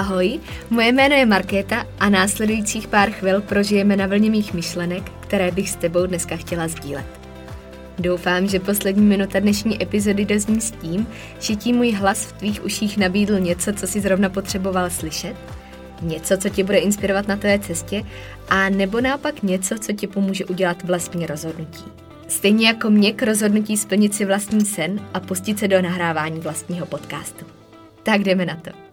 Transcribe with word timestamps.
Ahoj, 0.00 0.40
moje 0.70 0.92
jméno 0.92 1.14
je 1.14 1.26
Markéta 1.26 1.86
a 1.98 2.08
následujících 2.08 2.88
pár 2.88 3.10
chvil 3.10 3.40
prožijeme 3.40 3.96
na 3.96 4.06
vlně 4.06 4.30
mých 4.30 4.54
myšlenek, 4.54 5.02
které 5.20 5.50
bych 5.50 5.70
s 5.70 5.76
tebou 5.76 6.06
dneska 6.06 6.36
chtěla 6.36 6.68
sdílet. 6.68 7.06
Doufám, 7.98 8.46
že 8.46 8.60
poslední 8.60 9.06
minuta 9.06 9.40
dnešní 9.40 9.82
epizody 9.82 10.24
dozní 10.24 10.60
s 10.60 10.70
tím, 10.70 11.06
že 11.40 11.56
ti 11.56 11.72
můj 11.72 11.92
hlas 11.92 12.24
v 12.24 12.32
tvých 12.32 12.64
uších 12.64 12.98
nabídl 12.98 13.40
něco, 13.40 13.72
co 13.72 13.86
si 13.86 14.00
zrovna 14.00 14.28
potřeboval 14.28 14.90
slyšet, 14.90 15.36
něco, 16.02 16.38
co 16.38 16.48
tě 16.48 16.64
bude 16.64 16.78
inspirovat 16.78 17.28
na 17.28 17.36
tvé 17.36 17.58
cestě, 17.58 18.04
a 18.48 18.68
nebo 18.68 19.00
naopak 19.00 19.42
něco, 19.42 19.78
co 19.78 19.92
ti 19.92 20.06
pomůže 20.06 20.44
udělat 20.44 20.82
vlastní 20.84 21.26
rozhodnutí. 21.26 21.84
Stejně 22.28 22.66
jako 22.66 22.90
mě 22.90 23.12
k 23.12 23.22
rozhodnutí 23.22 23.76
splnit 23.76 24.14
si 24.14 24.24
vlastní 24.24 24.64
sen 24.64 25.00
a 25.14 25.20
pustit 25.20 25.58
se 25.58 25.68
do 25.68 25.82
nahrávání 25.82 26.40
vlastního 26.40 26.86
podcastu. 26.86 27.44
Tak 28.02 28.20
jdeme 28.22 28.46
na 28.46 28.56
to. 28.56 28.89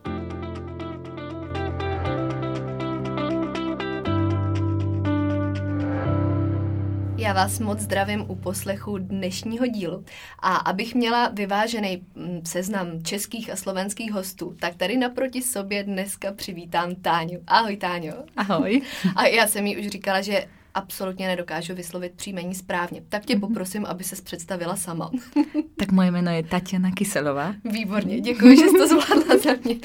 Já 7.28 7.34
vás 7.34 7.60
moc 7.60 7.80
zdravím 7.80 8.26
u 8.28 8.36
poslechu 8.36 8.98
dnešního 8.98 9.68
dílu. 9.68 10.06
A 10.40 10.56
abych 10.56 10.96
měla 10.96 11.28
vyvážený 11.28 12.04
mm, 12.16 12.42
seznam 12.46 13.04
českých 13.04 13.50
a 13.50 13.56
slovenských 13.56 14.12
hostů, 14.12 14.56
tak 14.60 14.76
tady 14.76 14.98
naproti 14.98 15.42
sobě 15.42 15.84
dneska 15.84 16.32
přivítám 16.32 16.96
Táňu. 16.96 17.40
Ahoj 17.48 17.78
Táňo. 17.78 18.14
Ahoj. 18.38 18.82
A 19.16 19.26
já 19.26 19.48
jsem 19.48 19.68
jí 19.68 19.78
už 19.78 19.88
říkala, 19.88 20.22
že 20.22 20.46
absolutně 20.78 21.28
nedokážu 21.28 21.76
vyslovit 21.76 22.12
příjmení 22.16 22.56
správně. 22.56 23.02
Tak 23.10 23.26
tě 23.26 23.36
mhm. 23.36 23.42
poprosím, 23.42 23.86
aby 23.86 24.04
se 24.04 24.22
představila 24.22 24.76
sama. 24.76 25.12
tak 25.80 25.92
moje 25.92 26.12
jméno 26.12 26.32
je 26.32 26.44
Tatiana 26.44 26.92
Kyselová. 26.92 27.54
Výborně, 27.64 28.22
děkuji, 28.22 28.58
že 28.58 28.66
jsi 28.66 28.78
to 28.78 28.88
zvládla 28.88 29.38
za 29.38 29.52
mě. 29.64 29.76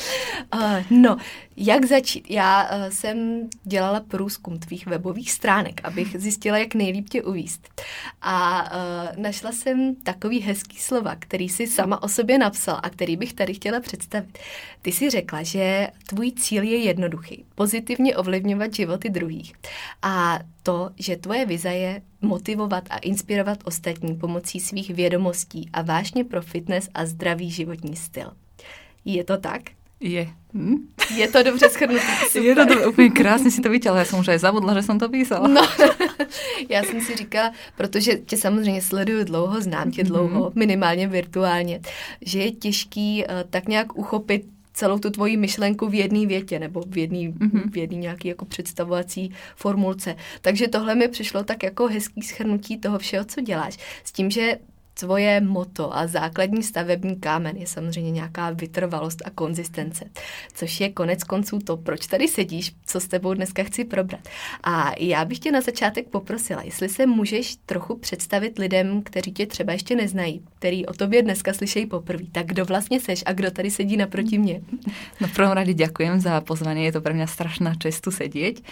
Uh, 0.55 0.83
no, 1.01 1.17
jak 1.57 1.85
začít? 1.85 2.31
Já 2.31 2.63
uh, 2.63 2.91
jsem 2.91 3.49
dělala 3.65 4.01
průzkum 4.01 4.59
tvých 4.59 4.87
webových 4.87 5.33
stránek, 5.33 5.81
abych 5.85 6.17
zjistila, 6.19 6.59
jak 6.59 6.75
nejlíp 6.75 7.09
tě 7.09 7.23
uvíst. 7.23 7.83
A 8.23 8.63
uh, 8.63 9.23
našla 9.23 9.53
jsem 9.53 9.95
takový 9.95 10.41
hezký 10.41 10.79
slova, 10.79 11.17
který 11.19 11.49
si 11.49 11.67
sama 11.67 12.03
o 12.03 12.09
sobě 12.09 12.39
napsal 12.39 12.81
a 12.83 12.91
který 12.91 13.17
bych 13.17 13.33
tady 13.33 13.55
chtěla 13.55 13.81
představit. 13.81 14.39
Ty 14.83 14.93
si 14.93 15.11
řekla, 15.11 15.43
že 15.43 15.89
tvůj 16.07 16.33
cíl 16.33 16.63
je 16.63 16.77
jednoduchý. 16.77 17.45
Pozitivně 17.55 18.17
ovlivňovat 18.17 18.75
životy 18.75 19.11
druhých. 19.11 19.53
A 20.03 20.39
to, 20.63 20.91
že 20.99 21.17
tvoje 21.17 21.47
vize 21.47 21.75
je 21.75 22.03
motivovat 22.21 22.85
a 22.91 22.99
inspirovat 22.99 23.59
ostatní 23.65 24.17
pomocí 24.17 24.61
svých 24.61 24.91
vědomostí 24.91 25.71
a 25.73 25.83
vážně 25.83 26.25
pro 26.25 26.43
fitness 26.43 26.89
a 26.95 27.07
zdravý 27.07 27.51
životní 27.51 27.97
styl. 27.97 28.33
Je 29.05 29.25
to 29.25 29.37
tak? 29.37 29.63
Je. 30.01 30.29
Hm? 30.55 30.77
Je 31.17 31.29
to 31.29 31.43
dobře 31.43 31.69
shrnutý. 31.69 32.03
Je 32.43 32.55
to 32.55 32.65
dobře, 32.65 32.87
úplně 32.87 33.11
krásně 33.11 33.51
si 33.51 33.61
to 33.61 33.71
vytěla. 33.71 33.99
Já 33.99 34.05
jsem 34.05 34.19
už 34.19 34.29
aj 34.29 34.39
zabudla, 34.39 34.75
že 34.75 34.83
jsem 34.83 34.99
to 34.99 35.09
písala. 35.09 35.49
No, 35.49 35.69
já 36.69 36.83
jsem 36.83 37.01
si 37.01 37.17
říkala, 37.17 37.53
protože 37.77 38.17
tě 38.17 38.37
samozřejmě 38.37 38.83
sleduju 38.83 39.25
dlouho, 39.25 39.61
znám 39.61 39.91
tě 39.91 40.05
dlouho, 40.05 40.53
minimálně 40.55 41.09
virtuálně, 41.09 41.81
že 42.21 42.39
je 42.39 42.51
těžký 42.51 43.25
uh, 43.25 43.51
tak 43.51 43.69
nějak 43.69 43.99
uchopit 43.99 44.45
celou 44.73 44.99
tu 44.99 45.11
tvoji 45.11 45.37
myšlenku 45.37 45.89
v 45.89 45.95
jedné 45.95 46.27
větě 46.27 46.59
nebo 46.59 46.83
v 46.87 46.99
jedné 46.99 47.19
mm-hmm. 47.19 47.71
v 47.71 47.77
jedný 47.77 47.97
nějaký 47.99 48.29
jako 48.29 48.45
představovací 48.45 49.33
formulce. 49.57 50.17
Takže 50.41 50.69
tohle 50.69 50.95
mi 50.95 51.09
přišlo 51.09 51.45
tak 51.45 51.63
jako 51.63 51.87
hezký 51.87 52.23
schrnutí 52.23 52.79
toho 52.79 52.99
všeho, 52.99 53.25
co 53.25 53.41
děláš. 53.41 53.79
S 54.05 54.13
tím, 54.13 54.31
že 54.31 54.59
Tvoje 54.95 55.41
moto 55.41 55.97
a 55.97 56.07
základní 56.07 56.63
stavební 56.63 57.17
kámen 57.17 57.57
je 57.57 57.67
samozřejmě 57.67 58.11
nějaká 58.11 58.51
vytrvalost 58.51 59.23
a 59.25 59.31
konzistence, 59.31 60.05
což 60.55 60.81
je 60.81 60.89
konec 60.89 61.25
konců 61.25 61.59
to, 61.59 61.77
proč 61.77 62.07
tady 62.07 62.29
sedíš, 62.29 62.73
co 62.87 63.01
s 63.01 63.09
tebou 63.09 63.35
dneska 63.35 63.63
chci 63.63 63.85
probrat. 63.85 64.21
A 64.63 64.93
já 64.99 65.25
bych 65.25 65.39
tě 65.39 65.53
na 65.53 65.61
začátek 65.61 66.09
poprosila, 66.09 66.63
jestli 66.63 66.89
se 66.89 67.07
můžeš 67.07 67.57
trochu 67.67 67.97
představit 67.97 68.59
lidem, 68.59 69.03
kteří 69.03 69.33
tě 69.33 69.47
třeba 69.47 69.73
ještě 69.73 69.97
neznají, 69.97 70.43
který 70.59 70.87
o 70.87 70.93
tobě 70.93 71.23
dneska 71.23 71.53
slyšejí 71.53 71.87
poprvé. 71.87 72.25
Tak 72.33 72.47
kdo 72.47 72.65
vlastně 72.65 73.01
seš 73.01 73.23
a 73.27 73.33
kdo 73.33 73.51
tady 73.51 73.71
sedí 73.71 73.97
naproti 73.97 74.39
mě? 74.39 74.61
No 75.21 75.29
prvom 75.33 75.59
rade 75.59 75.75
ďakujem 75.75 76.21
za 76.21 76.39
pozvanie, 76.45 76.87
je 76.87 76.95
to 76.95 77.01
pre 77.03 77.17
mňa 77.17 77.27
strašná 77.27 77.75
čest 77.75 78.05
tu 78.05 78.15
sedieť. 78.15 78.63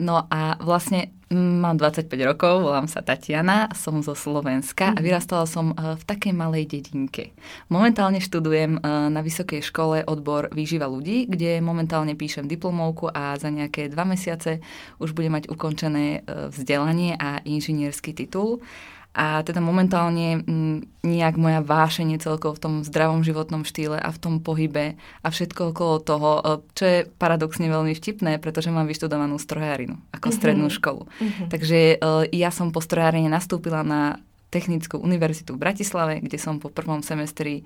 No 0.00 0.24
a 0.32 0.56
vlastne 0.56 1.12
mám 1.32 1.76
25 1.76 2.08
rokov, 2.28 2.64
volám 2.64 2.88
sa 2.88 3.00
Tatiana, 3.00 3.72
som 3.72 4.00
zo 4.04 4.12
Slovenska 4.12 4.92
a 4.92 5.00
mhm. 5.00 5.04
vyrastala 5.04 5.44
som 5.48 5.72
e, 5.72 5.96
v 5.96 6.02
takej 6.04 6.32
malej 6.32 6.64
dedinke. 6.68 7.32
Momentálne 7.68 8.20
študujem 8.20 8.76
e, 8.76 8.80
na 9.12 9.20
vysokej 9.20 9.64
škole 9.64 10.04
odbor 10.04 10.52
výživa 10.52 10.88
ľudí, 10.88 11.28
kde 11.28 11.60
momentálne 11.64 12.16
píšem 12.16 12.48
diplomovku 12.48 13.12
a 13.12 13.36
za 13.36 13.48
nejaké 13.48 13.88
dva 13.92 14.04
mesiace 14.04 14.60
už 15.00 15.12
budem 15.16 15.36
mať 15.40 15.48
ukončené 15.48 16.20
e, 16.24 16.48
vzdelanie 16.52 17.16
a 17.16 17.40
inžinierský 17.44 18.12
titul. 18.16 18.64
A 19.12 19.44
teda 19.44 19.60
momentálne 19.60 20.40
m, 20.40 20.42
mm, 20.42 21.04
nejak 21.04 21.36
moja 21.36 21.60
vášenie 21.60 22.16
celkovo 22.16 22.56
v 22.56 22.62
tom 22.64 22.74
zdravom 22.80 23.20
životnom 23.20 23.60
štýle 23.60 24.00
a 24.00 24.08
v 24.08 24.18
tom 24.20 24.34
pohybe 24.40 24.96
a 25.20 25.26
všetko 25.28 25.76
okolo 25.76 26.00
toho, 26.00 26.30
e, 26.40 26.42
čo 26.72 26.84
je 26.88 26.98
paradoxne 27.20 27.68
veľmi 27.68 27.92
vtipné, 27.92 28.40
pretože 28.40 28.72
mám 28.72 28.88
vyštudovanú 28.88 29.36
strojárinu 29.36 30.00
ako 30.16 30.32
mm-hmm. 30.32 30.38
strednú 30.40 30.66
školu. 30.72 31.02
Mm-hmm. 31.04 31.48
Takže 31.52 31.78
e, 31.92 31.96
ja 32.32 32.48
som 32.48 32.72
po 32.72 32.80
strojárine 32.80 33.28
nastúpila 33.28 33.84
na 33.84 34.20
Technickú 34.52 35.00
univerzitu 35.00 35.56
v 35.56 35.64
Bratislave, 35.64 36.20
kde 36.20 36.36
som 36.36 36.60
po 36.60 36.68
prvom 36.68 37.00
semestri 37.00 37.64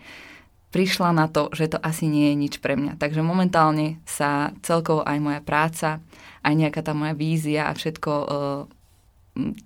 prišla 0.70 1.10
na 1.10 1.26
to, 1.26 1.50
že 1.50 1.74
to 1.74 1.78
asi 1.82 2.06
nie 2.06 2.30
je 2.30 2.36
nič 2.38 2.54
pre 2.62 2.78
mňa. 2.78 2.94
Takže 2.94 3.26
momentálne 3.26 3.98
sa 4.06 4.54
celkovo 4.62 5.02
aj 5.02 5.18
moja 5.18 5.42
práca, 5.42 5.98
aj 6.46 6.54
nejaká 6.54 6.86
tá 6.86 6.94
moja 6.94 7.18
vízia 7.18 7.66
a 7.66 7.74
všetko 7.74 8.12
uh, 8.14 8.28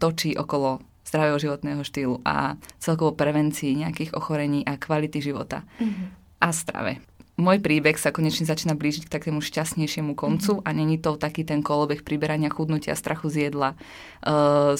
točí 0.00 0.32
okolo 0.32 0.80
zdravého 1.10 1.42
životného 1.42 1.82
štýlu 1.82 2.22
a 2.22 2.54
celkovo 2.78 3.18
prevencii 3.18 3.82
nejakých 3.82 4.14
ochorení 4.14 4.62
a 4.62 4.78
kvality 4.78 5.18
života 5.18 5.66
mm-hmm. 5.82 6.06
a 6.38 6.48
strave. 6.54 7.02
Môj 7.40 7.56
príbeh 7.64 7.96
sa 7.96 8.12
konečne 8.12 8.44
začína 8.44 8.76
blížiť 8.76 9.08
k 9.08 9.14
takému 9.16 9.40
šťastnejšiemu 9.40 10.12
koncu 10.12 10.60
mm-hmm. 10.60 10.68
a 10.68 10.76
není 10.76 11.00
to 11.00 11.16
taký 11.16 11.48
ten 11.48 11.64
kolobeh 11.64 12.04
priberania, 12.04 12.52
chudnutia, 12.52 12.92
strachu 12.92 13.32
z 13.32 13.48
jedla, 13.48 13.80
uh, 14.28 14.76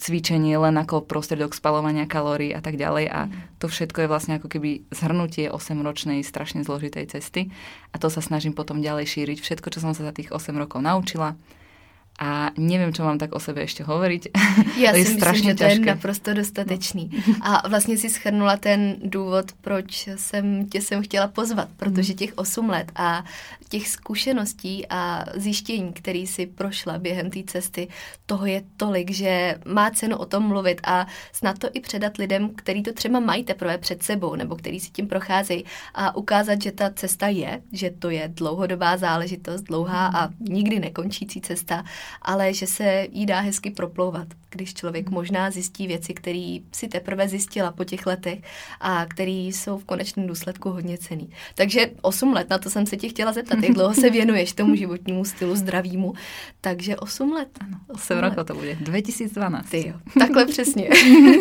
cvičenie 0.00 0.56
len 0.56 0.80
ako 0.80 1.04
prostredok 1.04 1.52
spalovania 1.52 2.08
kalórií 2.08 2.56
a 2.56 2.64
tak 2.64 2.80
ďalej 2.80 3.04
a 3.12 3.20
mm-hmm. 3.28 3.60
to 3.60 3.66
všetko 3.68 3.98
je 4.00 4.08
vlastne 4.08 4.32
ako 4.40 4.48
keby 4.48 4.88
zhrnutie 4.88 5.52
8-ročnej 5.52 6.24
strašne 6.24 6.64
zložitej 6.64 7.12
cesty 7.12 7.52
a 7.92 8.00
to 8.00 8.08
sa 8.08 8.24
snažím 8.24 8.56
potom 8.56 8.80
ďalej 8.80 9.04
šíriť. 9.04 9.38
Všetko, 9.44 9.68
čo 9.68 9.84
som 9.84 9.92
sa 9.92 10.08
za 10.08 10.16
tých 10.16 10.32
8 10.32 10.56
rokov 10.56 10.80
naučila, 10.80 11.36
a 12.20 12.50
nevím, 12.58 12.92
co 12.92 13.04
mám 13.04 13.18
tak 13.18 13.34
o 13.34 13.40
sebe 13.40 13.60
ještě 13.60 13.84
hovoriť. 13.84 14.28
Já 14.80 14.92
si 14.94 14.98
myslím, 14.98 15.34
že 15.34 15.54
to 15.54 15.64
je 15.64 15.78
naprosto 15.78 16.34
dostatečný. 16.34 17.10
No. 17.28 17.34
A 17.40 17.68
vlastně 17.68 17.96
si 17.98 18.10
schrnula 18.10 18.56
ten 18.56 18.96
důvod, 19.04 19.52
proč 19.60 20.08
jsem 20.16 20.68
tě 20.68 20.80
sem 20.80 21.02
chtěla 21.02 21.28
pozvat, 21.28 21.68
protože 21.76 22.14
těch 22.14 22.32
8 22.36 22.68
let 22.68 22.92
a 22.96 23.24
těch 23.68 23.88
zkušeností 23.88 24.86
a 24.90 25.24
zjištění, 25.34 25.92
který 25.92 26.26
si 26.26 26.46
prošla 26.46 26.98
během 26.98 27.30
té 27.30 27.42
cesty, 27.46 27.88
toho 28.26 28.46
je 28.46 28.62
tolik, 28.76 29.10
že 29.10 29.54
má 29.66 29.90
cenu 29.90 30.16
o 30.16 30.26
tom 30.26 30.42
mluvit 30.42 30.80
a 30.84 31.06
snad 31.32 31.58
to 31.58 31.68
i 31.72 31.80
předat 31.80 32.16
lidem, 32.16 32.50
který 32.56 32.82
to 32.82 32.92
třeba 32.92 33.20
mají 33.20 33.44
teprve 33.44 33.78
před 33.78 34.02
sebou 34.02 34.34
nebo 34.34 34.56
který 34.56 34.80
si 34.80 34.90
tím 34.90 35.08
procházejí 35.08 35.64
a 35.94 36.16
ukázat, 36.16 36.62
že 36.62 36.72
ta 36.72 36.90
cesta 36.90 37.28
je, 37.28 37.62
že 37.72 37.90
to 37.90 38.10
je 38.10 38.28
dlouhodobá 38.28 38.96
záležitost, 38.96 39.62
dlouhá 39.62 40.06
a 40.14 40.28
nikdy 40.40 40.80
nekončící 40.80 41.40
cesta 41.40 41.84
ale 42.22 42.54
že 42.54 42.66
se 42.66 43.08
jí 43.12 43.26
dá 43.26 43.40
hezky 43.40 43.70
proplouvat. 43.70 44.28
Když 44.50 44.74
člověk 44.74 45.08
mm. 45.08 45.14
možná 45.14 45.50
zjistí 45.50 45.86
věci, 45.86 46.14
které 46.14 46.58
si 46.72 46.88
teprve 46.88 47.28
zjistila 47.28 47.72
po 47.72 47.84
těch 47.84 48.06
letech 48.06 48.38
a 48.80 49.06
které 49.06 49.30
jsou 49.30 49.78
v 49.78 49.84
konečném 49.84 50.26
důsledku 50.26 50.70
hodně 50.70 50.98
cený. 50.98 51.30
Takže 51.54 51.90
8 52.02 52.32
let, 52.32 52.50
na 52.50 52.58
to 52.58 52.70
jsem 52.70 52.86
se 52.86 52.96
tě 52.96 53.08
chtěla 53.08 53.32
zeptat, 53.32 53.58
jak 53.62 53.72
dlouho 53.72 53.94
se 53.94 54.10
věnuješ 54.20 54.52
tomu 54.52 54.74
životnímu 54.74 55.24
stylu 55.24 55.56
zdravímu. 55.56 56.14
Takže 56.60 56.96
8 56.96 57.32
let. 57.32 57.48
Ano, 57.60 57.78
8 57.88 58.18
rokov 58.18 58.46
to 58.46 58.54
bude. 58.54 58.74
2012. 58.74 59.70
Ty 59.70 59.88
jo, 59.88 59.94
takhle 60.18 60.46
přesně. 60.46 60.88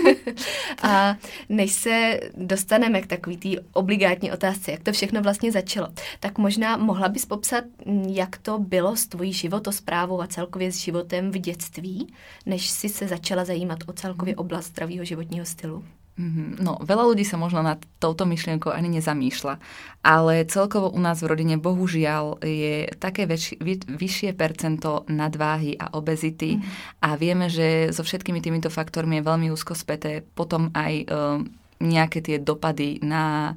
a 0.82 1.16
než 1.50 1.72
se 1.72 2.20
dostaneme 2.38 3.02
k 3.02 3.08
takový 3.08 3.38
té 3.38 3.50
obligátní 3.74 4.32
otázce, 4.32 4.72
jak 4.72 4.84
to 4.84 4.92
všechno 4.92 5.22
vlastně 5.22 5.52
začalo, 5.52 5.88
tak 6.20 6.38
možná 6.38 6.78
mohla 6.78 7.10
bys 7.10 7.26
popsat, 7.26 7.64
jak 8.08 8.38
to 8.38 8.60
bylo 8.60 8.96
s 8.96 9.08
tvojí 9.08 9.34
životosprávou 9.34 10.22
a 10.22 10.28
celkově 10.28 10.72
s 10.72 10.78
životem 10.78 11.32
v 11.32 11.38
dětství, 11.38 12.14
než 12.46 12.70
si 12.70 12.90
se 13.00 13.08
začala 13.08 13.46
zajímat 13.46 13.80
o 13.88 13.94
celkově 13.94 14.36
oblast 14.36 14.66
zdravého 14.66 15.06
životního 15.06 15.46
stylu? 15.46 15.84
Mhm. 16.20 16.60
No, 16.60 16.76
veľa 16.84 17.16
ľudí 17.16 17.24
sa 17.24 17.40
možno 17.40 17.64
nad 17.64 17.80
touto 18.04 18.28
myšlienkou 18.28 18.76
ani 18.76 19.00
nezamýšľa, 19.00 19.56
ale 20.04 20.44
celkovo 20.52 20.92
u 20.92 21.00
nás 21.00 21.24
v 21.24 21.32
rodine 21.32 21.56
bohužiaľ 21.56 22.44
je 22.44 22.92
také 23.00 23.24
vy, 23.24 23.80
vyššie 23.88 24.36
percento 24.36 25.08
nadváhy 25.08 25.80
a 25.80 25.96
obezity 25.96 26.60
mm. 26.60 26.64
a 27.00 27.16
vieme, 27.16 27.48
že 27.48 27.96
so 27.96 28.04
všetkými 28.04 28.44
týmito 28.44 28.68
faktormi 28.68 29.24
je 29.24 29.28
veľmi 29.32 29.48
úzko 29.48 29.72
späté 29.80 30.28
potom 30.36 30.76
aj 30.76 30.94
uh, 31.08 31.40
nejaké 31.80 32.20
tie 32.20 32.36
dopady 32.36 33.00
na 33.00 33.56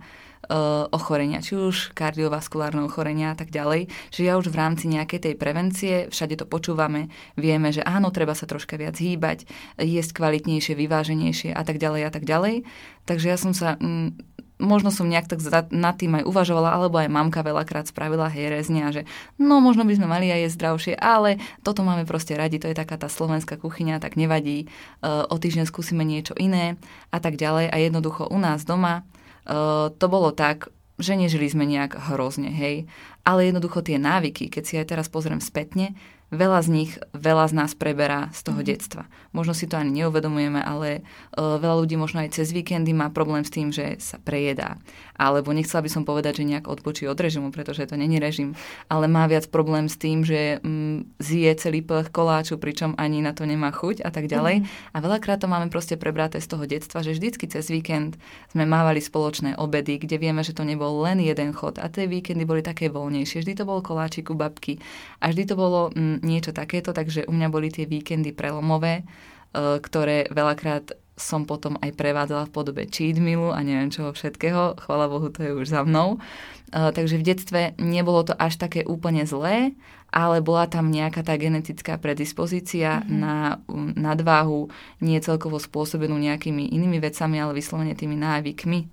ochorenia, 0.93 1.41
či 1.41 1.57
už 1.57 1.97
kardiovaskulárne 1.97 2.85
ochorenia 2.85 3.33
a 3.33 3.37
tak 3.37 3.49
ďalej. 3.49 3.89
Že 4.13 4.21
ja 4.23 4.35
už 4.37 4.53
v 4.53 4.59
rámci 4.59 4.85
nejakej 4.93 5.31
tej 5.31 5.35
prevencie, 5.41 5.95
všade 6.13 6.37
to 6.37 6.45
počúvame, 6.45 7.09
vieme, 7.35 7.73
že 7.73 7.81
áno, 7.83 8.13
treba 8.13 8.37
sa 8.37 8.45
troška 8.45 8.77
viac 8.77 9.01
hýbať, 9.01 9.49
jesť 9.81 10.13
kvalitnejšie, 10.21 10.77
vyváženejšie 10.77 11.51
a 11.57 11.63
tak 11.65 11.81
ďalej 11.81 12.03
a 12.05 12.11
tak 12.13 12.25
ďalej. 12.29 12.69
Takže 13.09 13.27
ja 13.27 13.39
som 13.41 13.57
sa 13.57 13.81
mm, 13.81 14.33
možno 14.63 14.95
som 14.95 15.11
nejak 15.11 15.27
tak 15.27 15.43
nad 15.75 15.99
tým 15.99 16.23
aj 16.23 16.25
uvažovala, 16.25 16.71
alebo 16.71 17.03
aj 17.03 17.11
mamka 17.11 17.43
veľakrát 17.43 17.91
spravila 17.91 18.31
herezne 18.31 18.95
že 18.95 19.03
no 19.37 19.59
možno 19.59 19.83
by 19.83 19.99
sme 19.99 20.07
mali 20.07 20.31
aj 20.31 20.49
jesť 20.49 20.57
zdravšie, 20.63 20.95
ale 20.97 21.43
toto 21.67 21.83
máme 21.83 22.07
proste 22.07 22.39
radi, 22.39 22.63
to 22.63 22.71
je 22.71 22.79
taká 22.79 22.95
tá 22.95 23.11
slovenská 23.11 23.59
kuchyňa, 23.59 23.99
tak 23.99 24.15
nevadí, 24.15 24.67
eh, 24.67 25.27
o 25.27 25.35
týždeň 25.35 25.67
skúsime 25.67 26.07
niečo 26.07 26.39
iné 26.39 26.79
a 27.11 27.19
tak 27.19 27.35
ďalej 27.35 27.75
a 27.75 27.77
jednoducho 27.83 28.31
u 28.31 28.39
nás 28.39 28.63
doma 28.63 29.03
Eh, 29.03 29.12
to 29.97 30.07
bolo 30.07 30.31
tak, 30.31 30.71
že 31.01 31.19
nežili 31.19 31.51
sme 31.51 31.67
nejak 31.67 31.99
hrozne, 32.13 32.53
hej. 32.53 32.87
Ale 33.27 33.49
jednoducho 33.49 33.83
tie 33.83 33.99
návyky, 33.99 34.47
keď 34.53 34.63
si 34.63 34.75
aj 34.79 34.87
teraz 34.95 35.07
pozriem 35.11 35.43
spätne, 35.43 35.99
veľa 36.33 36.65
z 36.65 36.69
nich, 36.73 36.93
veľa 37.13 37.53
z 37.53 37.55
nás 37.55 37.77
preberá 37.77 38.33
z 38.33 38.41
toho 38.49 38.65
mm. 38.65 38.67
detstva. 38.67 39.03
Možno 39.37 39.53
si 39.53 39.69
to 39.69 39.77
ani 39.77 40.03
neuvedomujeme, 40.03 40.65
ale 40.65 41.05
uh, 41.37 41.61
veľa 41.61 41.85
ľudí 41.85 42.01
možno 42.01 42.25
aj 42.25 42.41
cez 42.41 42.57
víkendy 42.57 42.97
má 42.97 43.13
problém 43.13 43.45
s 43.45 43.53
tým, 43.53 43.69
že 43.69 44.01
sa 44.01 44.17
prejedá. 44.17 44.81
Alebo 45.13 45.53
nechcela 45.53 45.85
by 45.85 45.91
som 45.93 46.09
povedať, 46.09 46.41
že 46.41 46.49
nejak 46.49 46.67
odpočí 46.73 47.05
od 47.05 47.21
režimu, 47.21 47.53
pretože 47.53 47.85
to 47.85 48.01
není 48.01 48.17
režim, 48.17 48.57
ale 48.89 49.07
má 49.13 49.29
viac 49.29 49.53
problém 49.53 49.93
s 49.93 50.01
tým, 50.01 50.25
že 50.25 50.59
um, 50.65 51.05
zje 51.21 51.53
celý 51.61 51.85
plch 51.85 52.09
koláču, 52.09 52.57
pričom 52.57 52.97
ani 52.97 53.21
na 53.21 53.37
to 53.37 53.45
nemá 53.45 53.69
chuť 53.69 54.01
a 54.01 54.09
tak 54.09 54.33
ďalej. 54.33 54.65
Mm. 54.65 54.67
A 54.67 54.97
veľakrát 55.05 55.45
to 55.45 55.53
máme 55.53 55.69
proste 55.69 56.01
prebraté 56.01 56.41
z 56.41 56.49
toho 56.49 56.65
detstva, 56.65 57.05
že 57.05 57.13
vždycky 57.13 57.45
cez 57.45 57.69
víkend 57.69 58.17
sme 58.49 58.65
mávali 58.65 59.05
spoločné 59.05 59.61
obedy, 59.61 60.01
kde 60.01 60.17
vieme, 60.17 60.41
že 60.41 60.57
to 60.57 60.65
nebol 60.65 61.05
len 61.05 61.21
jeden 61.21 61.53
chod 61.53 61.77
a 61.77 61.93
tie 61.93 62.09
víkendy 62.09 62.49
boli 62.49 62.65
také 62.65 62.89
voľnejšie. 62.89 63.45
Vždy 63.45 63.53
to 63.61 63.69
bol 63.69 63.85
koláčik 63.85 64.33
u 64.33 64.35
babky 64.39 64.81
a 65.21 65.29
vždy 65.29 65.45
to 65.45 65.55
bolo 65.61 65.93
um, 65.93 66.22
niečo 66.23 66.55
takéto, 66.55 66.95
takže 66.95 67.27
u 67.27 67.33
mňa 67.35 67.49
boli 67.53 67.69
tie 67.69 67.85
víkendy 67.85 68.33
prelomové, 68.33 69.03
e, 69.03 69.05
ktoré 69.83 70.31
veľakrát 70.31 70.97
som 71.13 71.45
potom 71.45 71.77
aj 71.85 71.93
prevádzala 71.93 72.49
v 72.49 72.55
podobe 72.55 72.83
cheat 72.89 73.21
mealu 73.21 73.53
a 73.53 73.61
neviem 73.61 73.93
čoho 73.93 74.17
všetkého. 74.17 74.81
Chvala 74.81 75.13
Bohu, 75.13 75.29
to 75.29 75.45
je 75.45 75.53
už 75.53 75.69
za 75.69 75.85
mnou. 75.85 76.17
E, 76.73 76.91
takže 76.91 77.21
v 77.21 77.27
detstve 77.27 77.61
nebolo 77.77 78.25
to 78.25 78.35
až 78.35 78.57
také 78.57 78.83
úplne 78.89 79.29
zlé, 79.29 79.77
ale 80.13 80.41
bola 80.41 80.69
tam 80.69 80.89
nejaká 80.89 81.25
tá 81.25 81.37
genetická 81.37 81.97
predispozícia 82.01 83.01
mm-hmm. 83.01 83.17
na 83.17 83.61
nadváhu, 83.97 84.69
nie 85.01 85.21
celkovo 85.21 85.61
spôsobenú 85.61 86.17
nejakými 86.17 86.69
inými 86.73 87.01
vecami, 87.01 87.41
ale 87.41 87.57
vyslovene 87.57 87.93
tými 87.93 88.17
návykmi. 88.17 88.89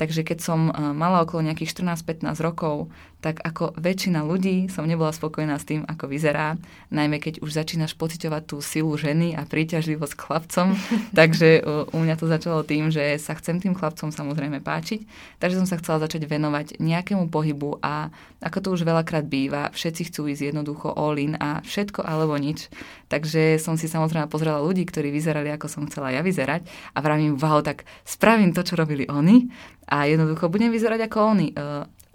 Takže 0.00 0.24
keď 0.24 0.38
som 0.40 0.68
e, 0.68 0.72
mala 0.92 1.24
okolo 1.24 1.44
nejakých 1.44 1.72
14-15 1.84 2.36
rokov, 2.40 2.92
tak 3.22 3.38
ako 3.38 3.78
väčšina 3.78 4.26
ľudí 4.26 4.66
som 4.66 4.82
nebola 4.82 5.14
spokojná 5.14 5.54
s 5.54 5.64
tým, 5.64 5.86
ako 5.86 6.10
vyzerá, 6.10 6.58
najmä 6.90 7.22
keď 7.22 7.38
už 7.38 7.54
začínaš 7.54 7.94
pociťovať 7.94 8.42
tú 8.50 8.58
silu 8.58 8.90
ženy 8.98 9.38
a 9.38 9.46
príťažlivosť 9.46 10.14
k 10.18 10.24
chlapcom. 10.26 10.66
Takže 11.18 11.62
u 11.94 11.98
mňa 12.02 12.14
to 12.18 12.26
začalo 12.26 12.66
tým, 12.66 12.90
že 12.90 13.16
sa 13.22 13.38
chcem 13.38 13.62
tým 13.62 13.78
chlapcom 13.78 14.10
samozrejme 14.10 14.58
páčiť, 14.58 15.06
takže 15.38 15.62
som 15.62 15.68
sa 15.70 15.78
chcela 15.78 16.02
začať 16.02 16.26
venovať 16.26 16.82
nejakému 16.82 17.30
pohybu 17.30 17.78
a 17.78 18.10
ako 18.42 18.58
to 18.58 18.68
už 18.74 18.82
veľakrát 18.82 19.22
býva, 19.30 19.70
všetci 19.70 20.10
chcú 20.10 20.26
ísť 20.26 20.50
jednoducho 20.50 20.90
all 20.90 21.14
in 21.14 21.38
a 21.38 21.62
všetko 21.62 22.02
alebo 22.02 22.34
nič. 22.34 22.66
Takže 23.06 23.62
som 23.62 23.78
si 23.78 23.86
samozrejme 23.86 24.26
pozrela 24.26 24.58
ľudí, 24.58 24.82
ktorí 24.82 25.14
vyzerali 25.14 25.54
ako 25.54 25.70
som 25.70 25.86
chcela 25.86 26.10
ja 26.10 26.26
vyzerať 26.26 26.66
a 26.96 26.98
vravím, 26.98 27.38
wow, 27.38 27.62
tak 27.62 27.86
spravím 28.02 28.50
to, 28.50 28.66
čo 28.66 28.74
robili 28.74 29.06
oni 29.06 29.46
a 29.86 30.10
jednoducho 30.10 30.50
budem 30.50 30.74
vyzerať 30.74 31.06
ako 31.06 31.18
oni. 31.22 31.48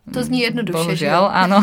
To 0.08 0.24
zní 0.24 0.48
jednoduše. 0.48 0.78
Bohužiaľ, 0.78 1.24
že? 1.28 1.34
áno. 1.36 1.58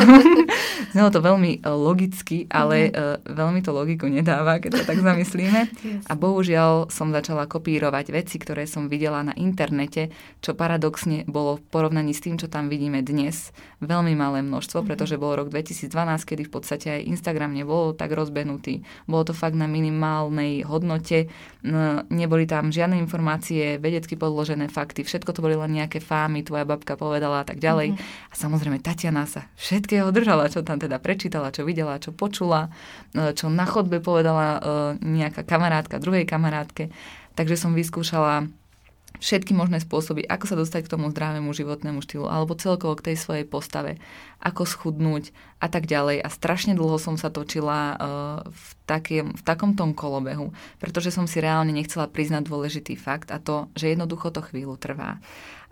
Znelo 0.93 1.09
to 1.09 1.25
veľmi 1.25 1.65
e, 1.65 1.69
logicky, 1.73 2.45
ale 2.53 2.93
mm-hmm. 2.93 3.33
veľmi 3.33 3.61
to 3.65 3.71
logiku 3.73 4.05
nedáva, 4.05 4.61
keď 4.61 4.81
to 4.81 4.83
tak 4.85 5.01
zamyslíme. 5.01 5.61
Yes. 5.81 6.05
A 6.07 6.13
bohužiaľ 6.13 6.93
som 6.93 7.09
začala 7.09 7.49
kopírovať 7.49 8.13
veci, 8.13 8.37
ktoré 8.37 8.69
som 8.69 8.93
videla 8.93 9.25
na 9.25 9.33
internete, 9.35 10.13
čo 10.45 10.53
paradoxne 10.53 11.25
bolo 11.25 11.57
v 11.57 11.65
porovnaní 11.73 12.13
s 12.13 12.21
tým, 12.21 12.37
čo 12.37 12.53
tam 12.53 12.69
vidíme 12.69 13.01
dnes, 13.01 13.51
veľmi 13.81 14.13
malé 14.13 14.45
množstvo, 14.45 14.85
mm-hmm. 14.85 14.91
pretože 14.93 15.17
bol 15.17 15.41
rok 15.41 15.49
2012, 15.49 15.89
kedy 16.29 16.43
v 16.45 16.53
podstate 16.53 16.87
aj 17.01 17.09
Instagram 17.09 17.57
nebol 17.57 17.97
tak 17.97 18.13
rozbenutý. 18.13 18.85
Bolo 19.09 19.25
to 19.25 19.35
fakt 19.35 19.57
na 19.57 19.65
minimálnej 19.65 20.69
hodnote, 20.69 21.33
neboli 22.13 22.45
tam 22.45 22.69
žiadne 22.69 23.01
informácie, 23.01 23.81
vedecky 23.81 24.21
podložené 24.21 24.69
fakty, 24.69 25.01
všetko 25.01 25.33
to 25.33 25.41
boli 25.41 25.57
len 25.57 25.73
nejaké 25.81 25.99
fámy, 26.05 26.45
tvoja 26.45 26.69
babka 26.69 26.95
povedala 26.95 27.41
a 27.41 27.47
tak 27.49 27.57
ďalej. 27.57 27.97
Mm-hmm. 27.97 28.34
A 28.35 28.37
samozrejme 28.37 28.83
Tatiana 28.83 29.31
sa 29.31 29.47
všetkého 29.55 30.11
držala, 30.11 30.51
čo 30.51 30.67
tam 30.67 30.83
teda 30.83 30.99
prečítala, 30.99 31.55
čo 31.55 31.63
videla, 31.63 32.03
čo 32.03 32.11
počula, 32.11 32.75
e, 33.15 33.31
čo 33.31 33.47
na 33.47 33.63
chodbe 33.63 34.03
povedala 34.03 34.59
e, 34.59 34.61
nejaká 34.99 35.47
kamarátka 35.47 36.03
druhej 36.03 36.27
kamarátke. 36.27 36.91
Takže 37.39 37.55
som 37.55 37.79
vyskúšala 37.79 38.51
všetky 39.23 39.55
možné 39.55 39.79
spôsoby, 39.79 40.27
ako 40.27 40.45
sa 40.51 40.57
dostať 40.59 40.81
k 40.85 40.93
tomu 40.99 41.15
zdravému 41.15 41.55
životnému 41.55 42.03
štýlu, 42.03 42.27
alebo 42.27 42.59
celkovo 42.59 42.99
k 42.99 43.15
tej 43.15 43.17
svojej 43.23 43.47
postave, 43.47 44.03
ako 44.43 44.67
schudnúť 44.67 45.31
a 45.63 45.71
tak 45.71 45.87
ďalej. 45.87 46.19
A 46.19 46.29
strašne 46.29 46.75
dlho 46.75 46.99
som 46.99 47.15
sa 47.15 47.31
točila 47.31 47.95
uh, 47.95 47.99
v, 48.51 48.69
takém, 48.91 49.31
v 49.31 49.43
takom 49.47 49.79
tom 49.79 49.95
kolobehu, 49.95 50.51
pretože 50.83 51.15
som 51.15 51.31
si 51.31 51.39
reálne 51.39 51.71
nechcela 51.71 52.11
priznať 52.11 52.51
dôležitý 52.51 52.99
fakt 52.99 53.31
a 53.31 53.39
to, 53.39 53.71
že 53.79 53.95
jednoducho 53.95 54.35
to 54.35 54.43
chvíľu 54.43 54.75
trvá 54.77 55.23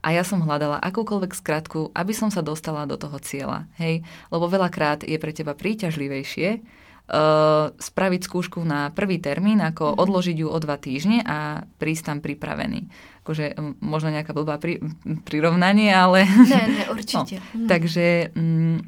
a 0.03 0.09
ja 0.11 0.27
som 0.27 0.43
hľadala 0.43 0.83
akúkoľvek 0.83 1.33
skratku, 1.33 1.95
aby 1.95 2.11
som 2.11 2.29
sa 2.29 2.43
dostala 2.43 2.91
do 2.91 2.99
toho 2.99 3.23
cieľa. 3.23 3.71
Hej? 3.79 4.03
Lebo 4.35 4.51
veľakrát 4.51 5.07
je 5.07 5.15
pre 5.15 5.31
teba 5.31 5.55
príťažlivejšie 5.55 6.49
uh, 6.59 7.71
spraviť 7.71 8.21
skúšku 8.27 8.59
na 8.67 8.91
prvý 8.91 9.23
termín, 9.23 9.63
ako 9.63 9.95
mm-hmm. 9.95 10.03
odložiť 10.03 10.37
ju 10.43 10.49
o 10.51 10.59
dva 10.59 10.75
týždne 10.75 11.23
a 11.23 11.63
prísť 11.79 12.03
tam 12.11 12.19
pripravený. 12.19 12.91
Akože 13.23 13.55
možno 13.79 14.11
nejaká 14.11 14.35
blbá 14.35 14.59
pri, 14.59 14.83
prirovnanie, 15.23 15.95
ale... 15.95 16.27
Ne, 16.27 16.63
ne, 16.67 16.85
určite. 16.95 17.39
No, 17.55 17.63
mm. 17.63 17.69
Takže 17.71 18.07
um, 18.35 18.83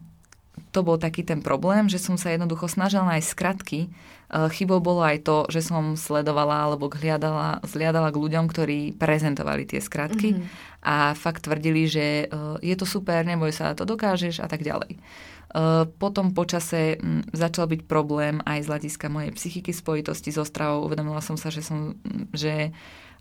to 0.75 0.83
bol 0.83 0.99
taký 0.99 1.23
ten 1.23 1.39
problém, 1.39 1.87
že 1.87 2.03
som 2.03 2.19
sa 2.19 2.35
jednoducho 2.35 2.67
snažila 2.67 3.07
nájsť 3.15 3.29
skratky. 3.31 3.81
E, 3.87 3.89
chybou 4.51 4.83
bolo 4.83 5.07
aj 5.07 5.23
to, 5.23 5.47
že 5.47 5.63
som 5.63 5.95
sledovala 5.95 6.67
alebo 6.67 6.91
hliadala, 6.91 7.63
zliadala 7.63 8.11
k 8.11 8.19
ľuďom, 8.19 8.51
ktorí 8.51 8.99
prezentovali 8.99 9.71
tie 9.71 9.79
skratky 9.79 10.35
mm-hmm. 10.35 10.83
a 10.83 11.15
fakt 11.15 11.47
tvrdili, 11.47 11.87
že 11.87 12.27
e, 12.27 12.35
je 12.59 12.75
to 12.75 12.83
super, 12.83 13.23
neboj 13.23 13.55
sa, 13.55 13.79
to 13.79 13.87
dokážeš 13.87 14.43
a 14.43 14.51
tak 14.51 14.67
ďalej. 14.67 14.99
E, 14.99 14.99
potom 15.87 16.35
počase 16.35 16.99
začal 17.31 17.71
byť 17.71 17.87
problém 17.87 18.43
aj 18.43 18.67
z 18.67 18.71
hľadiska 18.75 19.07
mojej 19.07 19.31
psychiky 19.31 19.71
spojitosti 19.71 20.35
so 20.35 20.43
stravou. 20.43 20.91
Uvedomila 20.91 21.23
som 21.23 21.39
sa, 21.39 21.55
že, 21.55 21.63
som, 21.63 21.95
že 22.35 22.75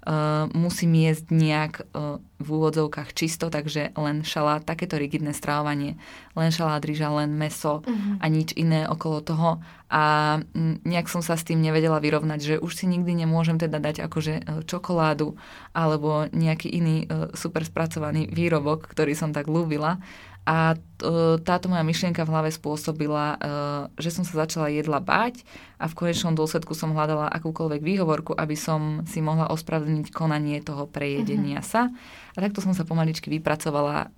uh, 0.04 0.46
musím 0.52 0.94
jesť 1.00 1.26
nejak 1.32 1.74
uh, 1.92 2.20
v 2.44 2.48
úvodzovkách 2.48 3.16
čisto, 3.16 3.48
takže 3.48 3.96
len 3.96 4.28
šalát, 4.28 4.68
takéto 4.68 5.00
rigidné 5.00 5.32
stravovanie, 5.32 5.96
len 6.36 6.52
šalát, 6.52 6.84
ryža, 6.84 7.08
len 7.08 7.32
meso 7.32 7.80
uh-huh. 7.80 8.20
a 8.20 8.26
nič 8.28 8.52
iné 8.60 8.84
okolo 8.84 9.24
toho. 9.24 9.50
A 9.88 10.38
nejak 10.84 11.08
som 11.08 11.24
sa 11.24 11.40
s 11.40 11.48
tým 11.48 11.64
nevedela 11.64 12.04
vyrovnať, 12.04 12.40
že 12.42 12.56
už 12.60 12.74
si 12.74 12.86
nikdy 12.90 13.14
nemôžem 13.14 13.62
teda 13.62 13.78
dať 13.78 14.02
akože 14.10 14.34
e, 14.42 14.44
čokoládu 14.66 15.38
alebo 15.72 16.26
nejaký 16.34 16.66
iný 16.74 17.06
super 17.38 17.62
spracovaný 17.62 18.26
výrobok, 18.26 18.90
ktorý 18.90 19.14
som 19.14 19.30
tak 19.30 19.46
ľúbila 19.46 20.02
A 20.44 20.76
táto 21.48 21.72
moja 21.72 21.88
myšlienka 21.88 22.28
v 22.28 22.32
hlave 22.36 22.52
spôsobila, 22.52 23.40
že 23.96 24.12
som 24.12 24.28
sa 24.28 24.44
začala 24.44 24.68
jedla 24.68 25.00
báť 25.00 25.40
a 25.80 25.88
v 25.88 25.96
konečnom 25.96 26.36
dôsledku 26.36 26.76
som 26.76 26.92
hľadala 26.92 27.32
akúkoľvek 27.32 27.80
výhovorku, 27.80 28.36
aby 28.36 28.60
som 28.60 29.08
si 29.08 29.24
mohla 29.24 29.48
ospravedlniť 29.52 30.12
konanie 30.12 30.60
toho 30.60 30.84
prejedenia 30.88 31.64
uh-huh. 31.64 31.88
sa. 31.88 31.96
A 32.36 32.38
takto 32.44 32.60
som 32.60 32.76
sa 32.76 32.84
pomaličky 32.84 33.32
vypracovala 33.32 34.12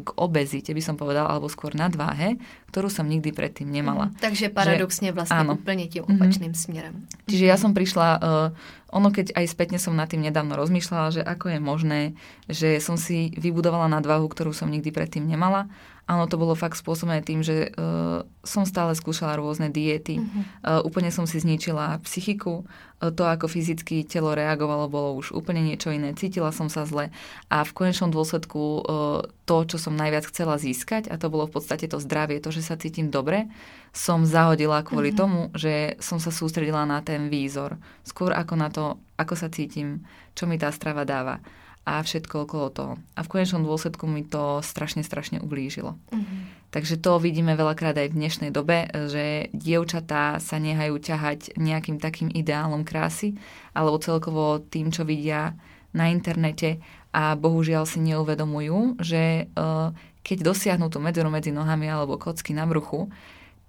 k 0.00 0.08
obezite, 0.16 0.72
by 0.72 0.80
som 0.80 0.96
povedala, 0.96 1.28
alebo 1.28 1.52
skôr 1.52 1.76
nadváhe, 1.76 2.40
ktorú 2.72 2.88
som 2.88 3.04
nikdy 3.04 3.36
predtým 3.36 3.68
nemala. 3.68 4.08
Mm, 4.08 4.16
takže 4.16 4.48
paradoxne 4.48 5.12
že, 5.12 5.16
vlastne 5.16 5.44
áno. 5.44 5.60
úplne 5.60 5.84
tým 5.92 6.08
opačným 6.08 6.56
mm-hmm. 6.56 6.72
smerom. 6.72 6.94
Čiže 7.28 7.44
ja 7.44 7.60
som 7.60 7.76
prišla, 7.76 8.08
uh, 8.16 8.48
ono 8.96 9.12
keď 9.12 9.36
aj 9.36 9.44
spätne 9.52 9.76
som 9.76 9.92
nad 9.92 10.08
tým 10.08 10.24
nedávno 10.24 10.56
rozmýšľala, 10.56 11.20
že 11.20 11.22
ako 11.24 11.52
je 11.52 11.60
možné, 11.60 12.00
že 12.48 12.80
som 12.80 12.96
si 12.96 13.36
vybudovala 13.36 13.92
nadvahu, 13.92 14.24
ktorú 14.24 14.56
som 14.56 14.72
nikdy 14.72 14.88
predtým 14.88 15.28
nemala 15.28 15.68
Áno, 16.06 16.30
to 16.30 16.38
bolo 16.38 16.54
fakt 16.54 16.78
spôsobené 16.78 17.18
tým, 17.18 17.42
že 17.42 17.74
uh, 17.74 18.22
som 18.46 18.62
stále 18.62 18.94
skúšala 18.94 19.42
rôzne 19.42 19.74
diety. 19.74 20.22
Uh-huh. 20.22 20.42
Uh, 20.62 20.80
úplne 20.86 21.10
som 21.10 21.26
si 21.26 21.42
zničila 21.42 21.98
psychiku. 22.06 22.62
Uh, 23.02 23.10
to, 23.10 23.26
ako 23.26 23.50
fyzicky 23.50 24.06
telo 24.06 24.30
reagovalo, 24.30 24.86
bolo 24.86 25.18
už 25.18 25.34
úplne 25.34 25.66
niečo 25.66 25.90
iné. 25.90 26.14
Cítila 26.14 26.54
som 26.54 26.70
sa 26.70 26.86
zle. 26.86 27.10
A 27.50 27.66
v 27.66 27.74
konečnom 27.74 28.14
dôsledku 28.14 28.86
uh, 28.86 29.26
to, 29.50 29.66
čo 29.66 29.82
som 29.82 29.98
najviac 29.98 30.30
chcela 30.30 30.62
získať, 30.62 31.10
a 31.10 31.18
to 31.18 31.26
bolo 31.26 31.50
v 31.50 31.58
podstate 31.58 31.90
to 31.90 31.98
zdravie, 31.98 32.38
to, 32.38 32.54
že 32.54 32.62
sa 32.62 32.78
cítim 32.78 33.10
dobre, 33.10 33.50
som 33.90 34.22
zahodila 34.22 34.86
kvôli 34.86 35.10
uh-huh. 35.10 35.26
tomu, 35.26 35.40
že 35.58 35.98
som 35.98 36.22
sa 36.22 36.30
sústredila 36.30 36.86
na 36.86 37.02
ten 37.02 37.26
výzor. 37.26 37.82
Skôr 38.06 38.30
ako 38.30 38.54
na 38.54 38.70
to, 38.70 38.94
ako 39.18 39.34
sa 39.34 39.50
cítim, 39.50 40.06
čo 40.38 40.46
mi 40.46 40.54
tá 40.54 40.70
strava 40.70 41.02
dáva 41.02 41.42
a 41.86 42.02
všetko 42.02 42.50
okolo 42.50 42.66
toho. 42.74 42.92
A 43.14 43.22
v 43.22 43.30
konečnom 43.30 43.62
dôsledku 43.62 44.10
mi 44.10 44.26
to 44.26 44.58
strašne, 44.66 45.06
strašne 45.06 45.38
ublížilo. 45.38 45.94
Mm-hmm. 46.10 46.38
Takže 46.74 46.98
to 46.98 47.22
vidíme 47.22 47.54
veľakrát 47.54 47.94
aj 47.94 48.10
v 48.10 48.18
dnešnej 48.18 48.50
dobe, 48.50 48.90
že 48.90 49.48
dievčatá 49.54 50.42
sa 50.42 50.58
nehajú 50.58 50.98
ťahať 50.98 51.54
nejakým 51.54 52.02
takým 52.02 52.26
ideálom 52.34 52.82
krásy, 52.82 53.38
alebo 53.70 54.02
celkovo 54.02 54.58
tým, 54.58 54.90
čo 54.90 55.06
vidia 55.06 55.54
na 55.94 56.10
internete 56.10 56.82
a 57.14 57.38
bohužiaľ 57.38 57.86
si 57.86 58.02
neuvedomujú, 58.02 59.00
že 59.00 59.48
uh, 59.54 59.94
keď 60.26 60.42
dosiahnu 60.42 60.90
tú 60.90 60.98
medzeru 60.98 61.30
medzi 61.30 61.54
nohami 61.54 61.86
alebo 61.86 62.18
kocky 62.18 62.50
na 62.50 62.66
bruchu, 62.66 63.08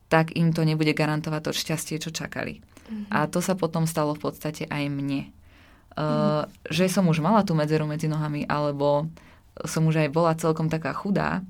tak 0.10 0.34
im 0.34 0.52
to 0.52 0.66
nebude 0.66 0.92
garantovať 0.92 1.42
to 1.46 1.52
šťastie, 1.54 2.02
čo 2.02 2.10
čakali. 2.10 2.60
Mm-hmm. 2.60 3.14
A 3.14 3.30
to 3.30 3.46
sa 3.46 3.54
potom 3.54 3.86
stalo 3.86 4.18
v 4.18 4.26
podstate 4.26 4.66
aj 4.68 4.84
mne 4.90 5.32
uh, 5.98 6.46
že 6.70 6.86
som 6.88 7.10
už 7.10 7.20
mala 7.20 7.42
tú 7.42 7.58
medzeru 7.58 7.90
medzi 7.90 8.06
nohami, 8.06 8.46
alebo 8.46 9.10
som 9.66 9.84
už 9.90 10.06
aj 10.06 10.10
bola 10.14 10.38
celkom 10.38 10.70
taká 10.70 10.94
chudá 10.94 11.42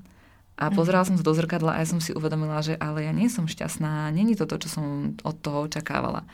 a 0.58 0.68
mhm. 0.68 0.74
pozerala 0.74 1.06
som 1.06 1.14
sa 1.14 1.22
do 1.22 1.30
zrkadla 1.36 1.78
a 1.78 1.80
ja 1.84 1.86
som 1.86 2.02
si 2.02 2.10
uvedomila, 2.10 2.58
že 2.64 2.74
ale 2.82 3.06
ja 3.06 3.12
nie 3.14 3.30
som 3.30 3.46
šťastná, 3.46 4.10
není 4.10 4.34
to 4.34 4.48
to, 4.50 4.58
čo 4.66 4.80
som 4.80 5.14
od 5.22 5.36
toho 5.38 5.70
očakávala. 5.70 6.26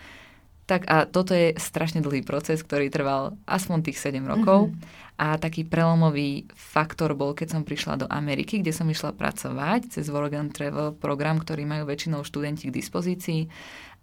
Tak 0.64 0.88
a 0.88 1.04
toto 1.04 1.36
je 1.36 1.52
strašne 1.60 2.00
dlhý 2.00 2.24
proces, 2.24 2.64
ktorý 2.64 2.88
trval 2.88 3.36
aspoň 3.44 3.84
tých 3.84 4.00
7 4.00 4.24
rokov. 4.24 4.72
Mm-hmm. 4.72 5.12
A 5.20 5.36
taký 5.36 5.62
prelomový 5.68 6.48
faktor 6.56 7.12
bol, 7.12 7.36
keď 7.36 7.52
som 7.52 7.62
prišla 7.68 8.00
do 8.00 8.06
Ameriky, 8.08 8.64
kde 8.64 8.72
som 8.72 8.88
išla 8.88 9.12
pracovať 9.12 9.92
cez 9.92 10.08
Work 10.08 10.32
and 10.32 10.56
Travel 10.56 10.96
program, 10.96 11.36
ktorý 11.36 11.68
majú 11.68 11.84
väčšinou 11.84 12.24
študenti 12.24 12.72
k 12.72 12.76
dispozícii 12.80 13.46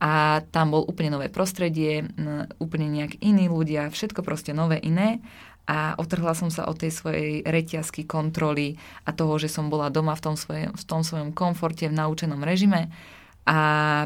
a 0.02 0.42
tam 0.50 0.74
bol 0.74 0.82
úplne 0.82 1.14
nové 1.14 1.30
prostredie, 1.30 2.10
úplne 2.58 2.90
nejak 2.90 3.22
iní 3.22 3.46
ľudia, 3.46 3.94
všetko 3.94 4.26
proste 4.26 4.50
nové, 4.50 4.82
iné 4.82 5.22
a 5.70 5.94
otrhla 6.02 6.34
som 6.34 6.50
sa 6.50 6.66
od 6.66 6.82
tej 6.82 6.90
svojej 6.90 7.46
reťazky 7.46 8.10
kontroly 8.10 8.82
a 9.06 9.14
toho, 9.14 9.38
že 9.38 9.46
som 9.46 9.70
bola 9.70 9.94
doma 9.94 10.18
v 10.18 10.24
tom, 10.26 10.36
svojom, 10.36 10.74
v 10.74 10.84
tom 10.90 11.06
svojom 11.06 11.30
komforte, 11.38 11.86
v 11.86 11.94
naučenom 11.94 12.42
režime 12.42 12.90
a 13.46 13.58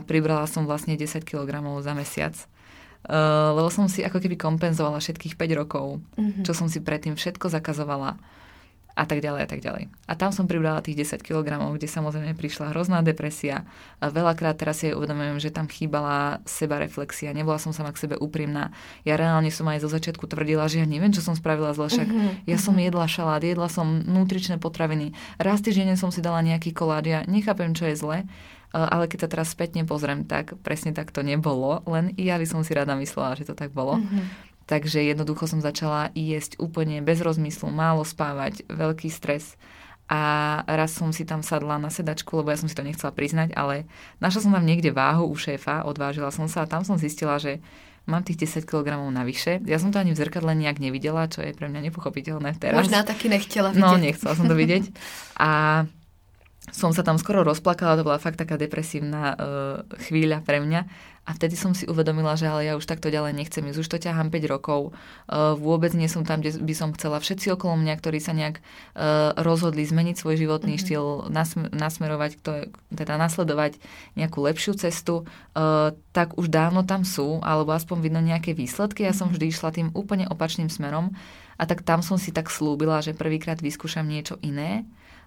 pribrala 0.04 0.52
som 0.52 0.68
vlastne 0.68 1.00
10 1.00 1.24
kg 1.24 1.64
za 1.80 1.96
mesiac. 1.96 2.36
Uh, 3.06 3.54
lebo 3.54 3.70
som 3.70 3.86
si 3.86 4.02
ako 4.02 4.18
keby 4.18 4.36
kompenzovala 4.36 4.98
všetkých 4.98 5.38
5 5.38 5.62
rokov, 5.62 6.02
mm-hmm. 6.18 6.42
čo 6.42 6.58
som 6.58 6.66
si 6.66 6.82
predtým 6.82 7.14
všetko 7.14 7.54
zakazovala 7.54 8.18
a 8.96 9.04
tak 9.04 9.20
ďalej 9.20 9.42
a 9.44 9.48
tak 9.52 9.60
ďalej. 9.60 9.92
A 10.08 10.14
tam 10.16 10.32
som 10.32 10.48
pribrala 10.48 10.80
tých 10.80 11.04
10 11.04 11.20
kg, 11.20 11.60
kde 11.76 11.84
samozrejme 11.84 12.32
prišla 12.40 12.72
hrozná 12.72 13.04
depresia. 13.04 13.68
A 14.00 14.08
veľakrát 14.08 14.56
teraz 14.56 14.80
si 14.80 14.96
uvedomujem, 14.96 15.36
že 15.44 15.52
tam 15.52 15.68
chýbala 15.68 16.40
seba 16.48 16.80
reflexia, 16.80 17.36
nebola 17.36 17.60
som 17.60 17.76
sama 17.76 17.92
k 17.92 18.08
sebe 18.08 18.16
úprimná. 18.16 18.72
Ja 19.04 19.20
reálne 19.20 19.52
som 19.52 19.68
aj 19.68 19.84
zo 19.84 19.92
začiatku 19.92 20.32
tvrdila, 20.32 20.72
že 20.72 20.80
ja 20.80 20.88
neviem, 20.88 21.12
čo 21.12 21.20
som 21.20 21.36
spravila 21.36 21.76
zle, 21.76 21.92
však 21.92 22.08
uh-huh, 22.08 22.48
ja 22.48 22.56
som 22.56 22.72
jedla 22.80 23.04
šalát, 23.04 23.44
jedla 23.44 23.68
som 23.68 24.00
nutričné 24.00 24.64
potraviny. 24.64 25.12
Raz 25.36 25.60
týždenne 25.60 26.00
som 26.00 26.08
si 26.08 26.24
dala 26.24 26.40
nejaký 26.40 26.72
kolád, 26.72 27.04
ja 27.04 27.20
nechápem, 27.28 27.76
čo 27.76 27.92
je 27.92 28.00
zle, 28.00 28.18
ale 28.72 29.08
keď 29.12 29.28
sa 29.28 29.32
teraz 29.32 29.52
spätne 29.52 29.84
pozriem, 29.84 30.24
tak 30.24 30.56
presne 30.64 30.96
tak 30.96 31.12
to 31.12 31.24
nebolo, 31.24 31.84
len 31.88 32.12
ja 32.16 32.40
by 32.40 32.48
som 32.48 32.64
si 32.64 32.72
rada 32.76 32.96
myslela, 32.96 33.36
že 33.36 33.48
to 33.48 33.56
tak 33.56 33.76
bolo. 33.76 34.00
Uh-huh. 34.00 34.24
Takže 34.66 34.98
jednoducho 35.06 35.46
som 35.46 35.62
začala 35.62 36.10
jesť 36.18 36.58
úplne 36.58 37.02
bez 37.06 37.22
rozmyslu, 37.22 37.70
málo 37.70 38.02
spávať, 38.02 38.66
veľký 38.66 39.14
stres. 39.14 39.58
A 40.06 40.62
raz 40.70 40.94
som 40.94 41.10
si 41.10 41.26
tam 41.26 41.42
sadla 41.42 41.82
na 41.82 41.90
sedačku, 41.90 42.38
lebo 42.38 42.54
ja 42.54 42.58
som 42.62 42.70
si 42.70 42.78
to 42.78 42.86
nechcela 42.86 43.10
priznať, 43.10 43.58
ale 43.58 43.90
našla 44.22 44.46
som 44.46 44.54
tam 44.54 44.66
niekde 44.66 44.94
váhu 44.94 45.26
u 45.26 45.34
šéfa, 45.34 45.82
odvážila 45.82 46.30
som 46.30 46.46
sa 46.46 46.66
a 46.66 46.70
tam 46.70 46.86
som 46.86 46.98
zistila, 46.98 47.42
že 47.42 47.58
mám 48.06 48.22
tých 48.22 48.46
10 48.46 48.70
kg 48.70 49.02
navyše. 49.10 49.66
Ja 49.66 49.82
som 49.82 49.90
to 49.90 49.98
ani 49.98 50.14
v 50.14 50.22
zrkadle 50.22 50.54
nejak 50.54 50.78
nevidela, 50.78 51.26
čo 51.26 51.42
je 51.42 51.58
pre 51.58 51.66
mňa 51.70 51.90
nepochopiteľné 51.90 52.54
teraz. 52.62 52.86
Možná 52.86 53.02
taky 53.02 53.34
nechtěla 53.34 53.74
vidieť. 53.74 53.82
No, 53.82 53.98
nechcela 53.98 54.34
som 54.38 54.46
to 54.46 54.54
vidieť. 54.54 54.94
A 55.42 55.50
som 56.76 56.92
sa 56.92 57.08
tam 57.08 57.16
skoro 57.16 57.48
rozplakala, 57.48 57.96
to 57.96 58.04
bola 58.04 58.20
fakt 58.20 58.36
taká 58.36 58.60
depresívna 58.60 59.32
uh, 59.32 59.36
chvíľa 60.04 60.44
pre 60.44 60.60
mňa. 60.60 60.84
A 61.26 61.34
vtedy 61.34 61.58
som 61.58 61.74
si 61.74 61.90
uvedomila, 61.90 62.38
že 62.38 62.46
ale 62.46 62.70
ja 62.70 62.78
už 62.78 62.86
takto 62.86 63.10
ďalej 63.10 63.34
nechcem 63.34 63.66
ísť. 63.66 63.82
Už 63.82 63.90
to 63.90 63.98
ťahám 63.98 64.30
5 64.30 64.46
rokov. 64.46 64.94
Uh, 65.26 65.58
vôbec 65.58 65.90
nie 65.98 66.06
som 66.06 66.22
tam, 66.22 66.38
kde 66.44 66.62
by 66.62 66.74
som 66.78 66.94
chcela. 66.94 67.18
Všetci 67.18 67.50
okolo 67.50 67.82
mňa, 67.82 67.98
ktorí 67.98 68.22
sa 68.22 68.38
nejak 68.38 68.62
uh, 68.62 69.34
rozhodli 69.42 69.82
zmeniť 69.82 70.22
svoj 70.22 70.38
životný 70.38 70.78
mm-hmm. 70.78 70.86
štýl, 70.86 71.06
nasm- 71.34 71.72
nasmerovať, 71.74 72.32
je, 72.46 72.70
teda 72.94 73.18
nasledovať 73.18 73.82
nejakú 74.14 74.38
lepšiu 74.46 74.78
cestu, 74.78 75.26
uh, 75.26 75.98
tak 76.14 76.38
už 76.38 76.54
dávno 76.54 76.86
tam 76.86 77.02
sú, 77.02 77.42
alebo 77.42 77.74
aspoň 77.74 77.98
vidno 78.06 78.22
nejaké 78.22 78.54
výsledky. 78.54 79.02
Ja 79.02 79.16
som 79.18 79.34
mhm. 79.34 79.40
vždy 79.40 79.46
išla 79.50 79.70
tým 79.74 79.90
úplne 79.98 80.30
opačným 80.30 80.70
smerom. 80.70 81.18
A 81.56 81.64
tak 81.66 81.88
tam 81.88 82.04
som 82.04 82.20
si 82.20 82.36
tak 82.36 82.52
slúbila, 82.52 83.00
že 83.00 83.18
prvýkrát 83.18 83.58
vyskúšam 83.64 84.06
niečo 84.06 84.38
iné. 84.44 84.86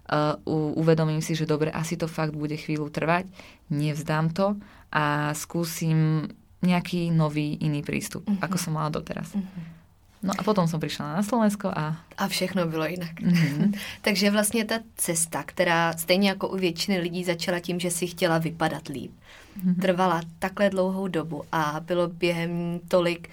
Uh, 0.08 0.72
uvedomím 0.80 1.20
si, 1.20 1.36
že 1.36 1.44
dobre, 1.44 1.68
asi 1.68 2.00
to 2.00 2.08
fakt 2.08 2.32
bude 2.32 2.56
chvíľu 2.56 2.88
trvať, 2.88 3.28
nevzdám 3.68 4.32
to 4.32 4.56
a 4.88 5.36
skúsim 5.36 6.24
nejaký 6.64 7.12
nový 7.12 7.60
iný 7.60 7.84
prístup, 7.84 8.24
uh-huh. 8.24 8.40
ako 8.40 8.56
som 8.56 8.72
mala 8.72 8.88
doteraz. 8.88 9.36
Uh-huh. 9.36 9.76
No 10.22 10.34
a 10.38 10.42
potom 10.42 10.66
som 10.68 10.80
přišla 10.80 11.14
na 11.14 11.22
Slovensko 11.22 11.70
a... 11.70 11.96
A 12.18 12.28
všechno 12.28 12.66
bylo 12.66 12.86
jinak. 12.86 13.20
Mm-hmm. 13.20 13.78
Takže 14.02 14.30
vlastně 14.30 14.64
ta 14.64 14.74
cesta, 14.96 15.42
která 15.42 15.92
stejně 15.92 16.28
jako 16.28 16.48
u 16.48 16.56
většiny 16.56 16.98
lidí 16.98 17.24
začala 17.24 17.60
tím, 17.60 17.80
že 17.80 17.90
si 17.90 18.06
chtěla 18.06 18.38
vypadat 18.38 18.88
líp, 18.88 19.12
mm-hmm. 19.12 19.80
trvala 19.80 20.22
takhle 20.38 20.70
dlouhou 20.70 21.08
dobu 21.08 21.42
a 21.52 21.80
bylo 21.80 22.08
během 22.08 22.80
tolik 22.88 23.30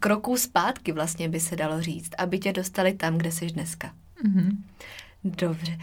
kroků 0.00 0.36
zpátky 0.36 0.92
vlastně 0.92 1.28
by 1.28 1.40
se 1.40 1.56
dalo 1.56 1.82
říct, 1.82 2.10
aby 2.18 2.38
tě 2.38 2.52
dostali 2.52 2.92
tam, 2.92 3.18
kde 3.18 3.32
jsi 3.32 3.46
dneska. 3.46 3.92
Mm-hmm. 4.24 4.56
Dobře. 5.24 5.78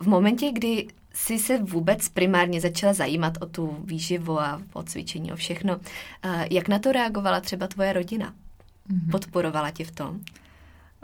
v 0.00 0.06
momentě, 0.06 0.52
kdy 0.52 0.88
jsi 1.14 1.38
se 1.38 1.58
vůbec 1.58 2.08
primárně 2.08 2.60
začala 2.60 2.92
zajímat 2.92 3.38
o 3.40 3.46
tu 3.46 3.76
výživu 3.84 4.40
a 4.40 4.62
o 4.72 4.82
cvičení, 4.82 5.32
o 5.32 5.36
všechno, 5.36 5.80
jak 6.50 6.68
na 6.68 6.78
to 6.78 6.92
reagovala 6.92 7.40
třeba 7.40 7.66
tvoje 7.66 7.92
rodina? 7.92 8.34
Mm-hmm. 8.90 9.10
Podporovala 9.10 9.70
tě 9.70 9.84
v 9.84 9.90
tom? 9.90 10.20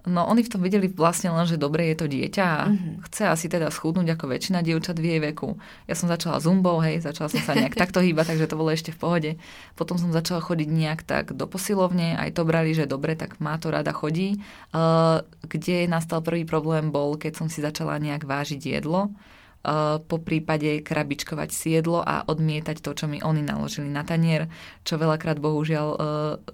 No 0.08 0.24
oni 0.24 0.40
v 0.40 0.50
tom 0.50 0.64
videli 0.64 0.88
vlastne 0.88 1.28
len, 1.28 1.44
že 1.44 1.60
dobre 1.60 1.92
je 1.92 1.96
to 2.00 2.06
dieťa 2.08 2.44
a 2.48 2.60
mm-hmm. 2.66 2.94
chce 3.06 3.22
asi 3.28 3.46
teda 3.46 3.68
schudnúť 3.68 4.16
ako 4.16 4.24
väčšina 4.32 4.64
dievčat 4.64 4.96
v 4.96 5.04
jej 5.04 5.20
veku. 5.20 5.60
Ja 5.84 5.94
som 5.94 6.08
začala 6.08 6.40
zumbou, 6.40 6.80
hej, 6.80 7.04
začala 7.04 7.28
som 7.28 7.44
sa 7.44 7.52
nejak 7.52 7.76
takto 7.82 8.00
hýbať, 8.00 8.34
takže 8.34 8.48
to 8.48 8.56
bolo 8.56 8.72
ešte 8.72 8.90
v 8.90 8.98
pohode. 8.98 9.30
Potom 9.76 10.00
som 10.00 10.08
začala 10.08 10.40
chodiť 10.40 10.68
nejak 10.72 11.04
tak 11.04 11.36
do 11.36 11.44
posilovne, 11.44 12.16
aj 12.16 12.34
to 12.34 12.42
brali, 12.48 12.72
že 12.72 12.88
dobre, 12.88 13.14
tak 13.14 13.36
má 13.38 13.60
to 13.60 13.68
rada 13.68 13.92
chodí. 13.92 14.40
Uh, 14.72 15.20
kde 15.44 15.84
nastal 15.86 16.24
prvý 16.24 16.48
problém 16.48 16.88
bol, 16.88 17.20
keď 17.20 17.44
som 17.44 17.46
si 17.52 17.60
začala 17.60 18.00
nejak 18.00 18.24
vážiť 18.24 18.80
jedlo 18.80 19.12
Uh, 19.58 19.98
po 20.06 20.22
prípade 20.22 20.86
krabičkovať 20.86 21.50
si 21.50 21.74
jedlo 21.74 21.98
a 21.98 22.22
odmietať 22.22 22.78
to, 22.78 22.94
čo 22.94 23.10
mi 23.10 23.18
oni 23.18 23.42
naložili 23.42 23.90
na 23.90 24.06
tanier, 24.06 24.46
čo 24.86 25.02
veľakrát 25.02 25.42
bohužiaľ 25.42 25.86
uh, 25.92 25.98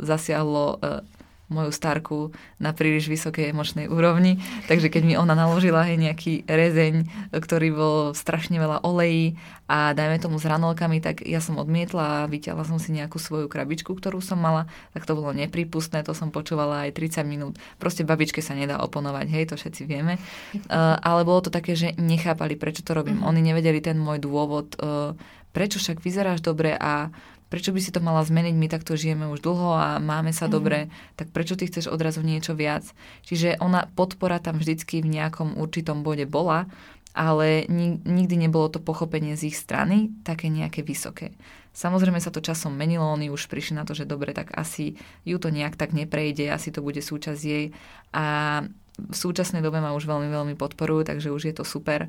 zasiahlo 0.00 0.80
uh, 0.80 1.04
moju 1.52 1.70
starku 1.70 2.32
na 2.56 2.72
príliš 2.72 3.12
vysokej 3.12 3.52
emočnej 3.52 3.86
úrovni, 3.86 4.40
takže 4.64 4.88
keď 4.88 5.02
mi 5.04 5.14
ona 5.14 5.36
naložila 5.36 5.84
hej, 5.84 6.00
nejaký 6.00 6.48
rezeň, 6.48 7.08
ktorý 7.36 7.68
bol 7.74 7.98
strašne 8.16 8.56
veľa 8.56 8.80
olejí 8.80 9.36
a 9.64 9.96
dajme 9.96 10.20
tomu 10.20 10.36
s 10.40 10.44
ranolkami, 10.44 11.00
tak 11.00 11.24
ja 11.24 11.40
som 11.40 11.56
odmietla 11.56 12.24
a 12.24 12.28
vyťala 12.28 12.68
som 12.68 12.76
si 12.76 12.92
nejakú 12.92 13.16
svoju 13.16 13.48
krabičku, 13.48 13.92
ktorú 13.92 14.20
som 14.20 14.36
mala, 14.40 14.68
tak 14.92 15.08
to 15.08 15.16
bolo 15.16 15.32
nepripustné, 15.32 16.04
to 16.04 16.12
som 16.12 16.28
počúvala 16.28 16.88
aj 16.88 16.96
30 16.96 17.24
minút. 17.24 17.54
Proste 17.80 18.04
babičke 18.04 18.44
sa 18.44 18.52
nedá 18.52 18.80
oponovať, 18.80 19.26
hej, 19.32 19.44
to 19.52 19.54
všetci 19.56 19.82
vieme. 19.88 20.20
Uh, 20.68 20.96
ale 21.08 21.24
bolo 21.24 21.44
to 21.44 21.50
také, 21.52 21.76
že 21.76 21.96
nechápali, 21.96 22.56
prečo 22.60 22.84
to 22.84 22.92
robím. 22.92 23.20
Mhm. 23.20 23.26
Oni 23.28 23.40
nevedeli 23.40 23.80
ten 23.80 23.96
môj 23.96 24.20
dôvod, 24.20 24.76
uh, 24.80 25.16
prečo 25.54 25.78
však 25.78 26.02
vyzeráš 26.02 26.42
dobre 26.42 26.74
a 26.74 27.14
prečo 27.48 27.70
by 27.70 27.80
si 27.80 27.94
to 27.94 28.00
mala 28.02 28.24
zmeniť, 28.24 28.54
my 28.56 28.66
takto 28.66 28.96
žijeme 28.98 29.30
už 29.30 29.44
dlho 29.44 29.70
a 29.74 29.88
máme 30.02 30.32
sa 30.34 30.46
mm-hmm. 30.46 30.54
dobre, 30.54 30.78
tak 31.14 31.30
prečo 31.30 31.54
ty 31.54 31.70
chceš 31.70 31.92
odrazu 31.92 32.24
niečo 32.24 32.56
viac? 32.56 32.88
Čiže 33.26 33.60
ona 33.62 33.86
podpora 33.92 34.40
tam 34.40 34.58
vždycky 34.58 35.00
v 35.04 35.12
nejakom 35.12 35.60
určitom 35.60 36.02
bode 36.02 36.24
bola, 36.24 36.66
ale 37.14 37.62
nikdy 37.70 38.34
nebolo 38.34 38.66
to 38.66 38.82
pochopenie 38.82 39.38
z 39.38 39.54
ich 39.54 39.56
strany 39.56 40.10
také 40.26 40.50
nejaké 40.50 40.82
vysoké. 40.82 41.30
Samozrejme 41.74 42.18
sa 42.18 42.30
to 42.30 42.42
časom 42.42 42.74
menilo, 42.74 43.06
oni 43.06 43.30
už 43.30 43.46
prišli 43.50 43.78
na 43.78 43.86
to, 43.86 43.98
že 43.98 44.06
dobre, 44.06 44.34
tak 44.34 44.54
asi 44.54 44.98
ju 45.26 45.38
to 45.38 45.50
nejak 45.50 45.78
tak 45.78 45.94
neprejde, 45.94 46.50
asi 46.50 46.70
to 46.70 46.82
bude 46.82 47.02
súčasť 47.02 47.42
jej 47.42 47.74
a 48.14 48.26
v 48.94 49.14
súčasnej 49.14 49.58
dobe 49.58 49.82
ma 49.82 49.90
už 49.90 50.06
veľmi, 50.06 50.30
veľmi 50.30 50.54
podporujú, 50.54 51.10
takže 51.10 51.34
už 51.34 51.50
je 51.50 51.54
to 51.54 51.66
super. 51.66 52.06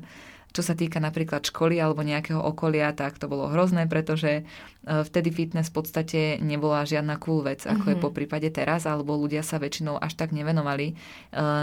Čo 0.56 0.64
sa 0.64 0.72
týka 0.72 0.96
napríklad 0.96 1.44
školy 1.44 1.76
alebo 1.76 2.00
nejakého 2.00 2.40
okolia, 2.40 2.96
tak 2.96 3.20
to 3.20 3.28
bolo 3.28 3.52
hrozné, 3.52 3.84
pretože 3.84 4.40
e, 4.40 4.42
vtedy 4.88 5.28
fitness 5.28 5.68
v 5.68 5.76
podstate 5.76 6.20
nebola 6.40 6.88
žiadna 6.88 7.20
cool 7.20 7.44
vec, 7.44 7.68
ako 7.68 7.76
mm-hmm. 7.76 7.92
je 7.92 7.96
mhm. 8.00 8.04
po 8.08 8.10
prípade 8.16 8.48
teraz, 8.48 8.88
alebo 8.88 9.20
ľudia 9.20 9.44
sa 9.44 9.60
väčšinou 9.60 10.00
až 10.00 10.16
tak 10.16 10.32
nevenovali 10.32 10.86
e, 10.90 10.94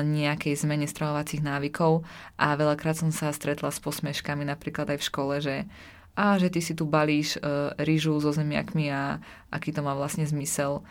nejakej 0.05 0.53
zmene 0.53 0.85
stravovacích 0.85 1.41
návykov 1.41 2.05
a 2.37 2.53
veľakrát 2.53 3.01
som 3.01 3.09
sa 3.09 3.33
stretla 3.33 3.73
s 3.73 3.81
posmeškami 3.81 4.45
napríklad 4.45 4.93
aj 4.93 5.01
v 5.01 5.07
škole, 5.09 5.35
že 5.41 5.65
a 6.13 6.37
že 6.37 6.53
ty 6.53 6.61
si 6.61 6.77
tu 6.77 6.85
balíš 6.85 7.41
uh, 7.41 7.73
rýžu 7.81 8.21
so 8.21 8.29
zemiakmi 8.29 8.85
a 8.93 9.17
aký 9.49 9.73
to 9.73 9.81
má 9.81 9.97
vlastne 9.97 10.21
zmysel. 10.29 10.85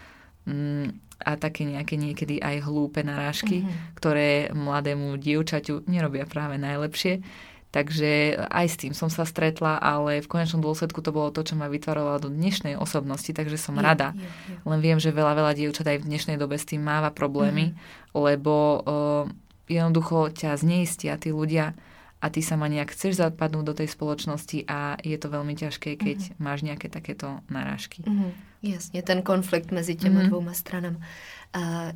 Mm, 0.50 0.98
a 1.22 1.38
také 1.38 1.62
nejaké 1.62 1.94
niekedy 1.94 2.42
aj 2.42 2.66
hlúpe 2.66 3.06
narážky, 3.06 3.62
mm-hmm. 3.62 3.94
ktoré 3.94 4.50
mladému 4.50 5.14
dievčaťu 5.14 5.86
nerobia 5.86 6.26
práve 6.26 6.58
najlepšie. 6.58 7.22
Takže 7.72 8.36
aj 8.52 8.66
s 8.68 8.76
tým 8.76 8.92
som 8.92 9.08
sa 9.08 9.24
stretla, 9.24 9.80
ale 9.80 10.20
v 10.20 10.28
konečnom 10.28 10.60
dôsledku 10.60 11.00
to 11.00 11.08
bolo 11.08 11.32
to, 11.32 11.40
čo 11.40 11.56
ma 11.56 11.72
vytvarovalo 11.72 12.20
do 12.20 12.28
dnešnej 12.28 12.76
osobnosti, 12.76 13.32
takže 13.32 13.56
som 13.56 13.80
je, 13.80 13.82
rada. 13.82 14.12
Je, 14.12 14.28
je. 14.28 14.56
Len 14.68 14.80
viem, 14.84 15.00
že 15.00 15.08
veľa, 15.08 15.32
veľa 15.32 15.52
dievčat 15.56 15.88
aj 15.88 16.04
v 16.04 16.08
dnešnej 16.12 16.36
dobe 16.36 16.60
s 16.60 16.68
tým 16.68 16.84
máva 16.84 17.08
problémy, 17.08 17.72
mm-hmm. 17.72 18.12
lebo 18.12 18.54
uh, 18.54 19.24
jednoducho 19.72 20.36
ťa 20.36 20.60
zneistia 20.60 21.16
tí 21.16 21.32
ľudia 21.32 21.72
a 22.20 22.28
ty 22.28 22.44
sa 22.44 22.60
ma 22.60 22.68
nejak 22.68 22.92
chceš 22.92 23.24
zapadnúť 23.24 23.64
do 23.64 23.74
tej 23.74 23.88
spoločnosti 23.88 24.68
a 24.68 25.00
je 25.00 25.16
to 25.16 25.32
veľmi 25.32 25.56
ťažké, 25.56 25.96
keď 25.96 26.18
mm-hmm. 26.28 26.44
máš 26.44 26.60
nejaké 26.68 26.92
takéto 26.92 27.40
narážky. 27.48 28.04
Mm-hmm. 28.04 28.52
Jasně, 28.62 29.02
ten 29.02 29.22
konflikt 29.22 29.70
mezi 29.70 29.94
těma 29.94 30.20
mm-hmm. 30.20 30.28
dvouma 30.28 30.52
stranami. 30.52 30.96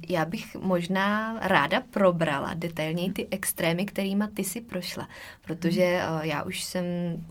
Já 0.09 0.25
bych 0.25 0.55
možná 0.55 1.39
ráda 1.41 1.81
probrala 1.81 2.55
detailněji 2.55 3.13
ty 3.13 3.27
extrémy, 3.31 3.87
kterými 3.87 4.25
ty 4.35 4.45
si 4.45 4.61
prošla, 4.61 5.09
protože 5.45 6.01
mhm. 6.11 6.21
já 6.23 6.43
už 6.43 6.65
jsem 6.65 6.85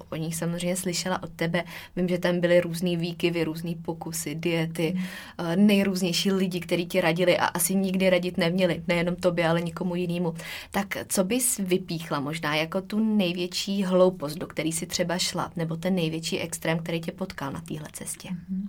o 0.10 0.16
nich 0.16 0.36
samozřejmě 0.36 0.76
slyšela 0.76 1.24
od 1.24 1.30
tebe. 1.30 1.64
Vím, 1.96 2.08
že 2.08 2.18
tam 2.18 2.40
byly 2.40 2.62
různé 2.62 2.96
výkyvy, 2.96 3.44
různé 3.44 3.72
pokusy, 3.82 4.36
diety, 4.36 4.94
mhm. 4.96 5.68
nejrůznější 5.68 6.32
lidi, 6.32 6.60
kteří 6.60 6.86
ti 6.86 7.02
radili 7.02 7.38
a 7.38 7.46
asi 7.46 7.76
nikdy 7.76 8.10
radit 8.10 8.38
neměli, 8.38 8.84
nejenom 8.88 9.16
tobě, 9.16 9.48
ale 9.48 9.62
nikomu 9.62 9.96
jinému. 9.96 10.34
Tak 10.72 10.98
co 11.08 11.24
bys 11.24 11.58
vypíchla 11.58 12.20
možná 12.20 12.56
jako 12.56 12.82
tu 12.82 13.16
největší 13.16 13.84
hloupost, 13.84 14.36
do 14.36 14.48
který 14.48 14.72
si 14.72 14.86
třeba 14.86 15.18
šla, 15.18 15.52
nebo 15.56 15.76
ten 15.76 15.96
největší 15.96 16.40
extrém, 16.40 16.80
který 16.80 17.02
tě 17.02 17.12
potkal 17.12 17.52
na 17.52 17.62
téhle 17.62 17.88
cestě? 17.94 18.30
Mm-hmm. 18.30 18.68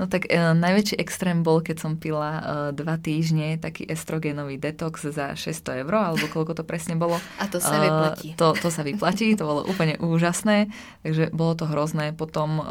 No 0.00 0.08
tak 0.08 0.32
e, 0.32 0.56
najväčší 0.56 0.96
extrém 0.96 1.44
bol, 1.44 1.60
keď 1.60 1.76
som 1.76 2.00
pila 2.00 2.30
e, 2.32 2.42
dva 2.72 2.96
týždne 2.96 3.60
taký 3.60 3.84
estrogenový 3.84 4.56
detox 4.56 5.04
za 5.12 5.36
600 5.36 5.84
eur, 5.84 5.92
alebo 5.92 6.24
koľko 6.32 6.56
to 6.56 6.64
presne 6.64 6.96
bolo. 6.96 7.20
A 7.36 7.44
to 7.44 7.60
sa 7.60 7.76
vyplatí. 7.76 8.32
E, 8.32 8.36
to, 8.40 8.56
to 8.56 8.72
sa 8.72 8.80
vyplatí, 8.80 9.36
to 9.36 9.44
bolo 9.44 9.60
úplne 9.68 10.00
úžasné, 10.00 10.72
takže 11.04 11.28
bolo 11.36 11.52
to 11.52 11.68
hrozné. 11.68 12.16
Potom 12.16 12.58
e, 12.58 12.62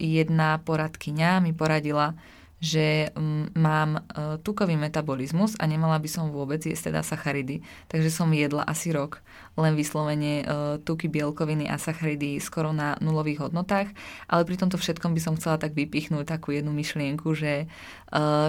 jedna 0.00 0.56
poradkyňa 0.64 1.44
mi 1.44 1.52
poradila, 1.52 2.16
že 2.60 3.08
mám 3.56 3.96
e, 3.96 4.40
tukový 4.44 4.76
metabolizmus 4.76 5.56
a 5.56 5.64
nemala 5.64 5.96
by 5.96 6.08
som 6.08 6.28
vôbec 6.28 6.60
jesť 6.60 6.92
teda 6.92 7.00
sacharidy. 7.00 7.64
Takže 7.88 8.12
som 8.12 8.28
jedla 8.32 8.64
asi 8.64 8.92
rok 8.92 9.24
len 9.62 9.76
vyslovene 9.76 10.34
e, 10.40 10.44
tuky, 10.82 11.06
bielkoviny 11.06 11.68
a 11.68 11.76
sacharidy 11.76 12.40
skoro 12.40 12.72
na 12.72 12.96
nulových 12.98 13.48
hodnotách. 13.48 13.92
Ale 14.26 14.42
pri 14.48 14.56
tomto 14.56 14.80
všetkom 14.80 15.12
by 15.12 15.20
som 15.20 15.36
chcela 15.36 15.60
tak 15.60 15.76
vypichnúť 15.76 16.24
takú 16.24 16.56
jednu 16.56 16.72
myšlienku, 16.72 17.28
že 17.36 17.64
e, 17.64 17.66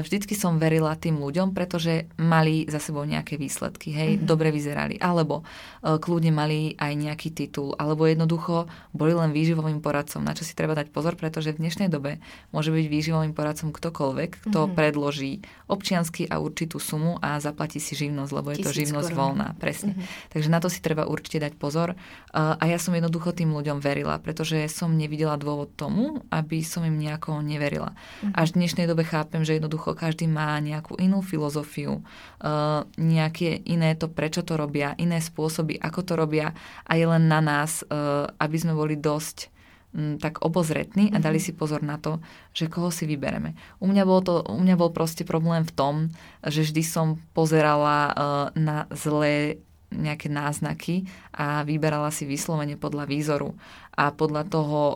vždycky 0.01 0.33
som 0.33 0.57
verila 0.57 0.95
tým 0.95 1.19
ľuďom, 1.19 1.51
pretože 1.51 2.07
mali 2.17 2.65
za 2.65 2.79
sebou 2.79 3.03
nejaké 3.03 3.35
výsledky, 3.35 3.91
hej, 3.91 4.11
mm-hmm. 4.17 4.27
dobre 4.27 4.49
vyzerali, 4.55 4.95
alebo 4.97 5.43
kľudne 5.81 6.29
mali 6.29 6.77
aj 6.77 6.93
nejaký 6.93 7.33
titul, 7.33 7.73
alebo 7.75 8.05
jednoducho 8.05 8.69
boli 8.93 9.17
len 9.17 9.33
výživovým 9.33 9.81
poradcom, 9.81 10.21
na 10.21 10.37
čo 10.37 10.45
si 10.45 10.53
treba 10.53 10.77
dať 10.77 10.93
pozor, 10.93 11.17
pretože 11.17 11.53
v 11.57 11.61
dnešnej 11.65 11.89
dobe 11.89 12.21
môže 12.53 12.69
byť 12.69 12.85
výživovým 12.85 13.33
poradcom 13.33 13.73
ktokoľvek, 13.73 14.49
kto 14.49 14.59
mm-hmm. 14.65 14.77
predloží 14.77 15.41
občiansky 15.67 16.29
a 16.29 16.37
určitú 16.37 16.77
sumu 16.77 17.17
a 17.23 17.39
zaplatí 17.41 17.79
si 17.81 17.97
živnosť, 17.97 18.31
lebo 18.35 18.47
je 18.53 18.59
to 18.61 18.71
živnosť 18.71 19.09
korun. 19.11 19.19
voľná. 19.19 19.47
Presne. 19.57 19.97
Mm-hmm. 19.97 20.29
Takže 20.35 20.49
na 20.51 20.59
to 20.59 20.67
si 20.69 20.79
treba 20.83 21.00
určite 21.05 21.41
dať 21.41 21.53
pozor. 21.57 21.97
A 22.33 22.63
ja 22.63 22.77
som 22.79 22.95
jednoducho 22.95 23.35
tým 23.35 23.51
ľuďom 23.51 23.83
verila, 23.83 24.17
pretože 24.21 24.67
som 24.71 24.93
nevidela 24.95 25.35
dôvod 25.35 25.73
tomu, 25.75 26.23
aby 26.31 26.63
som 26.63 26.81
im 26.85 26.95
nejako 26.95 27.43
neverila. 27.43 27.91
Mm-hmm. 27.91 28.33
Až 28.37 28.47
v 28.53 28.57
dnešnej 28.63 28.85
dobe 28.87 29.03
chápem, 29.03 29.41
že 29.43 29.57
jednoducho 29.57 29.97
každý 29.97 30.29
má 30.29 30.57
nejakú 30.61 30.95
inú 30.97 31.19
filozofiu, 31.21 32.03
nejaké 32.97 33.61
iné 33.67 33.93
to, 33.97 34.09
prečo 34.09 34.41
to 34.41 34.57
robia, 34.57 34.97
iné 34.97 35.19
spôsoby, 35.19 35.77
ako 35.77 35.99
to 36.01 36.13
robia 36.17 36.53
a 36.87 36.91
je 36.97 37.05
len 37.05 37.27
na 37.27 37.39
nás, 37.43 37.85
aby 38.37 38.57
sme 38.57 38.73
boli 38.73 38.97
dosť 38.97 39.51
tak 40.23 40.39
obozretní 40.39 41.11
a 41.11 41.19
dali 41.19 41.35
mhm. 41.37 41.43
si 41.43 41.51
pozor 41.51 41.83
na 41.83 41.99
to, 41.99 42.23
že 42.55 42.71
koho 42.71 42.89
si 42.89 43.03
vybereme. 43.03 43.59
U 43.83 43.91
mňa, 43.91 44.03
bol 44.07 44.23
to, 44.23 44.39
u 44.47 44.59
mňa 44.59 44.75
bol 44.79 44.91
proste 44.95 45.27
problém 45.27 45.67
v 45.67 45.75
tom, 45.75 45.95
že 46.47 46.63
vždy 46.63 46.83
som 46.83 47.19
pozerala 47.35 48.15
na 48.55 48.87
zlé 48.95 49.59
nejaké 49.91 50.31
náznaky 50.31 51.05
a 51.35 51.67
vyberala 51.67 52.09
si 52.15 52.23
vyslovene 52.23 52.79
podľa 52.79 53.05
výzoru 53.05 53.51
a 53.91 54.15
podľa 54.15 54.47
toho, 54.47 54.79
uh, 54.79 54.95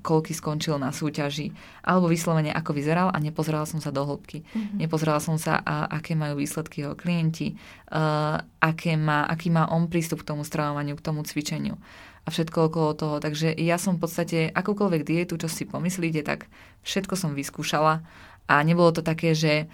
koľky 0.00 0.32
skončil 0.32 0.80
na 0.80 0.88
súťaži, 0.88 1.52
alebo 1.84 2.08
vyslovene 2.08 2.48
ako 2.48 2.72
vyzeral 2.72 3.12
a 3.12 3.20
nepozerala 3.20 3.68
som 3.68 3.78
sa 3.78 3.92
do 3.92 4.08
hĺbky. 4.08 4.40
Mm-hmm. 4.40 4.78
Nepozerala 4.80 5.20
som 5.20 5.36
sa, 5.36 5.60
a, 5.60 5.84
aké 5.92 6.16
majú 6.16 6.40
výsledky 6.40 6.82
jeho 6.82 6.96
klienti, 6.96 7.60
uh, 7.92 8.40
aké 8.58 8.96
má, 8.96 9.28
aký 9.28 9.52
má 9.52 9.68
on 9.68 9.86
prístup 9.92 10.24
k 10.24 10.32
tomu 10.32 10.48
stravovaniu, 10.48 10.96
k 10.96 11.04
tomu 11.04 11.20
cvičeniu 11.22 11.76
a 12.22 12.28
všetko 12.30 12.70
okolo 12.70 12.90
toho. 12.94 13.16
Takže 13.18 13.50
ja 13.58 13.76
som 13.76 13.98
v 13.98 14.06
podstate 14.06 14.38
akúkoľvek 14.54 15.02
dietu, 15.02 15.34
čo 15.36 15.50
si 15.50 15.66
pomyslíte, 15.66 16.22
tak 16.22 16.46
všetko 16.86 17.18
som 17.18 17.34
vyskúšala 17.34 18.06
a 18.46 18.54
nebolo 18.62 18.90
to 18.94 19.02
také, 19.02 19.34
že 19.34 19.66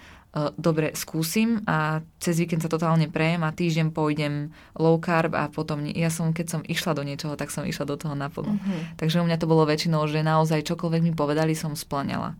dobre, 0.61 0.93
skúsim 0.93 1.65
a 1.65 2.05
cez 2.21 2.37
víkend 2.37 2.61
sa 2.61 2.69
totálne 2.69 3.09
prejem 3.09 3.41
a 3.41 3.49
týždeň 3.49 3.89
pôjdem 3.89 4.53
low 4.77 5.01
carb 5.01 5.33
a 5.33 5.49
potom, 5.49 5.81
ja 5.89 6.13
som, 6.13 6.29
keď 6.37 6.45
som 6.45 6.61
išla 6.61 6.93
do 6.93 7.01
niečoho, 7.01 7.33
tak 7.33 7.49
som 7.49 7.65
išla 7.65 7.89
do 7.89 7.97
toho 7.97 8.13
naplno. 8.13 8.61
Mm-hmm. 8.61 9.01
Takže 9.01 9.21
u 9.21 9.25
mňa 9.25 9.41
to 9.41 9.49
bolo 9.49 9.65
väčšinou, 9.65 10.05
že 10.05 10.21
naozaj 10.21 10.69
čokoľvek 10.69 11.01
mi 11.01 11.13
povedali, 11.17 11.57
som 11.57 11.73
splňala. 11.73 12.37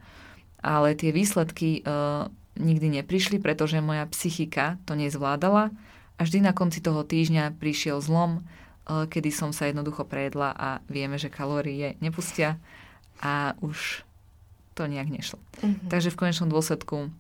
Ale 0.62 0.94
tie 0.94 1.10
výsledky 1.10 1.82
uh, 1.82 2.30
nikdy 2.60 3.02
neprišli, 3.02 3.42
pretože 3.42 3.82
moja 3.82 4.06
psychika 4.14 4.78
to 4.86 4.94
nezvládala 4.94 5.74
a 6.20 6.22
vždy 6.22 6.46
na 6.46 6.54
konci 6.54 6.84
toho 6.84 7.02
týždňa 7.08 7.58
prišiel 7.58 8.04
zlom, 8.04 8.44
kedy 8.90 9.30
som 9.32 9.56
sa 9.56 9.70
jednoducho 9.70 10.04
prejedla 10.04 10.52
a 10.52 10.70
vieme, 10.92 11.16
že 11.16 11.32
kalórie 11.32 11.96
nepustia 12.04 12.58
a 13.22 13.54
už 13.64 14.04
to 14.76 14.90
nejak 14.90 15.08
nešlo. 15.08 15.40
Mm-hmm. 15.62 15.88
Takže 15.88 16.10
v 16.12 16.20
konečnom 16.20 16.50
dôsledku 16.52 17.14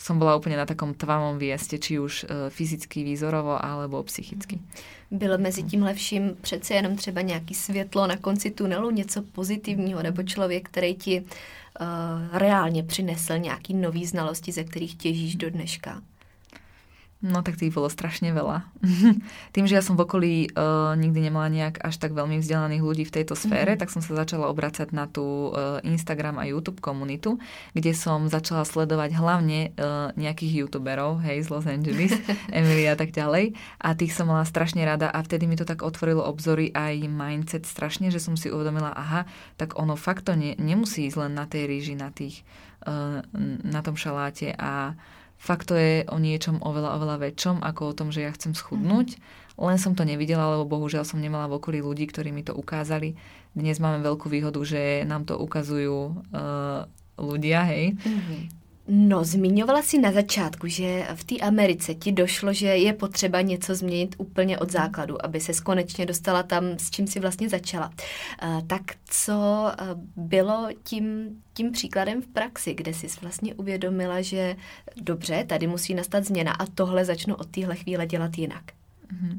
som 0.00 0.16
bola 0.16 0.32
úplne 0.32 0.56
na 0.56 0.64
takom 0.64 0.96
tvavom 0.96 1.36
vieste, 1.36 1.76
či 1.76 2.00
už 2.00 2.24
e, 2.24 2.26
fyzicky, 2.48 3.04
výzorovo, 3.04 3.60
alebo 3.60 4.00
psychicky. 4.02 4.56
Mhm. 4.56 4.64
Bylo 5.10 5.38
mezi 5.38 5.62
tímhle 5.62 5.94
vším 5.94 6.36
přece 6.40 6.74
jenom 6.74 6.96
třeba 6.96 7.20
nějaký 7.20 7.54
světlo 7.54 8.06
na 8.06 8.16
konci 8.16 8.50
tunelu, 8.50 8.90
něco 8.90 9.22
pozitivního, 9.22 10.02
nebo 10.02 10.22
člověk, 10.22 10.68
který 10.68 10.94
ti 10.94 11.20
uh, 11.20 12.38
reálně 12.38 12.82
přinesl 12.82 13.38
nějaký 13.38 13.74
nový 13.74 14.06
znalosti, 14.06 14.52
ze 14.52 14.64
kterých 14.64 14.94
těžíš 14.94 15.36
do 15.36 15.50
dneška? 15.50 16.02
No 17.20 17.44
tak 17.44 17.60
tých 17.60 17.76
bolo 17.76 17.92
strašne 17.92 18.32
veľa. 18.32 18.64
Tým, 19.54 19.68
že 19.68 19.76
ja 19.76 19.84
som 19.84 19.92
v 19.92 20.08
okolí 20.08 20.34
uh, 20.56 20.96
nikdy 20.96 21.28
nemala 21.28 21.52
nejak 21.52 21.76
až 21.84 22.00
tak 22.00 22.16
veľmi 22.16 22.40
vzdelaných 22.40 22.80
ľudí 22.80 23.04
v 23.04 23.12
tejto 23.20 23.36
sfére, 23.36 23.76
mm-hmm. 23.76 23.80
tak 23.84 23.92
som 23.92 24.00
sa 24.00 24.16
začala 24.24 24.48
obracať 24.48 24.88
na 24.96 25.04
tú 25.04 25.52
uh, 25.52 25.84
Instagram 25.84 26.40
a 26.40 26.48
YouTube 26.48 26.80
komunitu, 26.80 27.36
kde 27.76 27.92
som 27.92 28.24
začala 28.32 28.64
sledovať 28.64 29.20
hlavne 29.20 29.76
uh, 29.76 30.16
nejakých 30.16 30.64
youtuberov, 30.64 31.20
hej, 31.20 31.44
z 31.44 31.48
Los 31.52 31.68
Angeles, 31.68 32.16
Emily 32.56 32.88
a 32.88 32.96
tak 32.96 33.12
ďalej. 33.12 33.52
A 33.84 33.92
tých 33.92 34.16
som 34.16 34.24
mala 34.24 34.48
strašne 34.48 34.80
rada 34.88 35.12
a 35.12 35.20
vtedy 35.20 35.44
mi 35.44 35.60
to 35.60 35.68
tak 35.68 35.84
otvorilo 35.84 36.24
obzory 36.24 36.72
aj 36.72 37.04
mindset 37.04 37.68
strašne, 37.68 38.08
že 38.08 38.16
som 38.16 38.32
si 38.32 38.48
uvedomila, 38.48 38.96
aha, 38.96 39.28
tak 39.60 39.76
ono 39.76 39.92
fakt 39.92 40.24
to 40.24 40.32
ne, 40.32 40.56
nemusí 40.56 41.04
ísť 41.04 41.20
len 41.20 41.36
na 41.36 41.44
tej 41.44 41.68
ríži, 41.68 42.00
na 42.00 42.08
tých, 42.08 42.48
uh, 42.88 43.20
na 43.60 43.84
tom 43.84 43.92
šaláte 43.92 44.56
a 44.56 44.96
Fakt 45.40 45.72
to 45.72 45.74
je 45.74 46.04
o 46.04 46.20
niečom 46.20 46.60
oveľa, 46.60 47.00
oveľa 47.00 47.16
väčšom, 47.32 47.64
ako 47.64 47.80
o 47.88 47.96
tom, 47.96 48.08
že 48.12 48.28
ja 48.28 48.30
chcem 48.36 48.52
schudnúť. 48.52 49.16
Mm-hmm. 49.16 49.56
Len 49.56 49.78
som 49.80 49.96
to 49.96 50.04
nevidela, 50.04 50.52
lebo 50.52 50.68
bohužiaľ 50.68 51.08
som 51.08 51.16
nemala 51.16 51.48
v 51.48 51.56
okolí 51.56 51.80
ľudí, 51.80 52.04
ktorí 52.12 52.28
mi 52.28 52.44
to 52.44 52.52
ukázali. 52.52 53.16
Dnes 53.56 53.80
máme 53.80 54.04
veľkú 54.04 54.28
výhodu, 54.28 54.60
že 54.60 55.08
nám 55.08 55.24
to 55.24 55.40
ukazujú 55.40 56.20
uh, 56.28 56.84
ľudia, 57.16 57.64
hej. 57.72 57.96
Mm-hmm. 57.96 58.59
No, 58.90 59.24
zmiňovala 59.24 59.82
si 59.82 60.02
na 60.02 60.12
začátku, 60.12 60.66
že 60.66 61.06
v 61.14 61.24
té 61.24 61.36
Americe 61.38 61.94
ti 61.94 62.12
došlo, 62.12 62.52
že 62.52 62.66
je 62.66 62.92
potřeba 62.92 63.40
něco 63.40 63.74
změnit 63.74 64.14
úplně 64.18 64.58
od 64.58 64.70
základu, 64.70 65.24
aby 65.24 65.40
se 65.40 65.52
konečně 65.62 66.06
dostala 66.06 66.42
tam, 66.42 66.64
s 66.78 66.90
čím 66.90 67.06
si 67.06 67.20
vlastně 67.20 67.48
začala. 67.48 67.92
Tak 68.66 68.82
co 69.04 69.70
bylo 70.16 70.68
tím, 70.84 71.36
tím 71.54 71.72
příkladem 71.72 72.22
v 72.22 72.26
praxi, 72.26 72.74
kde 72.74 72.94
jsi 72.94 73.06
vlastně 73.22 73.54
uvědomila, 73.54 74.22
že 74.22 74.56
dobře, 74.96 75.44
tady 75.48 75.66
musí 75.66 75.94
nastat 75.94 76.24
změna 76.24 76.52
a 76.52 76.66
tohle 76.66 77.04
začnu 77.04 77.34
od 77.34 77.50
téhle 77.50 77.76
chvíle 77.76 78.06
dělat 78.06 78.38
jinak? 78.38 78.64
Mm-hmm. 79.14 79.38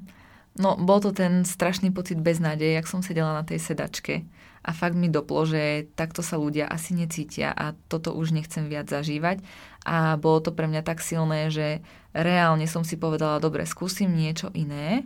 No, 0.60 0.78
bol 0.80 1.00
to 1.00 1.12
ten 1.12 1.46
strašný 1.46 1.92
pocit 1.92 2.20
beznádeje, 2.20 2.74
jak 2.74 2.88
som 2.88 3.04
sedela 3.04 3.34
na 3.34 3.44
tej 3.44 3.60
sedačke 3.60 4.22
a 4.62 4.72
fakt 4.78 4.94
mi 4.94 5.10
doplo, 5.10 5.42
že 5.50 5.90
takto 5.98 6.22
sa 6.22 6.38
ľudia 6.38 6.70
asi 6.70 6.94
necítia 6.94 7.50
a 7.50 7.74
toto 7.90 8.14
už 8.14 8.34
nechcem 8.38 8.70
viac 8.70 8.86
zažívať 8.88 9.42
a 9.86 10.22
bolo 10.22 10.40
to 10.46 10.54
pre 10.54 10.70
mňa 10.70 10.86
tak 10.86 11.02
silné, 11.02 11.50
že 11.50 11.82
reálne 12.14 12.70
som 12.70 12.86
si 12.86 12.94
povedala, 12.96 13.42
dobre, 13.42 13.66
skúsim 13.66 14.14
niečo 14.14 14.54
iné 14.54 15.02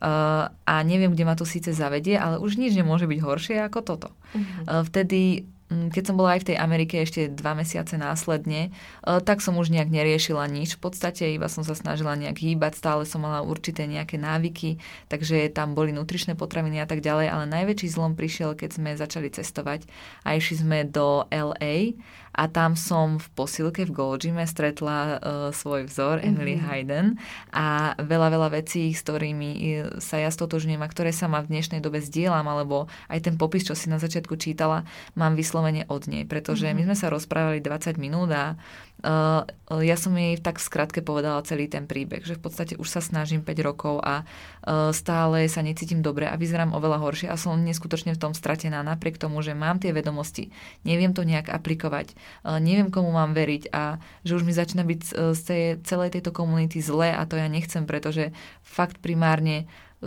uh, 0.00 0.48
a 0.48 0.74
neviem, 0.80 1.12
kde 1.12 1.28
ma 1.28 1.36
to 1.36 1.44
síce 1.44 1.76
zavedie, 1.76 2.16
ale 2.16 2.40
už 2.40 2.56
nič 2.56 2.72
nemôže 2.72 3.04
byť 3.04 3.20
horšie 3.20 3.56
ako 3.68 3.80
toto. 3.84 4.08
Uh-huh. 4.32 4.64
Uh, 4.64 4.82
vtedy 4.88 5.44
keď 5.70 6.02
som 6.02 6.18
bola 6.18 6.34
aj 6.34 6.42
v 6.42 6.48
tej 6.52 6.56
Amerike 6.58 6.98
ešte 6.98 7.30
dva 7.30 7.54
mesiace 7.54 7.94
následne, 7.94 8.70
e, 9.06 9.22
tak 9.22 9.38
som 9.38 9.54
už 9.54 9.70
nejak 9.70 9.86
neriešila 9.86 10.42
nič. 10.50 10.74
V 10.74 10.90
podstate 10.90 11.30
iba 11.30 11.46
som 11.46 11.62
sa 11.62 11.78
snažila 11.78 12.18
nejak 12.18 12.42
hýbať, 12.42 12.74
stále 12.74 13.06
som 13.06 13.22
mala 13.22 13.46
určité 13.46 13.86
nejaké 13.86 14.18
návyky, 14.18 14.82
takže 15.06 15.46
tam 15.54 15.78
boli 15.78 15.94
nutričné 15.94 16.34
potraviny 16.34 16.82
a 16.82 16.86
tak 16.90 17.06
ďalej, 17.06 17.30
ale 17.30 17.44
najväčší 17.46 17.86
zlom 17.86 18.18
prišiel, 18.18 18.58
keď 18.58 18.70
sme 18.82 18.98
začali 18.98 19.30
cestovať 19.30 19.86
a 20.26 20.34
išli 20.34 20.58
sme 20.58 20.78
do 20.90 21.22
LA 21.30 21.94
a 22.30 22.46
tam 22.46 22.78
som 22.78 23.18
v 23.18 23.26
posilke 23.34 23.82
v 23.82 23.94
Gold 23.94 24.22
Gyme 24.22 24.46
stretla 24.46 24.98
uh, 25.02 25.18
svoj 25.50 25.90
vzor, 25.90 26.22
mm-hmm. 26.22 26.30
Emily 26.30 26.56
Hayden 26.62 27.06
a 27.50 27.98
veľa, 27.98 28.30
veľa 28.30 28.48
vecí, 28.62 28.94
s 28.94 29.02
ktorými 29.02 29.50
e, 29.50 29.60
sa 29.98 30.22
ja 30.22 30.30
stotožňujem 30.30 30.78
a 30.78 30.88
ktoré 30.88 31.10
sa 31.10 31.26
ma 31.26 31.42
v 31.42 31.50
dnešnej 31.50 31.82
dobe 31.82 31.98
zdieľam, 31.98 32.46
alebo 32.46 32.86
aj 33.10 33.26
ten 33.26 33.34
popis, 33.34 33.66
čo 33.66 33.74
si 33.74 33.90
na 33.90 33.98
začiatku 33.98 34.38
čítala, 34.38 34.86
mám 35.18 35.34
vyslovene 35.60 35.84
od 35.92 36.08
nej, 36.08 36.24
pretože 36.24 36.64
mm-hmm. 36.64 36.76
my 36.80 36.82
sme 36.88 36.96
sa 36.96 37.12
rozprávali 37.12 37.60
20 37.60 38.00
minút 38.00 38.32
a 38.32 38.56
Uh, 39.00 39.48
ja 39.80 39.96
som 39.96 40.12
jej 40.12 40.36
tak 40.36 40.60
v 40.60 40.68
skratke 40.68 41.00
povedala 41.00 41.40
celý 41.48 41.72
ten 41.72 41.88
príbeh, 41.88 42.20
že 42.20 42.36
v 42.36 42.44
podstate 42.44 42.76
už 42.76 42.84
sa 42.84 43.00
snažím 43.00 43.40
5 43.40 43.56
rokov 43.64 43.96
a 44.04 44.28
uh, 44.28 44.92
stále 44.92 45.48
sa 45.48 45.64
necítim 45.64 46.04
dobre 46.04 46.28
a 46.28 46.36
vyzerám 46.36 46.76
oveľa 46.76 47.00
horšie 47.00 47.32
a 47.32 47.40
som 47.40 47.56
neskutočne 47.64 48.12
v 48.12 48.20
tom 48.20 48.36
stratená 48.36 48.84
napriek 48.84 49.16
tomu, 49.16 49.40
že 49.40 49.56
mám 49.56 49.80
tie 49.80 49.96
vedomosti, 49.96 50.52
neviem 50.84 51.16
to 51.16 51.24
nejak 51.24 51.48
aplikovať, 51.48 52.12
uh, 52.12 52.60
neviem 52.60 52.92
komu 52.92 53.08
mám 53.08 53.32
veriť 53.32 53.72
a 53.72 53.96
že 54.20 54.36
už 54.36 54.44
mi 54.44 54.52
začína 54.52 54.84
byť 54.84 55.00
z 55.32 55.40
tej, 55.48 55.62
celej 55.88 56.20
tejto 56.20 56.36
komunity 56.36 56.84
zle 56.84 57.08
a 57.08 57.24
to 57.24 57.40
ja 57.40 57.48
nechcem, 57.48 57.88
pretože 57.88 58.36
fakt 58.60 59.00
primárne 59.00 59.64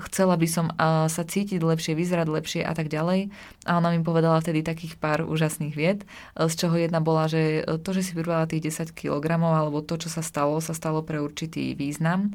chcela 0.10 0.34
by 0.34 0.47
som 0.49 0.65
sa 1.06 1.23
cítiť 1.23 1.62
lepšie, 1.62 1.93
vyzerať 1.93 2.27
lepšie 2.27 2.62
a 2.65 2.73
tak 2.73 2.89
ďalej. 2.89 3.29
A 3.69 3.77
ona 3.77 3.93
mi 3.93 4.01
povedala 4.01 4.41
vtedy 4.41 4.65
takých 4.65 4.97
pár 4.97 5.21
úžasných 5.25 5.73
vied, 5.77 5.99
e, 6.03 6.49
z 6.49 6.53
čoho 6.58 6.75
jedna 6.75 6.97
bola, 6.99 7.29
že 7.29 7.62
to, 7.86 7.93
že 7.93 8.01
si 8.01 8.12
pribrala 8.17 8.49
tých 8.49 8.73
10 8.73 8.95
kg 8.97 9.38
alebo 9.38 9.86
to, 9.86 10.01
čo 10.01 10.10
sa 10.10 10.25
stalo, 10.25 10.58
sa 10.60 10.73
stalo 10.73 11.06
pre 11.06 11.21
určitý 11.21 11.77
význam 11.77 12.34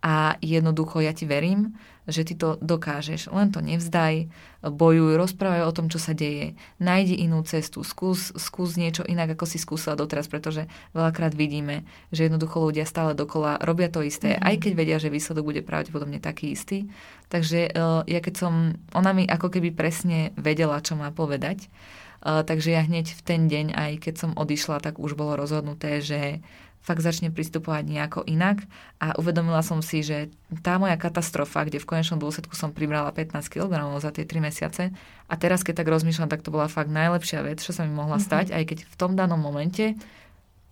a 0.00 0.40
jednoducho 0.40 1.04
ja 1.04 1.12
ti 1.12 1.28
verím, 1.28 1.76
že 2.08 2.24
ty 2.24 2.34
to 2.34 2.56
dokážeš. 2.58 3.28
Len 3.30 3.52
to 3.52 3.60
nevzdaj, 3.60 4.32
bojuj, 4.64 5.20
rozprávaj 5.20 5.62
o 5.68 5.76
tom, 5.76 5.86
čo 5.92 6.00
sa 6.00 6.16
deje. 6.16 6.58
Najdi 6.80 7.20
inú 7.20 7.44
cestu, 7.44 7.84
skús, 7.84 8.32
skús 8.34 8.80
niečo 8.80 9.04
inak, 9.06 9.36
ako 9.36 9.44
si 9.44 9.60
skúsila 9.60 9.94
doteraz, 9.94 10.26
pretože 10.26 10.66
veľakrát 10.96 11.36
vidíme, 11.36 11.84
že 12.10 12.26
jednoducho 12.26 12.72
ľudia 12.72 12.88
stále 12.88 13.12
dokola 13.12 13.60
robia 13.62 13.92
to 13.92 14.00
isté, 14.00 14.34
mm-hmm. 14.34 14.48
aj 14.48 14.54
keď 14.58 14.72
vedia, 14.74 14.96
že 14.98 15.12
výsledok 15.12 15.44
bude 15.44 15.62
pravdepodobne 15.62 16.18
taký 16.18 16.56
istý. 16.56 16.88
Takže 17.30 17.70
uh, 17.70 18.02
ja 18.10 18.20
keď 18.24 18.34
som, 18.36 18.52
ona 18.96 19.14
mi 19.14 19.28
ako 19.28 19.52
keby 19.52 19.70
presne 19.70 20.34
vedela, 20.34 20.82
čo 20.82 20.98
má 20.98 21.14
povedať, 21.14 21.70
uh, 22.24 22.42
takže 22.42 22.74
ja 22.74 22.82
hneď 22.82 23.12
v 23.14 23.22
ten 23.22 23.46
deň, 23.46 23.76
aj 23.76 23.92
keď 24.02 24.14
som 24.18 24.30
odišla, 24.34 24.82
tak 24.82 24.98
už 24.98 25.14
bolo 25.14 25.38
rozhodnuté, 25.38 26.02
že 26.02 26.42
fakt 26.80 27.04
začne 27.04 27.28
pristupovať 27.28 27.84
nejako 27.84 28.20
inak 28.24 28.64
a 28.96 29.12
uvedomila 29.20 29.60
som 29.60 29.84
si, 29.84 30.00
že 30.00 30.32
tá 30.64 30.80
moja 30.80 30.96
katastrofa, 30.96 31.68
kde 31.68 31.76
v 31.76 31.86
konečnom 31.86 32.16
dôsledku 32.16 32.56
som 32.56 32.72
pribrala 32.72 33.12
15 33.12 33.36
kg 33.52 33.70
za 34.00 34.10
tie 34.10 34.24
3 34.24 34.40
mesiace 34.40 34.82
a 35.28 35.34
teraz 35.36 35.60
keď 35.60 35.84
tak 35.84 35.92
rozmýšľam, 35.92 36.32
tak 36.32 36.40
to 36.40 36.48
bola 36.48 36.72
fakt 36.72 36.88
najlepšia 36.88 37.44
vec, 37.44 37.60
čo 37.60 37.76
sa 37.76 37.84
mi 37.84 37.92
mohla 37.92 38.16
mm-hmm. 38.16 38.28
stať, 38.32 38.46
aj 38.56 38.64
keď 38.64 38.78
v 38.88 38.94
tom 38.96 39.12
danom 39.12 39.38
momente 39.38 39.92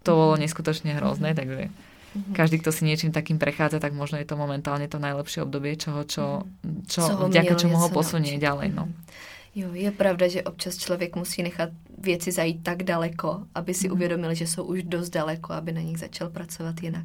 to 0.01 0.11
bolo 0.17 0.35
mhm. 0.41 0.49
neskutočne 0.49 0.97
hrozné, 0.97 1.37
mm-hmm. 1.37 1.41
takže 1.45 1.63
mm-hmm. 1.69 2.35
každý, 2.35 2.57
kto 2.65 2.71
si 2.73 2.83
niečím 2.89 3.13
takým 3.13 3.37
prechádza, 3.37 3.77
tak 3.77 3.93
možno 3.93 4.17
je 4.17 4.25
to 4.25 4.41
momentálne 4.41 4.89
to 4.89 4.97
najlepšie 4.97 5.45
obdobie, 5.45 5.77
čoho, 5.77 6.09
čo, 6.09 6.49
mhm. 6.65 6.89
čo, 6.89 7.01
čo 7.05 7.13
vďaka 7.29 7.55
čomu 7.55 7.77
ho 7.77 7.89
posunie 7.93 8.41
ďalej. 8.41 8.73
No. 8.73 8.89
Mm-hmm. 8.89 9.37
Jo, 9.59 9.75
je 9.75 9.91
pravda, 9.91 10.29
že 10.29 10.43
občas 10.43 10.77
člověk 10.77 11.17
musí 11.17 11.43
nechat 11.43 11.71
věci 11.99 12.33
zajít 12.33 12.63
tak 12.63 12.83
daleko, 12.83 13.47
aby 13.55 13.75
si 13.75 13.89
mm. 13.89 13.95
uvědomil, 13.95 14.35
že 14.35 14.47
jsou 14.47 14.65
už 14.65 14.83
dost 14.83 15.11
daleko, 15.11 15.53
aby 15.53 15.73
na 15.73 15.81
nich 15.81 15.99
začal 15.99 16.31
pracovat 16.31 16.83
jinak. 16.83 17.05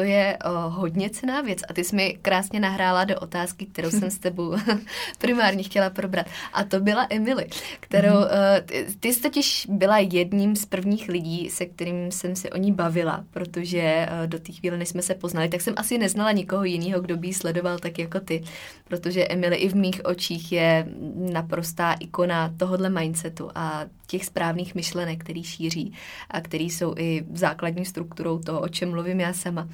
To 0.00 0.04
je 0.04 0.38
uh, 0.46 0.74
hodně 0.74 1.10
cená 1.10 1.40
věc 1.40 1.58
a 1.68 1.72
ty 1.72 1.84
jsi 1.84 1.96
mi 1.96 2.18
krásně 2.22 2.60
nahrála 2.60 3.04
do 3.04 3.20
otázky, 3.20 3.66
kterou 3.66 3.90
jsem 3.90 4.10
s 4.10 4.18
tebou 4.18 4.56
primárně 5.18 5.62
chtěla 5.62 5.90
probrat. 5.90 6.26
A 6.52 6.64
to 6.64 6.80
byla 6.80 7.06
Emily, 7.10 7.46
kterou, 7.80 8.16
uh, 8.16 8.26
ty, 8.64 8.86
ty 9.00 9.14
jsi 9.14 9.20
totiž 9.20 9.66
byla 9.70 9.98
jedním 9.98 10.56
z 10.56 10.66
prvních 10.66 11.08
lidí, 11.08 11.50
se 11.50 11.66
kterým 11.66 12.12
jsem 12.12 12.36
se 12.36 12.50
o 12.50 12.56
ní 12.56 12.72
bavila, 12.72 13.24
protože 13.30 14.08
uh, 14.10 14.26
do 14.26 14.38
té 14.38 14.52
chvíle, 14.52 14.76
než 14.76 14.88
jsme 14.88 15.02
se 15.02 15.14
poznali, 15.14 15.48
tak 15.48 15.60
jsem 15.60 15.74
asi 15.76 15.98
neznala 15.98 16.32
nikoho 16.32 16.64
jiného, 16.64 17.00
kdo 17.00 17.16
by 17.16 17.26
ji 17.26 17.34
sledoval 17.34 17.78
tak 17.78 17.98
jako 17.98 18.20
ty, 18.20 18.42
protože 18.88 19.28
Emily 19.28 19.56
i 19.56 19.68
v 19.68 19.74
mých 19.74 20.00
očích 20.04 20.52
je 20.52 20.86
naprostá 21.32 21.92
ikona 21.92 22.54
tohohle 22.56 22.90
mindsetu 22.90 23.50
a 23.54 23.84
těch 24.10 24.24
správných 24.24 24.74
myšlenek, 24.74 25.20
který 25.20 25.42
šíří 25.42 25.92
a 26.30 26.40
který 26.40 26.70
jsou 26.70 26.94
i 26.98 27.24
základní 27.34 27.84
strukturou 27.84 28.38
toho, 28.38 28.60
o 28.60 28.68
čem 28.68 28.90
mluvím 28.90 29.20
já 29.20 29.32
sama. 29.32 29.68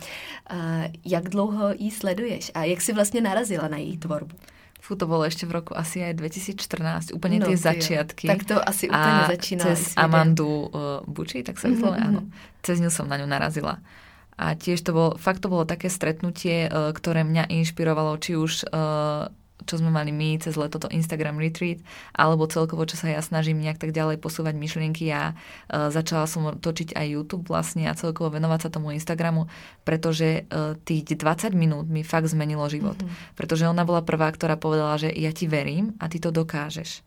Jak 1.05 1.29
dlouho 1.29 1.75
ji 1.79 1.91
sleduješ 1.91 2.51
a 2.55 2.65
jak 2.65 2.81
si 2.81 2.93
vlastně 2.93 3.21
narazila 3.21 3.69
na 3.69 3.77
její 3.77 3.99
tvorbu? 3.99 4.37
Fú, 4.87 4.95
to 4.95 5.11
bolo 5.11 5.27
ešte 5.27 5.51
v 5.51 5.59
roku 5.59 5.75
asi 5.75 5.99
aj 5.99 6.15
2014, 6.15 7.11
úplne 7.11 7.43
no, 7.43 7.51
tie 7.51 7.59
začiatky. 7.59 8.31
Tak 8.31 8.47
to 8.47 8.55
asi 8.63 8.87
úplne 8.87 9.27
a 9.27 9.31
začína. 9.35 9.63
cez 9.67 9.81
Amandu 9.99 10.47
uh, 10.47 11.03
Buči, 11.11 11.43
tak 11.43 11.59
sa 11.59 11.67
vyslovene, 11.67 12.07
mm-hmm. 12.07 12.23
áno. 12.23 12.31
Cez 12.63 12.79
ňu 12.79 12.87
som 12.87 13.11
na 13.11 13.19
ňu 13.19 13.27
narazila. 13.27 13.83
A 14.39 14.55
tiež 14.55 14.87
to 14.87 14.95
bolo, 14.95 15.11
fakt 15.19 15.43
to 15.43 15.51
bolo 15.51 15.67
také 15.67 15.91
stretnutie, 15.91 16.71
uh, 16.71 16.95
ktoré 16.95 17.27
mňa 17.27 17.51
inšpirovalo, 17.51 18.15
či 18.23 18.39
už 18.39 18.71
uh, 18.71 19.27
čo 19.65 19.81
sme 19.81 19.89
mali 19.89 20.13
my 20.13 20.37
cez 20.37 20.59
leto 20.61 20.77
to 20.77 20.93
Instagram 20.93 21.41
retreat, 21.41 21.81
alebo 22.13 22.45
celkovo, 22.45 22.85
čo 22.85 23.01
sa 23.01 23.09
ja 23.09 23.25
snažím 23.25 23.65
nejak 23.65 23.81
tak 23.81 23.97
ďalej 23.97 24.21
posúvať 24.21 24.53
myšlienky 24.53 25.09
a 25.15 25.33
uh, 25.33 25.89
začala 25.89 26.29
som 26.29 26.53
točiť 26.61 26.93
aj 26.93 27.07
YouTube 27.09 27.49
vlastne 27.49 27.89
a 27.89 27.97
celkovo 27.97 28.37
venovať 28.37 28.69
sa 28.69 28.73
tomu 28.73 28.93
Instagramu, 28.93 29.49
pretože 29.89 30.45
uh, 30.53 30.77
tých 30.85 31.17
20 31.17 31.57
minút 31.57 31.89
mi 31.89 32.05
fakt 32.05 32.29
zmenilo 32.29 32.69
život. 32.69 33.01
Mm-hmm. 33.01 33.33
Pretože 33.39 33.65
ona 33.65 33.89
bola 33.89 34.05
prvá, 34.05 34.29
ktorá 34.29 34.61
povedala, 34.61 35.01
že 35.01 35.09
ja 35.09 35.33
ti 35.33 35.49
verím 35.49 35.97
a 35.97 36.13
ty 36.13 36.21
to 36.21 36.29
dokážeš. 36.29 37.01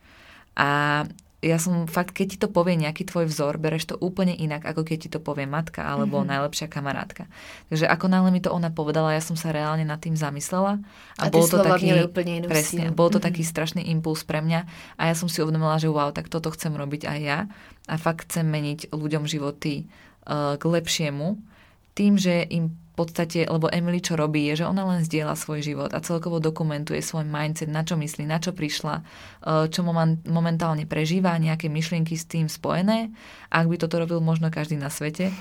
A 0.57 1.03
ja 1.39 1.55
som 1.55 1.87
fakt, 1.87 2.11
keď 2.11 2.27
ti 2.35 2.37
to 2.37 2.51
povie 2.51 2.75
nejaký 2.75 3.07
tvoj 3.07 3.31
vzor, 3.31 3.63
bereš 3.63 3.91
to 3.91 3.95
úplne 3.95 4.35
inak, 4.35 4.67
ako 4.67 4.83
keď 4.83 4.97
ti 5.07 5.09
to 5.09 5.23
povie 5.23 5.47
matka 5.47 5.87
alebo 5.87 6.19
mm-hmm. 6.19 6.31
najlepšia 6.35 6.67
kamarátka. 6.67 7.31
Takže 7.71 7.87
ako 7.87 8.05
náhle 8.11 8.29
mi 8.35 8.43
to 8.43 8.51
ona 8.51 8.67
povedala, 8.67 9.15
ja 9.15 9.23
som 9.23 9.39
sa 9.39 9.55
reálne 9.55 9.87
nad 9.87 10.03
tým 10.03 10.19
zamyslela. 10.19 10.83
A, 11.15 11.27
a 11.27 11.31
bol 11.31 11.47
to 11.47 11.63
taký, 11.63 11.95
úplne 12.03 12.43
presne, 12.43 12.91
bol 12.91 13.07
to 13.07 13.23
mm-hmm. 13.23 13.27
taký 13.31 13.43
strašný 13.47 13.87
impuls 13.87 14.27
pre 14.27 14.43
mňa 14.43 14.67
a 14.99 15.01
ja 15.07 15.15
som 15.15 15.31
si 15.31 15.39
uvedomila, 15.39 15.79
že 15.79 15.87
wow, 15.87 16.11
tak 16.11 16.27
toto 16.27 16.51
chcem 16.51 16.75
robiť 16.75 17.07
aj 17.07 17.19
ja 17.23 17.39
a 17.87 17.95
fakt 17.95 18.27
chcem 18.27 18.43
meniť 18.43 18.91
ľuďom 18.91 19.23
životy 19.23 19.87
uh, 20.27 20.59
k 20.59 20.63
lepšiemu 20.67 21.39
tým, 21.95 22.19
že 22.19 22.47
im 22.51 22.75
podstate, 22.99 23.47
lebo 23.47 23.71
Emily 23.71 24.03
čo 24.03 24.19
robí, 24.19 24.51
je, 24.51 24.61
že 24.61 24.65
ona 24.67 24.83
len 24.83 25.07
zdieľa 25.07 25.39
svoj 25.39 25.63
život 25.63 25.95
a 25.95 26.03
celkovo 26.03 26.43
dokumentuje 26.43 26.99
svoj 26.99 27.23
mindset, 27.23 27.71
na 27.71 27.87
čo 27.87 27.95
myslí, 27.95 28.27
na 28.27 28.43
čo 28.43 28.51
prišla, 28.51 29.07
čo 29.71 29.79
momentálne 30.27 30.83
prežíva, 30.83 31.39
nejaké 31.39 31.71
myšlienky 31.71 32.19
s 32.19 32.27
tým 32.27 32.51
spojené. 32.51 33.15
Ak 33.47 33.71
by 33.71 33.79
toto 33.79 34.03
robil 34.03 34.19
možno 34.19 34.51
každý 34.51 34.75
na 34.75 34.91
svete, 34.91 35.31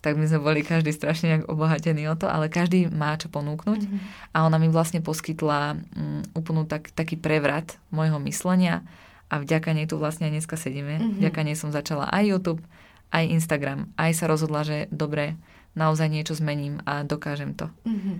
tak 0.00 0.16
my 0.16 0.24
sme 0.24 0.40
boli 0.40 0.64
každý 0.64 0.96
strašne 0.96 1.28
nejak 1.28 1.44
obohatení 1.52 2.08
o 2.08 2.16
to, 2.16 2.24
ale 2.24 2.48
každý 2.48 2.88
má 2.88 3.20
čo 3.20 3.28
ponúknuť 3.28 3.80
mm-hmm. 3.84 4.32
a 4.32 4.48
ona 4.48 4.56
mi 4.56 4.72
vlastne 4.72 5.04
poskytla 5.04 5.76
um, 5.76 6.24
úplnú 6.32 6.64
tak, 6.64 6.88
taký 6.96 7.20
prevrat 7.20 7.76
môjho 7.92 8.16
myslenia 8.24 8.80
a 9.28 9.36
vďaka 9.44 9.76
nej 9.76 9.84
tu 9.84 10.00
vlastne 10.00 10.32
aj 10.32 10.40
dneska 10.40 10.56
sedíme. 10.56 10.96
Mm-hmm. 10.96 11.16
Vďaka 11.20 11.40
nej 11.44 11.52
som 11.52 11.68
začala 11.68 12.08
aj 12.08 12.24
YouTube, 12.32 12.64
aj 13.12 13.28
Instagram. 13.28 13.92
Aj 14.00 14.08
sa 14.16 14.24
rozhodla, 14.24 14.64
že 14.64 14.88
dobre, 14.88 15.36
naozaj 15.80 16.12
niečo 16.12 16.36
zmením 16.36 16.84
a 16.84 17.02
dokážem 17.02 17.56
to. 17.56 17.72
Mm-hmm. 17.88 18.16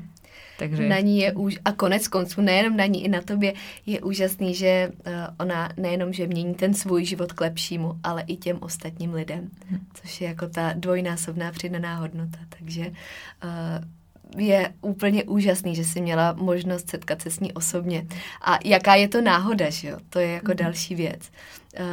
Takže... 0.61 0.88
Na 0.88 1.01
ní 1.01 1.18
je 1.18 1.33
už, 1.33 1.59
a 1.64 1.73
konec 1.73 2.09
konců 2.09 2.40
nejenom 2.40 2.77
na 2.77 2.87
ní, 2.87 3.05
i 3.05 3.09
na 3.09 3.20
tobě 3.20 3.53
je 3.87 4.01
úžasný, 4.01 4.55
že 4.55 4.92
uh, 4.92 5.12
ona 5.38 5.68
nejenom, 5.77 6.12
že 6.12 6.27
mění 6.27 6.55
ten 6.55 6.75
svůj 6.75 7.05
život 7.05 7.33
k 7.33 7.40
lepšímu, 7.40 8.01
ale 8.05 8.23
i 8.27 8.37
těm 8.37 8.59
ostatním 8.61 9.14
lidem, 9.14 9.49
hm. 9.70 9.79
což 9.94 10.20
je 10.20 10.29
jako 10.29 10.49
ta 10.49 10.73
dvojnásobná 10.77 11.53
přidaná 11.53 11.96
hodnota. 11.96 12.38
Takže 12.59 12.87
uh, 12.87 13.85
je 14.37 14.73
úplně 14.81 15.25
úžasný, 15.25 15.75
že 15.75 15.85
jsi 15.85 16.01
měla 16.01 16.33
možnost 16.33 16.90
setkat 16.90 17.23
se 17.23 17.31
s 17.31 17.40
ní 17.40 17.53
osobně. 17.53 18.07
A 18.44 18.59
jaká 18.64 18.94
je 18.94 19.09
to 19.09 19.20
náhoda, 19.20 19.70
že 19.70 19.88
jo? 19.88 19.96
To 20.09 20.18
je 20.18 20.29
jako 20.29 20.51
mm. 20.51 20.57
další 20.57 20.94
věc. 20.94 21.31
Uh, 21.81 21.87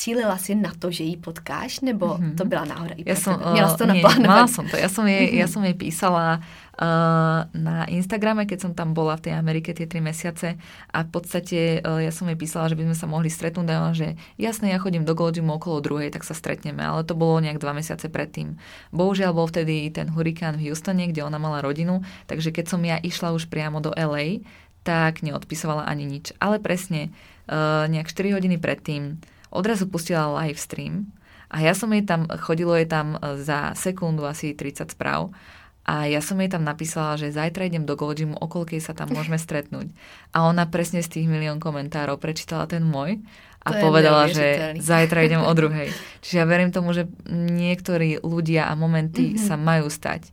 cílila 0.00 0.40
si 0.40 0.56
na 0.56 0.72
to, 0.72 0.88
že 0.88 1.04
ji 1.04 1.20
potkáš, 1.20 1.84
nebo 1.84 2.16
mm-hmm. 2.16 2.32
to 2.40 2.44
byla 2.48 2.64
náhoda 2.64 2.96
i 2.96 3.04
ja 3.04 3.16
som, 3.20 3.36
Měla 3.36 3.76
to 3.76 3.84
Mala 4.24 4.48
som 4.48 4.64
to. 4.64 4.80
Ja 4.80 4.88
som 4.88 5.04
jej, 5.04 5.28
mm-hmm. 5.28 5.40
ja 5.44 5.46
som 5.46 5.60
jej 5.60 5.76
písala 5.76 6.40
uh, 6.40 7.44
na 7.52 7.84
Instagrame, 7.92 8.48
keď 8.48 8.58
som 8.64 8.72
tam 8.72 8.96
bola 8.96 9.20
v 9.20 9.28
tej 9.28 9.34
Amerike 9.36 9.76
tie 9.76 9.84
tri 9.84 10.00
mesiace 10.00 10.56
a 10.88 11.04
v 11.04 11.10
podstate 11.12 11.84
uh, 11.84 12.00
ja 12.00 12.08
som 12.16 12.24
jej 12.32 12.38
písala, 12.40 12.72
že 12.72 12.80
by 12.80 12.88
sme 12.88 12.96
sa 12.96 13.06
mohli 13.12 13.28
stretnúť 13.28 13.68
a 13.68 13.76
ona, 13.76 13.92
že 13.92 14.16
jasne, 14.40 14.72
ja 14.72 14.80
chodím 14.80 15.04
do 15.04 15.12
Goldimu 15.12 15.60
okolo 15.60 15.84
druhej, 15.84 16.08
tak 16.08 16.24
sa 16.24 16.32
stretneme, 16.32 16.80
ale 16.80 17.04
to 17.04 17.12
bolo 17.12 17.36
nejak 17.44 17.60
dva 17.60 17.76
mesiace 17.76 18.08
predtým. 18.08 18.56
Bohužiaľ 18.96 19.36
bol 19.36 19.52
vtedy 19.52 19.92
ten 19.92 20.08
hurikán 20.08 20.56
v 20.56 20.72
Houstone, 20.72 21.12
kde 21.12 21.28
ona 21.28 21.36
mala 21.36 21.60
rodinu, 21.60 22.00
takže 22.24 22.56
keď 22.56 22.64
som 22.72 22.80
ja 22.80 22.96
išla 22.96 23.36
už 23.36 23.52
priamo 23.52 23.84
do 23.84 23.92
LA, 23.92 24.40
tak 24.80 25.20
neodpisovala 25.20 25.84
ani 25.84 26.08
nič. 26.08 26.32
Ale 26.40 26.56
presne, 26.56 27.12
uh, 27.52 27.84
nejak 27.84 28.08
4 28.08 28.40
hodiny 28.40 28.56
predtým 28.56 29.20
odrazu 29.50 29.86
pustila 29.86 30.30
live 30.42 30.58
stream 30.58 31.14
a 31.50 31.60
ja 31.60 31.74
som 31.74 31.90
jej 31.90 32.06
tam, 32.06 32.30
chodilo 32.40 32.78
jej 32.78 32.86
tam 32.86 33.18
e, 33.18 33.38
za 33.42 33.74
sekundu 33.74 34.22
asi 34.26 34.54
30 34.54 34.94
správ 34.94 35.34
a 35.82 36.06
ja 36.06 36.22
som 36.22 36.38
jej 36.38 36.46
tam 36.46 36.62
napísala, 36.62 37.18
že 37.18 37.34
zajtra 37.34 37.66
idem 37.66 37.82
do 37.82 37.98
Goldimu, 37.98 38.38
okolkej 38.38 38.78
sa 38.78 38.94
tam 38.94 39.10
môžeme 39.16 39.36
stretnúť. 39.36 39.90
A 40.30 40.46
ona 40.46 40.70
presne 40.70 41.02
z 41.02 41.18
tých 41.18 41.26
milión 41.26 41.58
komentárov 41.58 42.22
prečítala 42.22 42.70
ten 42.70 42.86
môj 42.86 43.18
a 43.60 43.76
to 43.76 43.92
povedala, 43.92 44.24
že 44.30 44.78
zajtra 44.80 45.26
idem 45.26 45.42
o 45.44 45.52
druhej. 45.52 45.92
Čiže 46.24 46.36
ja 46.40 46.46
verím 46.48 46.72
tomu, 46.72 46.96
že 46.96 47.10
niektorí 47.28 48.24
ľudia 48.24 48.70
a 48.70 48.78
momenty 48.78 49.34
mm-hmm. 49.34 49.44
sa 49.44 49.60
majú 49.60 49.92
stať. 49.92 50.32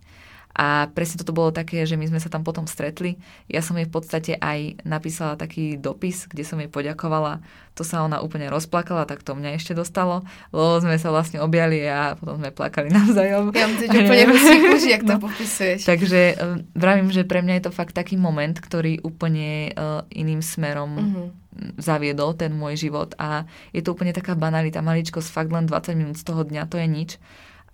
A 0.57 0.89
presne 0.89 1.21
toto 1.21 1.37
bolo 1.37 1.53
také, 1.53 1.85
že 1.85 1.93
my 1.93 2.09
sme 2.09 2.17
sa 2.17 2.33
tam 2.33 2.41
potom 2.41 2.65
stretli. 2.65 3.21
Ja 3.45 3.61
som 3.61 3.77
jej 3.77 3.85
v 3.85 3.93
podstate 3.93 4.41
aj 4.41 4.81
napísala 4.81 5.37
taký 5.37 5.77
dopis, 5.77 6.25
kde 6.25 6.41
som 6.41 6.57
jej 6.57 6.65
poďakovala. 6.65 7.45
To 7.77 7.85
sa 7.85 8.01
ona 8.01 8.25
úplne 8.25 8.49
rozplakala, 8.49 9.05
tak 9.05 9.21
to 9.21 9.37
mňa 9.37 9.53
ešte 9.53 9.77
dostalo, 9.77 10.25
lebo 10.49 10.81
sme 10.81 10.97
sa 10.97 11.13
vlastne 11.13 11.45
objali 11.45 11.85
a 11.85 12.17
potom 12.17 12.41
sme 12.41 12.49
plakali 12.49 12.89
navzájom. 12.97 13.53
Ja 13.53 13.69
mám 13.69 13.77
teď 13.77 13.89
úplne 14.01 14.25
musím 14.33 14.61
už, 14.73 14.81
jak 14.89 15.03
to 15.05 15.13
no. 15.13 15.23
popisuješ. 15.29 15.85
Takže 15.85 16.21
uh, 16.33 16.57
vravím, 16.73 17.13
že 17.13 17.21
pre 17.21 17.45
mňa 17.45 17.61
je 17.61 17.63
to 17.69 17.71
fakt 17.77 17.93
taký 17.93 18.17
moment, 18.17 18.57
ktorý 18.57 19.05
úplne 19.05 19.77
uh, 19.77 20.01
iným 20.09 20.41
smerom 20.41 20.91
mm-hmm 20.97 21.29
zaviedol 21.77 22.37
ten 22.37 22.53
môj 22.53 22.77
život 22.77 23.17
a 23.17 23.49
je 23.73 23.81
to 23.81 23.97
úplne 23.97 24.13
taká 24.13 24.37
banalita, 24.37 24.85
maličkosť, 24.85 25.25
fakt 25.25 25.49
len 25.49 25.65
20 25.65 25.97
minút 25.97 26.21
z 26.21 26.25
toho 26.29 26.45
dňa, 26.45 26.69
to 26.69 26.77
je 26.77 26.85
nič 26.85 27.11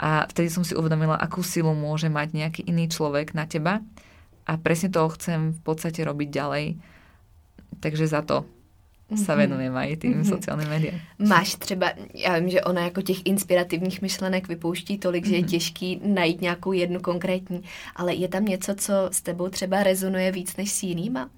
a 0.03 0.27
vtedy 0.27 0.51
som 0.51 0.67
si 0.67 0.75
uvedomila, 0.75 1.15
akú 1.15 1.39
silu 1.39 1.71
môže 1.71 2.11
mať 2.11 2.35
nejaký 2.35 2.61
iný 2.67 2.91
človek 2.91 3.31
na 3.31 3.47
teba. 3.47 3.79
A 4.43 4.59
presne 4.59 4.91
to 4.91 5.07
chcem 5.15 5.55
v 5.55 5.61
podstate 5.63 6.03
robiť 6.03 6.27
ďalej. 6.27 6.65
Takže 7.79 8.11
za 8.11 8.19
to 8.19 8.43
sa 9.15 9.37
mhm. 9.37 9.39
venujem 9.45 9.75
aj 9.77 9.89
tým 10.01 10.13
mm-hmm. 10.19 10.33
sociálnym 10.35 10.69
médiám. 10.69 10.99
Máš 11.19 11.55
třeba, 11.55 11.93
já 12.13 12.39
vím, 12.39 12.49
že 12.49 12.61
ona 12.61 12.81
jako 12.81 13.01
těch 13.01 13.25
inspirativních 13.25 14.01
myšlenek 14.01 14.47
vypouští 14.47 14.97
tolik, 14.97 15.23
mm-hmm. 15.23 15.29
že 15.29 15.35
je 15.35 15.41
mhm. 15.41 15.49
těžký 15.49 16.01
najít 16.03 16.41
nějakou 16.41 16.71
jednu 16.71 16.99
konkrétní, 16.99 17.63
ale 17.95 18.13
je 18.13 18.27
tam 18.27 18.45
něco, 18.45 18.75
co 18.75 18.93
s 19.11 19.21
tebou 19.21 19.49
třeba 19.49 19.83
rezonuje 19.83 20.31
víc 20.31 20.57
než 20.57 20.71
s 20.71 20.83
jinýma? 20.83 21.29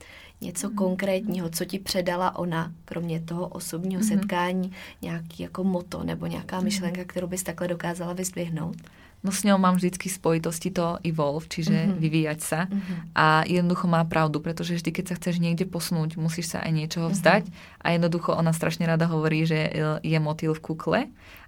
Něco 0.41 0.69
konkrétního, 0.69 1.50
co 1.50 1.65
ti 1.65 1.80
předala 1.80 2.36
ona, 2.36 2.71
kromě 2.86 3.19
toho 3.19 3.48
osobního 3.48 4.02
mm-hmm. 4.02 4.19
setkání, 4.19 4.71
nějaký 5.02 5.43
jako 5.43 5.63
moto 5.63 6.04
nebo 6.04 6.26
nějaká 6.28 6.56
mhm. 6.56 6.65
myšlenka, 6.65 7.04
kterou 7.04 7.28
bys 7.28 7.43
takhle 7.43 7.67
dokázala 7.67 8.13
vyzdvihnout? 8.13 8.78
No 9.26 9.34
s 9.34 9.42
ňou 9.42 9.58
mám 9.58 9.82
vždycky 9.82 10.06
spojitosti 10.06 10.70
to 10.70 11.02
evolve, 11.02 11.50
čiže 11.50 11.74
mm-hmm. 11.74 11.98
vyvíjať 11.98 12.40
sa. 12.46 12.70
Mm-hmm. 12.70 12.98
A 13.18 13.42
jednoducho 13.50 13.90
má 13.90 14.06
pravdu, 14.06 14.38
pretože 14.38 14.78
vždy, 14.78 14.94
keď 14.94 15.06
sa 15.10 15.18
chceš 15.18 15.42
niekde 15.42 15.66
posunúť, 15.66 16.22
musíš 16.22 16.54
sa 16.54 16.62
aj 16.62 16.72
niečoho 16.72 17.10
mhm. 17.10 17.14
vzdať. 17.18 17.44
Mm-hmm. 17.50 17.82
A 17.82 17.88
jednoducho 17.98 18.30
ona 18.38 18.54
strašne 18.54 18.86
rada 18.86 19.10
hovorí, 19.10 19.50
že 19.50 19.74
je 20.06 20.18
motýl 20.22 20.54
v 20.54 20.62
kukle 20.62 21.00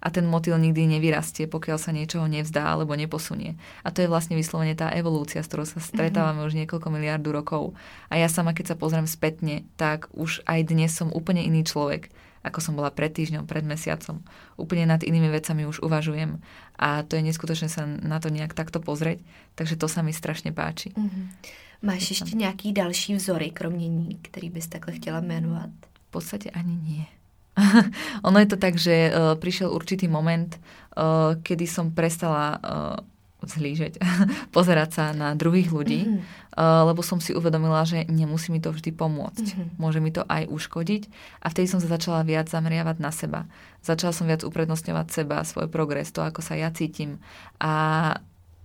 a 0.01 0.07
ten 0.09 0.25
motýl 0.25 0.57
nikdy 0.57 0.97
nevyrastie, 0.97 1.45
pokiaľ 1.45 1.77
sa 1.77 1.93
niečoho 1.93 2.25
nevzdá 2.25 2.65
alebo 2.65 2.97
neposunie. 2.97 3.61
A 3.85 3.93
to 3.93 4.01
je 4.01 4.09
vlastne 4.09 4.33
vyslovene 4.33 4.73
tá 4.73 4.89
evolúcia, 4.97 5.45
s 5.45 5.49
ktorou 5.49 5.69
sa 5.69 5.77
stretávame 5.77 6.41
mm-hmm. 6.41 6.49
už 6.49 6.59
niekoľko 6.65 6.87
miliardu 6.89 7.29
rokov. 7.29 7.77
A 8.09 8.17
ja 8.17 8.25
sama, 8.25 8.57
keď 8.57 8.73
sa 8.73 8.79
pozriem 8.81 9.05
spätne, 9.05 9.69
tak 9.77 10.09
už 10.17 10.41
aj 10.49 10.65
dnes 10.65 10.89
som 10.97 11.13
úplne 11.13 11.45
iný 11.45 11.61
človek 11.61 12.09
ako 12.47 12.63
som 12.63 12.73
bola 12.79 12.93
pred 12.95 13.11
týždňom, 13.11 13.43
pred 13.43 13.67
mesiacom. 13.67 14.23
Úplne 14.55 14.87
nad 14.87 15.01
inými 15.03 15.27
vecami 15.27 15.67
už 15.67 15.83
uvažujem 15.83 16.39
a 16.77 17.03
to 17.03 17.17
je 17.17 17.25
neskutočné 17.25 17.67
sa 17.69 17.85
na 17.85 18.21
to 18.21 18.29
nejak 18.29 18.53
takto 18.53 18.77
pozrieť, 18.79 19.19
takže 19.57 19.75
to 19.75 19.89
sa 19.89 20.05
mi 20.05 20.13
strašne 20.13 20.53
páči. 20.53 20.93
Mm-hmm. 20.93 21.25
Máš 21.81 22.17
ešte 22.17 22.33
nejaký 22.33 22.73
další 22.73 23.15
vzory, 23.15 23.49
kromě 23.53 23.87
ní, 23.87 24.17
který 24.21 24.49
bys 24.49 24.67
takhle 24.67 24.93
chtěla 24.93 25.21
jmenovat? 25.21 25.69
V 25.93 26.11
podstate 26.11 26.49
ani 26.49 26.75
nie. 26.81 27.05
ono 28.27 28.39
je 28.39 28.45
to 28.45 28.57
tak, 28.57 28.77
že 28.77 29.09
uh, 29.09 29.39
prišiel 29.39 29.73
určitý 29.73 30.07
moment, 30.07 30.53
uh, 30.57 31.41
kedy 31.41 31.67
som 31.67 31.91
prestala 31.91 32.57
uh, 32.57 33.01
zhlížeť, 33.45 34.01
pozerať 34.55 34.89
sa 34.89 35.05
na 35.13 35.37
druhých 35.37 35.69
ľudí, 35.69 36.01
mm-hmm. 36.09 36.21
uh, 36.57 36.89
lebo 36.89 37.05
som 37.05 37.21
si 37.21 37.37
uvedomila, 37.37 37.85
že 37.85 38.07
nemusí 38.09 38.49
mi 38.49 38.57
to 38.57 38.73
vždy 38.73 38.89
pomôcť. 38.89 39.45
Mm-hmm. 39.53 39.67
Môže 39.77 39.99
mi 40.01 40.09
to 40.09 40.25
aj 40.25 40.49
uškodiť 40.49 41.03
a 41.45 41.53
vtedy 41.53 41.69
som 41.69 41.77
sa 41.77 41.91
začala 41.91 42.25
viac 42.25 42.49
zameriavať 42.49 42.97
na 42.97 43.13
seba. 43.13 43.45
Začala 43.85 44.13
som 44.15 44.25
viac 44.25 44.41
uprednostňovať 44.41 45.07
seba, 45.13 45.45
svoj 45.45 45.69
progres, 45.69 46.09
to, 46.09 46.25
ako 46.25 46.41
sa 46.41 46.57
ja 46.57 46.73
cítim 46.73 47.21
a 47.61 48.17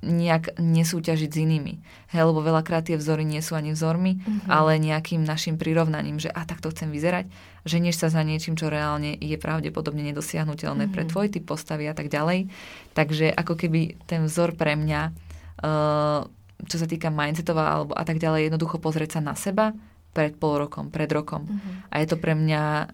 nejak 0.02 0.58
nesúťažiť 0.58 1.30
s 1.30 1.40
inými. 1.46 1.78
Hej, 2.11 2.26
lebo 2.26 2.42
veľakrát 2.42 2.90
tie 2.90 2.98
vzory 2.98 3.22
nie 3.22 3.38
sú 3.38 3.54
ani 3.54 3.70
vzormi, 3.70 4.18
mm-hmm. 4.18 4.50
ale 4.50 4.82
nejakým 4.82 5.22
našim 5.22 5.54
prirovnaním, 5.54 6.18
že 6.18 6.26
a 6.26 6.42
takto 6.42 6.74
chcem 6.74 6.90
vyzerať, 6.90 7.30
že 7.62 7.79
než 7.79 7.94
sa 7.98 8.11
za 8.11 8.22
niečím, 8.27 8.59
čo 8.59 8.70
reálne 8.70 9.14
je 9.18 9.38
pravdepodobne 9.38 10.03
nedosiahnutelné 10.11 10.87
mm-hmm. 10.87 10.94
pre 10.94 11.07
tvoj 11.07 11.27
typ 11.31 11.44
postavy 11.46 11.87
a 11.87 11.94
tak 11.94 12.11
ďalej. 12.11 12.51
Takže 12.94 13.31
ako 13.31 13.55
keby 13.55 14.03
ten 14.07 14.27
vzor 14.27 14.59
pre 14.59 14.75
mňa, 14.75 15.01
uh, 15.62 16.27
čo 16.66 16.77
sa 16.79 16.87
týka 16.87 17.11
mindsetová 17.11 17.64
alebo 17.79 17.92
a 17.94 18.03
tak 18.03 18.18
ďalej, 18.18 18.51
jednoducho 18.51 18.83
pozrieť 18.83 19.18
sa 19.18 19.20
na 19.22 19.35
seba 19.38 19.70
pred 20.11 20.35
pol 20.37 20.59
rokom, 20.59 20.90
pred 20.90 21.09
rokom. 21.09 21.46
Mm-hmm. 21.46 21.75
A 21.88 21.94
je 22.03 22.07
to 22.11 22.16
pre 22.18 22.35
mňa 22.35 22.92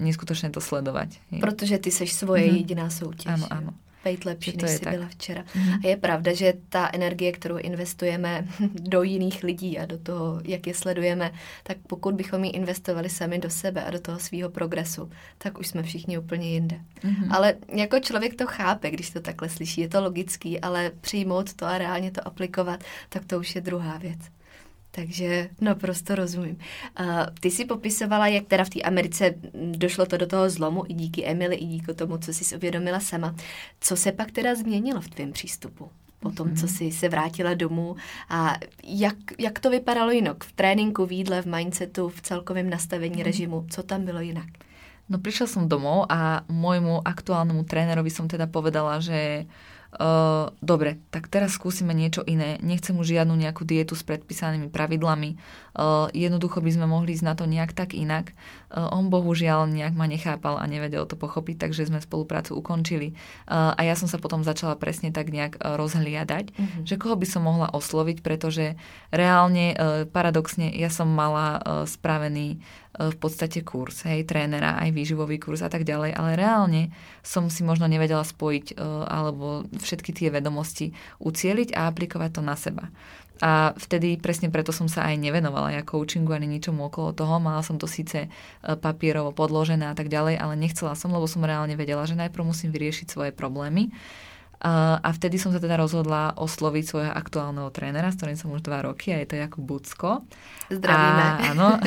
neskutočné 0.00 0.50
to 0.50 0.60
sledovať. 0.60 1.20
Protože 1.40 1.78
ty 1.78 1.90
seš 1.92 2.12
svoje 2.12 2.48
mm-hmm. 2.48 2.60
jediná 2.60 2.86
soutěž. 2.90 3.30
Áno, 3.30 3.46
áno 3.50 3.72
být 4.04 4.24
lepší, 4.24 4.56
než 4.62 4.70
jsi 4.70 4.80
tak. 4.80 4.94
byla 4.94 5.08
včera. 5.08 5.42
Mm-hmm. 5.42 5.80
A 5.84 5.88
je 5.88 5.96
pravda, 5.96 6.34
že 6.34 6.52
ta 6.68 6.90
energie, 6.92 7.32
kterou 7.32 7.56
investujeme 7.56 8.46
do 8.72 9.02
jiných 9.02 9.44
lidí 9.44 9.78
a 9.78 9.86
do 9.86 9.98
toho, 9.98 10.40
jak 10.44 10.66
je 10.66 10.74
sledujeme, 10.74 11.30
tak 11.62 11.76
pokud 11.86 12.14
bychom 12.14 12.44
ji 12.44 12.50
investovali 12.50 13.08
sami 13.08 13.38
do 13.38 13.50
sebe 13.50 13.84
a 13.84 13.90
do 13.90 14.00
toho 14.00 14.18
svého 14.18 14.50
progresu, 14.50 15.10
tak 15.38 15.58
už 15.58 15.66
jsme 15.66 15.82
všichni 15.82 16.18
úplně 16.18 16.50
jinde. 16.50 16.80
Mm-hmm. 17.00 17.28
Ale 17.30 17.54
jako 17.74 18.00
člověk 18.00 18.34
to 18.34 18.46
chápe, 18.46 18.90
když 18.90 19.10
to 19.10 19.20
takhle 19.20 19.48
slyší, 19.48 19.80
je 19.80 19.88
to 19.88 20.02
logický, 20.02 20.60
ale 20.60 20.90
přijmout 21.00 21.54
to 21.54 21.66
a 21.66 21.78
reálně 21.78 22.10
to 22.10 22.26
aplikovat, 22.26 22.84
tak 23.08 23.24
to 23.24 23.38
už 23.38 23.54
je 23.54 23.60
druhá 23.60 23.98
věc. 23.98 24.20
Takže 24.90 25.48
naprosto 25.60 26.14
rozumím. 26.14 26.58
Uh, 27.00 27.06
ty 27.40 27.50
si 27.50 27.64
popisovala, 27.64 28.26
jak 28.26 28.46
teda 28.46 28.64
v 28.64 28.70
té 28.70 28.80
Americe 28.82 29.34
došlo 29.54 30.06
to 30.06 30.16
do 30.16 30.26
toho 30.26 30.50
zlomu 30.50 30.84
i 30.88 30.94
díky 30.94 31.26
Emily, 31.26 31.56
i 31.56 31.66
díky 31.66 31.94
tomu, 31.94 32.18
co 32.18 32.32
jsi 32.32 32.56
uvědomila 32.56 33.00
sama. 33.00 33.34
Co 33.80 33.96
se 33.96 34.12
pak 34.12 34.30
teda 34.30 34.54
změnilo 34.54 35.00
v 35.00 35.08
tvém 35.08 35.32
přístupu? 35.32 35.90
po 36.20 36.30
tom, 36.30 36.56
co 36.56 36.66
mhm. 36.66 36.74
jsi 36.74 36.92
se 36.92 37.08
vrátila 37.08 37.54
domů 37.54 37.96
a 38.28 38.56
jak, 38.84 39.16
jak 39.38 39.58
to 39.58 39.70
vypadalo 39.70 40.10
jinak 40.10 40.44
v 40.44 40.52
tréninku, 40.52 41.06
v 41.06 41.12
jídle, 41.12 41.42
v 41.42 41.46
mindsetu, 41.46 42.08
v 42.08 42.20
celkovém 42.20 42.70
nastavení 42.70 43.16
mm. 43.16 43.22
režimu, 43.22 43.66
co 43.70 43.82
tam 43.82 44.04
bylo 44.04 44.20
jinak? 44.20 44.48
No 45.10 45.18
prišla 45.18 45.46
som 45.50 45.66
domov 45.66 46.06
a 46.06 46.46
môjmu 46.46 47.02
aktuálnemu 47.02 47.66
trénerovi 47.66 48.14
som 48.14 48.30
teda 48.30 48.46
povedala, 48.46 49.02
že 49.02 49.42
uh, 49.42 49.50
dobre, 50.62 51.02
tak 51.10 51.26
teraz 51.26 51.58
skúsime 51.58 51.90
niečo 51.90 52.22
iné, 52.22 52.62
nechcem 52.62 52.94
už 52.94 53.10
žiadnu 53.10 53.34
nejakú 53.34 53.66
dietu 53.66 53.98
s 53.98 54.06
predpísanými 54.06 54.70
pravidlami, 54.70 55.34
uh, 55.34 56.06
jednoducho 56.14 56.62
by 56.62 56.70
sme 56.70 56.86
mohli 56.86 57.18
ísť 57.18 57.26
na 57.26 57.34
to 57.34 57.50
nejak 57.50 57.74
tak 57.74 57.98
inak. 57.98 58.30
Uh, 58.70 58.86
on 58.94 59.10
bohužiaľ 59.10 59.66
nejak 59.66 59.98
ma 59.98 60.06
nechápal 60.06 60.54
a 60.54 60.64
nevedel 60.70 61.02
to 61.10 61.18
pochopiť, 61.18 61.66
takže 61.66 61.90
sme 61.90 61.98
spoluprácu 61.98 62.54
ukončili. 62.54 63.18
Uh, 63.50 63.74
a 63.74 63.82
ja 63.82 63.98
som 63.98 64.06
sa 64.06 64.22
potom 64.22 64.46
začala 64.46 64.78
presne 64.78 65.10
tak 65.10 65.34
nejak 65.34 65.58
uh, 65.58 65.74
rozhliadať, 65.74 66.54
mm-hmm. 66.54 66.82
že 66.86 66.94
koho 66.94 67.18
by 67.18 67.26
som 67.26 67.42
mohla 67.42 67.66
osloviť, 67.74 68.22
pretože 68.22 68.78
reálne, 69.10 69.74
paradoxne, 70.14 70.70
ja 70.70 70.86
som 70.86 71.10
mala 71.10 71.58
spravený 71.82 72.62
v 72.94 73.16
podstate 73.18 73.62
kurz, 73.66 74.06
hej, 74.06 74.22
trénera, 74.26 74.78
aj 74.78 74.94
výživový 74.94 75.42
kurz 75.42 75.66
a 75.66 75.70
tak 75.70 75.82
ďalej, 75.82 76.14
ale 76.14 76.38
reálne 76.38 76.82
som 77.26 77.50
si 77.50 77.66
možno 77.66 77.90
nevedela 77.90 78.22
spojiť 78.22 78.78
alebo 79.06 79.66
všetky 79.78 80.14
tie 80.14 80.28
vedomosti 80.30 80.94
ucieliť 81.18 81.74
a 81.74 81.90
aplikovať 81.90 82.30
to 82.38 82.42
na 82.44 82.54
seba. 82.54 82.90
A 83.40 83.72
vtedy 83.80 84.20
presne 84.20 84.52
preto 84.52 84.68
som 84.68 84.84
sa 84.84 85.08
aj 85.08 85.16
nevenovala 85.16 85.72
ja 85.72 85.82
coachingu 85.82 86.36
ani 86.36 86.44
ničomu 86.44 86.92
okolo 86.92 87.16
toho. 87.16 87.40
Mala 87.40 87.64
som 87.64 87.80
to 87.80 87.88
síce 87.88 88.26
e, 88.26 88.28
papierovo 88.60 89.32
podložené 89.32 89.88
a 89.88 89.96
tak 89.96 90.12
ďalej, 90.12 90.36
ale 90.36 90.60
nechcela 90.60 90.92
som, 90.92 91.08
lebo 91.08 91.24
som 91.24 91.40
reálne 91.40 91.72
vedela, 91.72 92.04
že 92.04 92.20
najprv 92.20 92.44
musím 92.44 92.68
vyriešiť 92.68 93.08
svoje 93.08 93.30
problémy 93.32 93.88
a 94.60 95.08
vtedy 95.16 95.40
som 95.40 95.56
sa 95.56 95.60
teda 95.60 95.80
rozhodla 95.80 96.36
osloviť 96.36 96.84
svojho 96.84 97.12
aktuálneho 97.16 97.72
trénera, 97.72 98.12
s 98.12 98.20
ktorým 98.20 98.36
som 98.36 98.52
už 98.52 98.60
dva 98.60 98.84
roky 98.84 99.08
a 99.08 99.24
je 99.24 99.32
to 99.32 99.40
Jakub 99.40 99.64
Bucko. 99.64 100.20
Zdravíme. 100.68 101.24
A, 101.24 101.56
áno. 101.56 101.80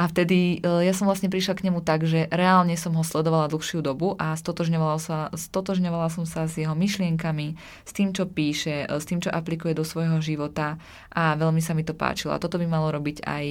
A 0.00 0.02
vtedy 0.06 0.62
e, 0.62 0.86
ja 0.86 0.94
som 0.94 1.10
vlastne 1.10 1.26
prišla 1.26 1.58
k 1.58 1.66
nemu 1.66 1.82
tak, 1.82 2.06
že 2.06 2.30
reálne 2.30 2.78
som 2.78 2.94
ho 2.94 3.02
sledovala 3.02 3.50
dlhšiu 3.50 3.82
dobu 3.82 4.14
a 4.16 4.38
stotožňovala, 4.38 4.96
sa, 5.02 5.18
stotožňovala 5.34 6.06
som 6.08 6.24
sa 6.24 6.46
s 6.46 6.56
jeho 6.56 6.78
myšlienkami, 6.78 7.58
s 7.82 7.90
tým, 7.90 8.14
čo 8.14 8.30
píše, 8.30 8.86
e, 8.86 9.02
s 9.02 9.04
tým, 9.04 9.18
čo 9.18 9.34
aplikuje 9.34 9.74
do 9.74 9.82
svojho 9.82 10.22
života 10.22 10.78
a 11.10 11.34
veľmi 11.34 11.58
sa 11.58 11.74
mi 11.74 11.82
to 11.82 11.92
páčilo. 11.92 12.32
A 12.32 12.40
toto 12.40 12.56
by 12.56 12.70
malo 12.70 12.94
robiť 12.94 13.26
aj 13.26 13.44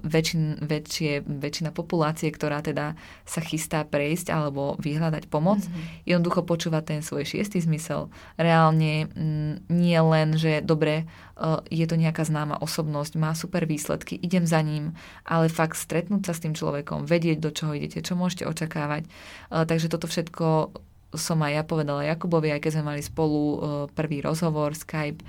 väčšin, 0.00 0.64
väčšie, 0.64 1.28
väčšina 1.28 1.70
populácie, 1.76 2.32
ktorá 2.32 2.64
teda 2.64 2.96
sa 3.28 3.40
chystá 3.44 3.84
prejsť 3.84 4.32
alebo 4.32 4.80
vyhľadať 4.80 5.28
pomoc, 5.28 5.60
mm-hmm. 5.60 6.08
jednoducho 6.08 6.40
počúva 6.48 6.80
ten 6.80 7.04
svoj 7.04 7.28
šiestý 7.28 7.60
zmysel. 7.60 8.08
Reálne 8.40 9.06
m, 9.06 9.12
mm, 9.12 9.54
nie 9.68 10.00
len, 10.00 10.34
že 10.40 10.64
dobre, 10.64 11.04
uh, 11.36 11.60
je 11.68 11.84
to 11.84 12.00
nejaká 12.00 12.24
známa 12.24 12.56
osobnosť, 12.64 13.12
má 13.20 13.36
super 13.36 13.68
výsledky, 13.68 14.16
idem 14.16 14.48
za 14.48 14.64
ním, 14.64 14.96
ale 15.28 15.52
fakt 15.52 15.76
stretnúť 15.76 16.28
sa 16.28 16.32
s 16.32 16.42
tým 16.42 16.56
človekom, 16.56 17.04
vedieť, 17.04 17.38
do 17.38 17.52
čoho 17.52 17.76
idete, 17.76 18.00
čo 18.00 18.16
môžete 18.16 18.48
očakávať. 18.48 19.04
Uh, 19.52 19.68
takže 19.68 19.92
toto 19.92 20.08
všetko 20.08 20.72
som 21.12 21.38
aj 21.44 21.52
ja 21.52 21.62
povedala 21.64 22.08
Jakubovi, 22.08 22.52
aj 22.52 22.60
keď 22.64 22.70
sme 22.78 22.88
mali 22.94 23.02
spolu 23.04 23.40
uh, 23.40 23.56
prvý 23.92 24.24
rozhovor, 24.24 24.72
Skype, 24.72 25.20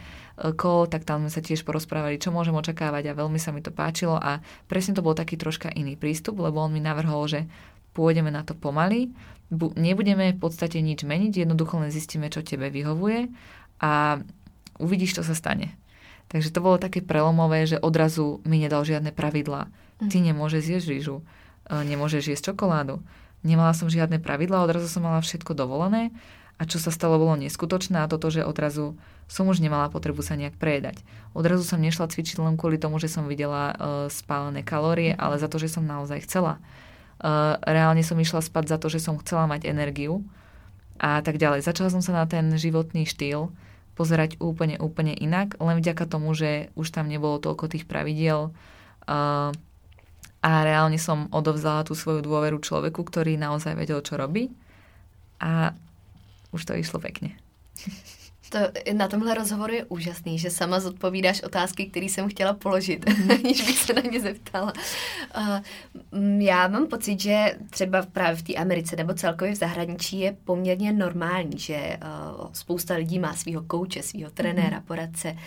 call, 0.58 0.90
tak 0.90 1.06
tam 1.06 1.22
sme 1.22 1.32
sa 1.32 1.46
tiež 1.46 1.62
porozprávali, 1.62 2.18
čo 2.18 2.34
môžem 2.34 2.58
očakávať 2.58 3.14
a 3.14 3.18
veľmi 3.18 3.38
sa 3.38 3.54
mi 3.54 3.62
to 3.62 3.70
páčilo 3.70 4.18
a 4.18 4.42
presne 4.66 4.98
to 4.98 5.06
bol 5.06 5.14
taký 5.14 5.38
troška 5.38 5.70
iný 5.70 5.94
prístup, 5.94 6.42
lebo 6.42 6.58
on 6.58 6.74
mi 6.74 6.82
navrhol, 6.82 7.30
že 7.30 7.46
pôjdeme 7.94 8.34
na 8.34 8.42
to 8.42 8.58
pomaly, 8.58 9.14
bu- 9.54 9.78
nebudeme 9.78 10.34
v 10.34 10.40
podstate 10.42 10.82
nič 10.82 11.06
meniť, 11.06 11.46
jednoducho 11.46 11.78
len 11.78 11.94
zistíme, 11.94 12.34
čo 12.34 12.42
tebe 12.42 12.74
vyhovuje 12.74 13.30
a 13.78 14.18
uvidíš, 14.82 15.22
čo 15.22 15.24
sa 15.24 15.38
stane. 15.38 15.78
Takže 16.34 16.50
to 16.50 16.66
bolo 16.66 16.82
také 16.82 17.06
prelomové, 17.06 17.70
že 17.70 17.78
odrazu 17.78 18.42
mi 18.42 18.58
nedal 18.58 18.82
žiadne 18.82 19.14
pravidlá. 19.14 19.70
Mhm. 20.02 20.10
Ty 20.10 20.18
nemôžeš 20.34 20.64
jesť 20.66 20.88
rýžu, 20.90 21.16
e, 21.70 21.74
nemôžeš 21.86 22.34
jesť 22.34 22.54
čokoládu. 22.54 23.06
Nemala 23.44 23.76
som 23.76 23.92
žiadne 23.92 24.24
pravidlá, 24.24 24.64
odrazu 24.64 24.88
som 24.88 25.04
mala 25.04 25.20
všetko 25.20 25.52
dovolené 25.52 26.16
a 26.56 26.64
čo 26.64 26.80
sa 26.80 26.96
stalo, 26.96 27.20
bolo 27.20 27.36
neskutočné 27.36 28.00
a 28.00 28.08
toto, 28.08 28.32
že 28.32 28.48
odrazu 28.48 28.96
som 29.28 29.50
už 29.52 29.60
nemala 29.60 29.92
potrebu 29.92 30.24
sa 30.24 30.40
nejak 30.40 30.56
prejedať. 30.56 31.02
Odrazu 31.36 31.68
som 31.68 31.82
nešla 31.82 32.08
cvičiť 32.08 32.40
len 32.40 32.56
kvôli 32.56 32.80
tomu, 32.80 33.02
že 33.04 33.12
som 33.12 33.28
videla 33.28 33.74
uh, 33.74 33.76
spálené 34.08 34.62
kalórie, 34.62 35.12
ale 35.18 35.42
za 35.42 35.52
to, 35.52 35.58
že 35.60 35.74
som 35.74 35.84
naozaj 35.84 36.24
chcela. 36.24 36.62
Uh, 37.20 37.60
reálne 37.66 38.06
som 38.06 38.20
išla 38.20 38.40
spať 38.40 38.70
za 38.70 38.78
to, 38.78 38.88
že 38.88 39.02
som 39.04 39.20
chcela 39.20 39.50
mať 39.50 39.68
energiu 39.68 40.24
a 41.02 41.20
tak 41.26 41.42
ďalej. 41.42 41.66
Začala 41.66 41.90
som 41.90 42.06
sa 42.06 42.14
na 42.14 42.26
ten 42.30 42.48
životný 42.54 43.10
štýl 43.10 43.50
pozerať 43.98 44.38
úplne, 44.38 44.78
úplne 44.78 45.14
inak, 45.14 45.58
len 45.58 45.82
vďaka 45.82 46.06
tomu, 46.06 46.34
že 46.38 46.70
už 46.78 46.94
tam 46.94 47.10
nebolo 47.10 47.42
toľko 47.42 47.76
tých 47.76 47.90
pravidiel 47.90 48.54
uh, 49.10 49.52
a 50.44 50.68
reálne 50.68 51.00
som 51.00 51.32
odovzdala 51.32 51.88
tú 51.88 51.96
svoju 51.96 52.20
dôveru 52.20 52.60
človeku, 52.60 53.00
ktorý 53.08 53.40
naozaj 53.40 53.80
vedel, 53.80 54.04
čo 54.04 54.20
robí 54.20 54.52
a 55.40 55.72
už 56.52 56.68
to 56.68 56.76
išlo 56.76 57.00
pekne. 57.00 57.40
To, 58.54 58.60
na 58.94 59.08
tomhle 59.08 59.34
rozhovoru 59.34 59.74
je 59.74 59.86
úžasný, 59.86 60.40
že 60.40 60.50
sama 60.50 60.80
zodpovídáš 60.80 61.42
otázky, 61.42 61.86
které 61.86 62.06
jsem 62.06 62.30
chtěla 62.30 62.54
položit, 62.54 63.10
mhm. 63.10 63.32
aniž 63.46 63.62
bych 63.62 63.78
se 63.78 63.94
na 63.94 64.02
ně 64.02 64.22
zeptala. 64.22 64.74
Uh, 65.38 66.42
já 66.42 66.68
mám 66.68 66.88
pocit, 66.88 67.20
že 67.20 67.56
třeba 67.70 68.02
právě 68.02 68.36
v 68.36 68.42
té 68.42 68.54
Americe 68.54 68.96
nebo 68.96 69.14
celkově 69.14 69.54
v 69.54 69.58
zahraničí 69.58 70.20
je 70.20 70.38
poměrně 70.44 70.94
normální, 70.94 71.60
že 71.60 71.98
uh, 72.38 72.48
spousta 72.54 72.96
lidí 72.96 73.20
má 73.20 73.34
svého 73.34 73.62
kouče, 73.62 74.04
svého 74.04 74.32
trenéra, 74.32 74.78
mm. 74.78 74.84
poradce, 74.84 75.32
uh, 75.32 75.40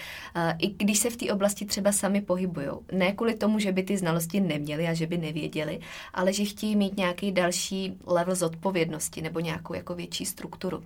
i 0.59 0.69
když 0.69 0.99
se 0.99 1.11
v 1.11 1.17
té 1.17 1.33
oblasti 1.33 1.65
třeba 1.65 1.93
sami 1.93 2.21
pohybují. 2.21 2.69
Ne 2.93 3.13
kvůli 3.13 3.35
tomu, 3.35 3.59
že 3.59 3.73
by 3.73 3.83
ty 3.83 3.97
znalosti 3.97 4.41
neměli 4.41 4.89
a 4.89 4.95
že 4.95 5.07
by 5.07 5.19
nevěděli, 5.19 5.81
ale 6.15 6.33
že 6.33 6.45
chtějí 6.45 6.77
mít 6.77 6.97
nějaký 6.97 7.33
další 7.33 7.97
level 8.07 8.35
zodpovědnosti 8.35 9.23
nebo 9.23 9.41
nějakou 9.41 9.75
jako 9.75 9.95
větší 9.95 10.27
strukturu. 10.27 10.79
Uh, 10.79 10.85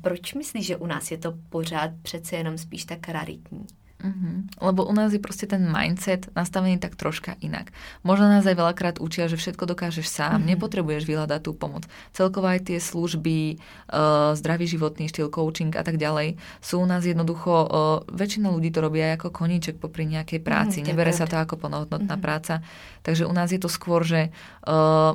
proč 0.00 0.34
myslíš, 0.34 0.66
že 0.66 0.76
u 0.76 0.86
nás 0.86 1.10
je 1.10 1.18
to 1.18 1.34
pořád 1.50 1.90
přece 2.02 2.36
jenom 2.36 2.58
spíš 2.58 2.84
tak 2.84 3.08
raritní. 3.08 3.66
Mm-hmm. 4.00 4.64
Lebo 4.64 4.88
u 4.88 4.92
nás 4.96 5.12
je 5.12 5.20
proste 5.20 5.44
ten 5.44 5.60
mindset 5.60 6.32
nastavený 6.32 6.80
tak 6.80 6.96
troška 6.96 7.36
inak. 7.44 7.68
Možno 8.00 8.32
nás 8.32 8.48
aj 8.48 8.56
veľakrát 8.56 8.96
učia, 8.96 9.28
že 9.28 9.36
všetko 9.36 9.68
dokážeš 9.68 10.08
sám, 10.08 10.40
mm-hmm. 10.40 10.50
nepotrebuješ 10.56 11.04
vyhľadať 11.04 11.40
tú 11.44 11.52
pomoc. 11.52 11.84
Celkovo 12.16 12.48
aj 12.48 12.72
tie 12.72 12.80
služby, 12.80 13.60
uh, 13.92 14.32
zdravý 14.40 14.64
životný 14.72 15.12
štýl, 15.12 15.28
coaching 15.28 15.76
a 15.76 15.84
tak 15.84 16.00
ďalej 16.00 16.40
sú 16.64 16.80
u 16.80 16.86
nás 16.88 17.04
jednoducho, 17.04 17.52
uh, 17.52 17.68
väčšina 18.08 18.48
ľudí 18.48 18.72
to 18.72 18.80
robia 18.80 19.20
ako 19.20 19.28
koníček 19.36 19.76
popri 19.76 20.08
nejakej 20.08 20.40
práci. 20.40 20.80
Mm, 20.80 20.96
Nebere 20.96 21.12
sa 21.12 21.28
to 21.28 21.36
ako 21.36 21.60
plnohodnotná 21.60 22.16
mm-hmm. 22.16 22.24
práca. 22.24 22.64
Takže 23.04 23.28
u 23.28 23.32
nás 23.36 23.52
je 23.52 23.60
to 23.60 23.68
skôr, 23.68 24.00
že 24.00 24.32
uh, 24.64 25.12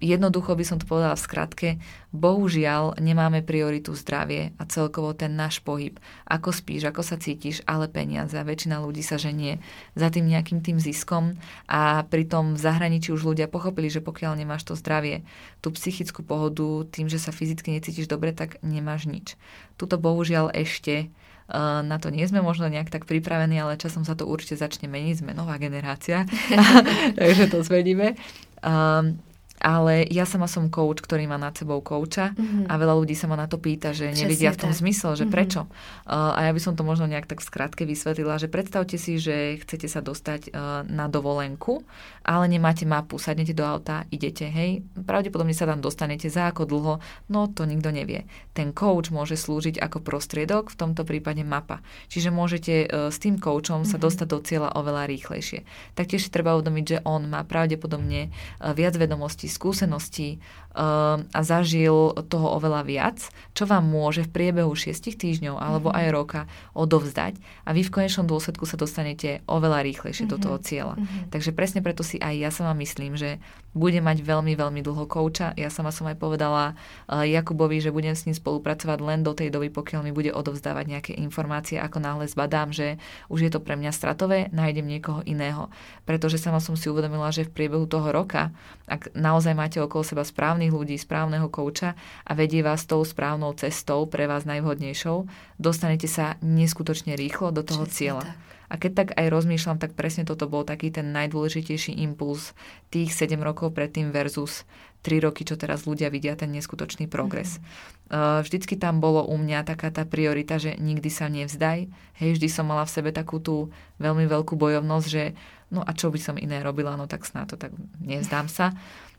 jednoducho 0.00 0.52
by 0.52 0.64
som 0.64 0.76
to 0.76 0.84
povedala 0.84 1.16
v 1.16 1.24
skratke, 1.24 1.68
bohužiaľ 2.12 3.00
nemáme 3.00 3.40
prioritu 3.40 3.96
zdravie 3.96 4.52
a 4.60 4.68
celkovo 4.68 5.16
ten 5.16 5.32
náš 5.32 5.64
pohyb. 5.64 5.96
Ako 6.28 6.52
spíš, 6.52 6.84
ako 6.92 7.00
sa 7.00 7.16
cítiš, 7.16 7.64
ale 7.64 7.88
peniaze. 7.88 8.36
A 8.36 8.44
väčšina 8.44 8.84
ľudí 8.84 9.00
sa 9.00 9.16
ženie 9.16 9.64
za 9.96 10.12
tým 10.12 10.28
nejakým 10.28 10.60
tým 10.60 10.76
ziskom 10.76 11.40
a 11.64 12.04
pritom 12.04 12.52
v 12.52 12.60
zahraničí 12.60 13.16
už 13.16 13.24
ľudia 13.24 13.48
pochopili, 13.48 13.88
že 13.88 14.04
pokiaľ 14.04 14.36
nemáš 14.36 14.68
to 14.68 14.76
zdravie, 14.76 15.24
tú 15.64 15.72
psychickú 15.72 16.20
pohodu, 16.20 16.84
tým, 16.92 17.08
že 17.08 17.16
sa 17.16 17.32
fyzicky 17.32 17.72
necítiš 17.72 18.06
dobre, 18.12 18.36
tak 18.36 18.60
nemáš 18.60 19.08
nič. 19.08 19.40
Tuto 19.80 19.96
bohužiaľ 19.96 20.52
ešte 20.52 20.94
e, 21.00 21.56
na 21.80 21.96
to 21.96 22.12
nie 22.12 22.28
sme 22.28 22.44
možno 22.44 22.68
nejak 22.68 22.92
tak 22.92 23.08
pripravení, 23.08 23.56
ale 23.56 23.80
časom 23.80 24.04
sa 24.04 24.12
to 24.12 24.28
určite 24.28 24.60
začne 24.60 24.84
meniť, 24.84 25.24
sme 25.24 25.32
nová 25.32 25.56
generácia, 25.56 26.28
takže 27.18 27.48
to 27.48 27.64
zmeníme. 27.64 28.20
Um, 28.60 29.31
ale 29.62 30.02
ja 30.10 30.26
sama 30.26 30.50
som 30.50 30.66
coach, 30.66 30.98
ktorý 30.98 31.30
má 31.30 31.38
nad 31.38 31.54
sebou 31.54 31.78
kouča 31.78 32.34
mm-hmm. 32.34 32.66
a 32.66 32.74
veľa 32.74 32.94
ľudí 32.98 33.14
sa 33.14 33.30
ma 33.30 33.38
na 33.38 33.46
to 33.46 33.62
pýta, 33.62 33.94
že 33.94 34.10
Přesne 34.10 34.26
nevidia 34.26 34.50
v 34.50 34.58
tom 34.66 34.74
tak. 34.74 34.78
zmysel, 34.82 35.14
že 35.14 35.22
mm-hmm. 35.22 35.32
prečo. 35.38 35.70
Uh, 36.02 36.34
a 36.34 36.50
ja 36.50 36.52
by 36.52 36.60
som 36.60 36.74
to 36.74 36.82
možno 36.82 37.06
nejak 37.06 37.30
tak 37.30 37.38
skrátke 37.38 37.86
vysvetlila, 37.86 38.42
že 38.42 38.50
predstavte 38.50 38.98
si, 38.98 39.22
že 39.22 39.62
chcete 39.62 39.86
sa 39.86 40.02
dostať 40.02 40.50
uh, 40.50 40.82
na 40.90 41.06
dovolenku, 41.06 41.86
ale 42.26 42.50
nemáte 42.50 42.82
mapu, 42.82 43.22
sadnete 43.22 43.54
do 43.54 43.62
auta, 43.62 44.02
idete, 44.10 44.50
hej, 44.50 44.82
pravdepodobne 45.06 45.54
sa 45.54 45.70
tam 45.70 45.78
dostanete 45.78 46.26
za 46.26 46.50
ako 46.50 46.66
dlho, 46.66 46.94
no 47.30 47.46
to 47.46 47.62
nikto 47.62 47.94
nevie. 47.94 48.26
Ten 48.58 48.74
coach 48.74 49.14
môže 49.14 49.38
slúžiť 49.38 49.78
ako 49.78 50.02
prostriedok, 50.02 50.74
v 50.74 50.76
tomto 50.76 51.06
prípade 51.06 51.46
mapa. 51.46 51.86
Čiže 52.10 52.34
môžete 52.34 52.74
uh, 52.90 53.14
s 53.14 53.22
tým 53.22 53.38
coachom 53.38 53.86
mm-hmm. 53.86 53.94
sa 53.94 53.96
mhm. 53.96 54.04
dostať 54.10 54.26
do 54.26 54.38
cieľa 54.42 54.74
oveľa 54.74 55.06
rýchlejšie. 55.06 55.62
Taktiež 55.94 56.26
treba 56.34 56.58
uvedomiť, 56.58 56.84
že 56.84 56.98
on 57.06 57.30
má 57.30 57.46
pravdepodobne 57.46 58.34
uh, 58.34 58.74
viac 58.74 58.98
vedomostí 58.98 59.51
skúseností 59.52 60.40
a 60.72 61.40
zažil 61.44 62.16
toho 62.32 62.56
oveľa 62.56 62.82
viac, 62.88 63.18
čo 63.52 63.68
vám 63.68 63.84
môže 63.84 64.24
v 64.24 64.32
priebehu 64.32 64.72
6 64.72 65.12
týždňov 65.12 65.60
alebo 65.60 65.92
mm-hmm. 65.92 66.08
aj 66.08 66.14
roka 66.16 66.40
odovzdať 66.72 67.36
a 67.68 67.76
vy 67.76 67.84
v 67.84 67.92
konečnom 67.92 68.24
dôsledku 68.24 68.64
sa 68.64 68.80
dostanete 68.80 69.44
oveľa 69.44 69.84
rýchlejšie 69.84 70.24
mm-hmm. 70.24 70.40
do 70.40 70.44
toho 70.48 70.56
cieľa. 70.64 70.94
Mm-hmm. 70.96 71.28
Takže 71.28 71.50
presne 71.52 71.84
preto 71.84 72.00
si 72.00 72.16
aj 72.16 72.34
ja 72.40 72.50
sama 72.50 72.72
myslím, 72.80 73.20
že 73.20 73.36
bude 73.72 73.96
mať 74.04 74.20
veľmi, 74.20 74.52
veľmi 74.52 74.80
dlho 74.84 75.08
kouča. 75.08 75.56
Ja 75.56 75.72
sama 75.72 75.88
som 75.96 76.04
aj 76.04 76.20
povedala 76.20 76.76
uh, 77.08 77.24
Jakubovi, 77.24 77.80
že 77.80 77.88
budem 77.88 78.12
s 78.12 78.28
ním 78.28 78.36
spolupracovať 78.36 79.00
len 79.00 79.24
do 79.24 79.32
tej 79.32 79.48
doby, 79.48 79.72
pokiaľ 79.72 80.04
mi 80.04 80.12
bude 80.12 80.28
odovzdávať 80.28 80.84
nejaké 80.92 81.12
informácie, 81.16 81.80
ako 81.80 82.04
náhle 82.04 82.28
zbadám, 82.28 82.68
že 82.68 83.00
už 83.32 83.48
je 83.48 83.50
to 83.50 83.64
pre 83.64 83.80
mňa 83.80 83.92
stratové, 83.96 84.52
nájdem 84.52 84.84
niekoho 84.84 85.24
iného. 85.24 85.72
Pretože 86.04 86.36
sama 86.36 86.60
som 86.60 86.76
si 86.76 86.92
uvedomila, 86.92 87.32
že 87.32 87.48
v 87.48 87.54
priebehu 87.56 87.88
toho 87.88 88.12
roka, 88.12 88.52
ak 88.84 89.16
naozaj 89.16 89.56
máte 89.56 89.80
okolo 89.80 90.04
seba 90.04 90.24
správnych 90.62 90.78
ľudí, 90.78 90.94
správneho 90.94 91.50
kouča 91.50 91.98
a 92.22 92.32
vedie 92.38 92.62
vás 92.62 92.86
tou 92.86 93.02
správnou 93.02 93.50
cestou, 93.58 94.06
pre 94.06 94.30
vás 94.30 94.46
najvhodnejšou, 94.46 95.26
dostanete 95.58 96.06
sa 96.06 96.38
neskutočne 96.38 97.18
rýchlo 97.18 97.50
do 97.50 97.66
toho 97.66 97.82
Česne 97.82 97.96
cieľa. 97.98 98.26
Tak. 98.30 98.38
A 98.70 98.74
keď 98.78 98.92
tak 98.94 99.08
aj 99.18 99.26
rozmýšľam, 99.28 99.82
tak 99.82 99.98
presne 99.98 100.22
toto 100.24 100.46
bol 100.46 100.62
taký 100.62 100.94
ten 100.94 101.10
najdôležitejší 101.10 101.98
impuls 101.98 102.54
tých 102.94 103.10
7 103.10 103.36
rokov 103.42 103.74
predtým 103.74 104.14
versus 104.14 104.62
3 105.02 105.18
roky, 105.18 105.42
čo 105.42 105.58
teraz 105.58 105.82
ľudia 105.82 106.08
vidia 106.08 106.38
ten 106.38 106.54
neskutočný 106.54 107.10
progres. 107.10 107.58
Mm-hmm. 107.58 108.46
Vždycky 108.46 108.78
tam 108.78 109.02
bolo 109.02 109.26
u 109.26 109.34
mňa 109.34 109.66
taká 109.66 109.90
tá 109.90 110.06
priorita, 110.06 110.62
že 110.62 110.78
nikdy 110.78 111.10
sa 111.10 111.26
nevzdaj. 111.26 111.90
Hej, 112.22 112.38
vždy 112.38 112.48
som 112.48 112.70
mala 112.70 112.86
v 112.86 112.94
sebe 112.94 113.10
takú 113.10 113.42
tú 113.42 113.74
veľmi 113.98 114.30
veľkú 114.30 114.54
bojovnosť, 114.54 115.06
že 115.10 115.34
no 115.74 115.82
a 115.84 115.90
čo 115.92 116.08
by 116.08 116.20
som 116.22 116.38
iné 116.38 116.62
robila, 116.62 116.96
no 116.96 117.10
tak 117.10 117.26
snáď 117.28 117.46
to 117.52 117.56
tak 117.68 117.72
nevzdám 118.00 118.46
sa. 118.46 118.72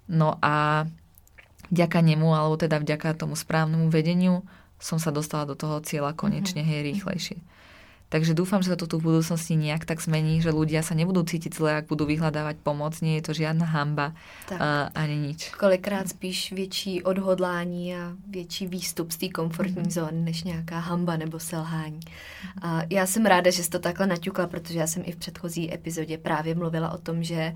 No 0.09 0.39
a 0.41 0.87
vďaka 1.73 1.99
nemu, 2.05 2.29
alebo 2.29 2.55
teda 2.55 2.77
vďaka 2.77 3.17
tomu 3.17 3.33
správnemu 3.33 3.89
vedeniu 3.89 4.45
som 4.77 5.01
sa 5.01 5.09
dostala 5.09 5.49
do 5.49 5.55
toho 5.57 5.81
cieľa 5.81 6.13
konečne, 6.13 6.61
mm-hmm. 6.61 6.75
hej, 6.75 6.87
rýchlejšie. 6.93 7.39
Takže 8.13 8.37
dúfam, 8.37 8.61
že 8.61 8.69
sa 8.69 8.77
to 8.77 8.85
tu 8.85 9.01
v 9.01 9.09
budúcnosti 9.09 9.57
nejak 9.57 9.89
tak 9.89 9.97
zmení, 9.97 10.37
že 10.37 10.53
ľudia 10.53 10.85
sa 10.85 10.93
nebudú 10.93 11.25
cítiť 11.25 11.49
zle, 11.49 11.81
ak 11.81 11.89
budú 11.89 12.05
vyhľadávať 12.05 12.61
pomoc. 12.61 12.93
Nie 13.01 13.17
je 13.17 13.25
to 13.25 13.33
žiadna 13.33 13.65
hamba 13.65 14.13
tak. 14.45 14.61
uh, 14.61 14.93
ani 14.93 15.17
nič. 15.17 15.49
Kolikrát 15.57 16.05
spíš 16.13 16.53
větší 16.53 17.01
odhodlání 17.01 17.95
a 17.95 18.13
větší 18.29 18.69
výstup 18.69 19.09
z 19.09 19.17
té 19.17 19.27
komfortní 19.33 19.89
mm-hmm. 19.89 19.97
zóny, 20.05 20.21
než 20.29 20.43
nějaká 20.43 20.79
hamba 20.79 21.17
nebo 21.17 21.41
selhání. 21.41 21.99
A 22.61 22.81
já 22.89 23.05
jsem 23.05 23.25
ráda, 23.25 23.49
že 23.49 23.63
jsi 23.63 23.69
to 23.69 23.79
takhle 23.79 24.07
naťukla, 24.07 24.47
protože 24.47 24.79
já 24.79 24.87
jsem 24.87 25.01
i 25.05 25.11
v 25.11 25.17
předchozí 25.17 25.73
epizodě 25.73 26.17
právě 26.17 26.55
mluvila 26.55 26.93
o 26.93 26.97
tom, 26.97 27.23
že 27.23 27.53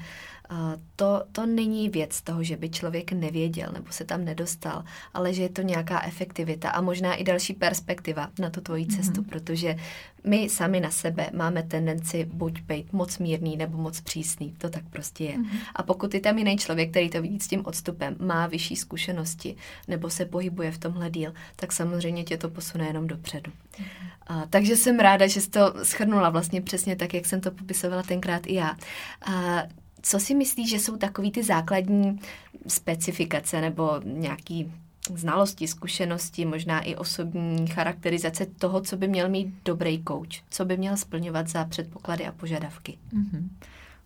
to, 0.96 1.24
to 1.32 1.46
není 1.46 1.90
věc 1.90 2.22
toho, 2.22 2.44
že 2.44 2.58
by 2.58 2.70
člověk 2.70 3.12
nevěděl 3.12 3.70
nebo 3.74 3.92
se 3.92 4.06
tam 4.06 4.26
nedostal, 4.26 4.84
ale 5.14 5.34
že 5.34 5.42
je 5.42 5.50
to 5.50 5.62
nějaká 5.62 6.04
efektivita 6.06 6.70
a 6.70 6.82
možná 6.82 7.16
i 7.16 7.24
další 7.24 7.54
perspektiva 7.54 8.30
na 8.40 8.50
tu 8.50 8.62
tvoji 8.62 8.86
cestu, 8.86 9.22
mm-hmm. 9.22 9.30
protože 9.30 9.76
my 10.24 10.50
sami 10.50 10.80
na 10.80 10.92
sebe 10.92 11.30
máme 11.34 11.64
tendenci 11.64 12.26
buď 12.34 12.62
být 12.62 12.94
moc 12.94 13.18
mírný 13.18 13.58
nebo 13.58 13.78
moc 13.78 14.02
přísný. 14.02 14.54
To 14.58 14.70
tak 14.70 14.84
prostě 14.90 15.24
je. 15.24 15.38
Mm-hmm. 15.38 15.60
A 15.76 15.84
pokud 15.84 16.14
je 16.14 16.20
tam 16.20 16.38
jiný 16.38 16.58
člověk, 16.58 16.90
který 16.90 17.10
to 17.10 17.22
vidí 17.22 17.40
s 17.40 17.48
tím 17.48 17.66
odstupem, 17.66 18.16
má 18.20 18.48
vyšší 18.48 18.76
zkušenosti 18.76 19.56
nebo 19.88 20.10
se 20.10 20.26
pohybuje 20.26 20.72
v 20.72 20.78
tomhle 20.78 21.10
díl, 21.10 21.34
tak 21.56 21.72
samozřejmě 21.72 22.24
tě 22.24 22.38
to 22.38 22.50
posune 22.50 22.88
jenom 22.88 23.08
dopředu. 23.08 23.52
Mm-hmm. 23.52 23.86
A, 24.28 24.46
takže 24.50 24.76
jsem 24.76 25.00
ráda, 25.00 25.28
že 25.28 25.42
jsi 25.42 25.50
to 25.50 25.74
schrnula 25.84 26.30
vlastně 26.30 26.62
přesně 26.62 26.96
tak, 26.96 27.14
jak 27.14 27.26
jsem 27.26 27.42
to 27.42 27.52
popisovala 27.52 28.04
tenkrát 28.04 28.48
i 28.48 28.54
já. 28.54 28.78
A, 29.22 29.64
co 30.10 30.20
si 30.20 30.36
myslíš, 30.36 30.70
že 30.70 30.80
jsou 30.80 30.98
takový 30.98 31.32
ty 31.32 31.44
základní 31.44 32.20
specifikace 32.68 33.62
nebo 33.62 34.02
nějaký 34.04 34.72
znalosti, 35.16 35.68
zkušenosti, 35.68 36.46
možná 36.46 36.82
i 36.82 36.96
osobní 36.96 37.68
charakterizace 37.68 38.46
toho, 38.46 38.82
co 38.82 38.98
by 38.98 39.08
měl 39.08 39.30
mít 39.30 39.54
dobrý 39.66 40.04
coach, 40.08 40.44
co 40.50 40.66
by 40.66 40.78
měl 40.78 40.98
splňovat 40.98 41.48
za 41.48 41.66
předpoklady 41.66 42.26
a 42.26 42.32
požadavky? 42.32 42.98
Mm-hmm. 43.14 43.48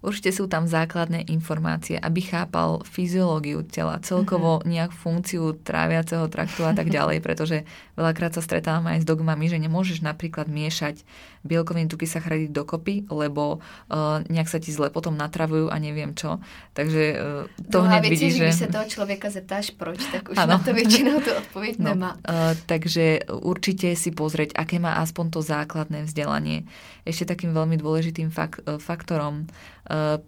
Určite 0.02 0.34
sú 0.34 0.50
tam 0.50 0.66
základné 0.66 1.30
informácie, 1.30 1.94
aby 1.94 2.26
chápal 2.26 2.82
fyziológiu 2.82 3.62
tela, 3.62 4.02
celkovo 4.02 4.58
mhm. 4.60 4.66
nejak 4.66 4.92
funkciu 4.98 5.54
tráviaceho 5.62 6.26
traktu 6.26 6.66
a 6.66 6.74
tak 6.74 6.90
ďalej, 6.98 7.22
pretože 7.22 7.64
veľakrát 7.94 8.34
sa 8.34 8.42
stretávame 8.42 8.98
aj 8.98 9.06
s 9.06 9.10
dogmami, 9.10 9.46
že 9.46 9.62
nemôžeš 9.62 10.02
napríklad 10.02 10.50
miešať 10.50 11.06
bielkoviny 11.46 11.90
tuky 11.90 12.06
sacharidy 12.10 12.50
dokopy, 12.50 13.06
lebo 13.10 13.62
uh, 13.62 14.22
nejak 14.30 14.50
sa 14.50 14.58
ti 14.62 14.70
zle 14.74 14.94
potom 14.94 15.18
natravujú 15.18 15.74
a 15.74 15.78
neviem 15.78 16.14
čo. 16.14 16.42
Takže 16.74 17.04
uh, 17.18 17.46
to 17.70 17.82
Druhá 17.82 18.02
hneď 18.02 18.14
vidíš, 18.14 18.34
že... 18.38 18.46
když 18.46 18.62
sa 18.62 18.70
toho 18.70 18.86
človeka 18.90 19.28
zeptáš 19.30 19.74
proč, 19.74 20.02
tak 20.10 20.30
už 20.34 20.38
ano. 20.38 20.58
na 20.58 20.58
to 20.62 20.74
väčšinou 20.74 21.18
to 21.22 21.32
odpoveď 21.34 21.74
no, 21.82 21.94
nemá. 21.94 22.12
Uh, 22.26 22.54
takže 22.66 23.26
určite 23.30 23.94
si 23.98 24.10
pozrieť, 24.14 24.54
aké 24.58 24.78
má 24.78 25.02
aspoň 25.02 25.26
to 25.34 25.40
základné 25.42 26.06
vzdelanie. 26.06 26.66
Ešte 27.06 27.34
takým 27.34 27.54
veľmi 27.54 27.82
dôležitým 27.82 28.30
fak- 28.30 28.62
faktorom 28.78 29.50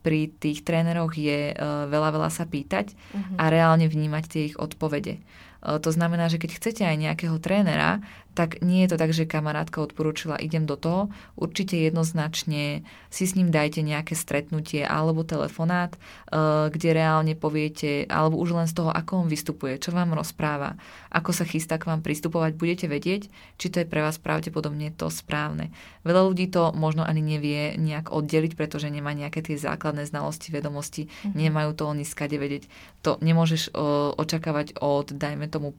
pri 0.03 0.22
tých 0.43 0.68
tréneroch 0.68 1.16
je 1.16 1.55
uh, 1.55 1.88
veľa, 1.88 2.09
veľa 2.11 2.30
sa 2.34 2.43
pýtať 2.43 2.91
uh-huh. 2.91 3.39
a 3.39 3.43
reálne 3.47 3.88
vnímať 3.88 4.24
tie 4.28 4.41
ich 4.51 4.55
odpovede. 4.59 5.24
To 5.64 5.95
znamená, 5.95 6.28
že 6.28 6.43
keď 6.43 6.59
chcete 6.59 6.84
aj 6.84 6.99
nejakého 6.99 7.39
trénera, 7.39 8.03
tak 8.34 8.65
nie 8.65 8.86
je 8.86 8.93
to 8.93 8.97
tak, 8.97 9.13
že 9.13 9.29
kamarátka 9.29 9.81
odporúčila, 9.81 10.41
idem 10.41 10.65
do 10.65 10.73
toho. 10.73 11.13
Určite 11.38 11.77
jednoznačne 11.77 12.81
si 13.13 13.23
s 13.29 13.38
ním 13.38 13.53
dajte 13.53 13.86
nejaké 13.86 14.17
stretnutie 14.17 14.81
alebo 14.81 15.21
telefonát, 15.21 15.93
eh, 15.93 16.69
kde 16.69 16.89
reálne 16.97 17.34
poviete, 17.38 18.09
alebo 18.09 18.41
už 18.41 18.57
len 18.57 18.67
z 18.69 18.77
toho, 18.77 18.89
ako 18.89 19.25
on 19.25 19.27
vystupuje, 19.29 19.77
čo 19.77 19.93
vám 19.93 20.13
rozpráva, 20.17 20.77
ako 21.13 21.29
sa 21.29 21.45
chystá 21.45 21.77
k 21.77 21.89
vám 21.89 22.01
pristupovať, 22.01 22.57
budete 22.57 22.86
vedieť, 22.89 23.29
či 23.61 23.67
to 23.69 23.81
je 23.81 23.89
pre 23.89 24.01
vás 24.01 24.17
pravdepodobne 24.17 24.89
to 24.93 25.13
správne. 25.13 25.69
Veľa 26.03 26.21
ľudí 26.27 26.49
to 26.49 26.75
možno 26.75 27.03
ani 27.05 27.23
nevie 27.23 27.79
nejak 27.79 28.11
oddeliť, 28.11 28.59
pretože 28.59 28.91
nemá 28.91 29.15
nejaké 29.15 29.39
tie 29.39 29.55
základné 29.55 30.03
znalosti, 30.09 30.51
vedomosti, 30.51 31.07
mm-hmm. 31.07 31.36
nemajú 31.36 31.71
to 31.77 31.84
oni 31.88 32.03
skade 32.03 32.36
vedieť. 32.36 32.67
To 33.03 33.19
nemôžeš 33.19 33.71
uh, 33.71 34.15
očakávať 34.15 34.79
od, 34.79 35.11
dajme 35.15 35.47
tomu, 35.51 35.75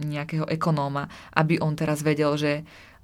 nejakého 0.00 0.48
ekonóma, 0.48 1.12
aby 1.36 1.60
on 1.60 1.76
teraz 1.76 1.91
teraz 1.92 2.00
vedel, 2.00 2.32
že 2.40 2.52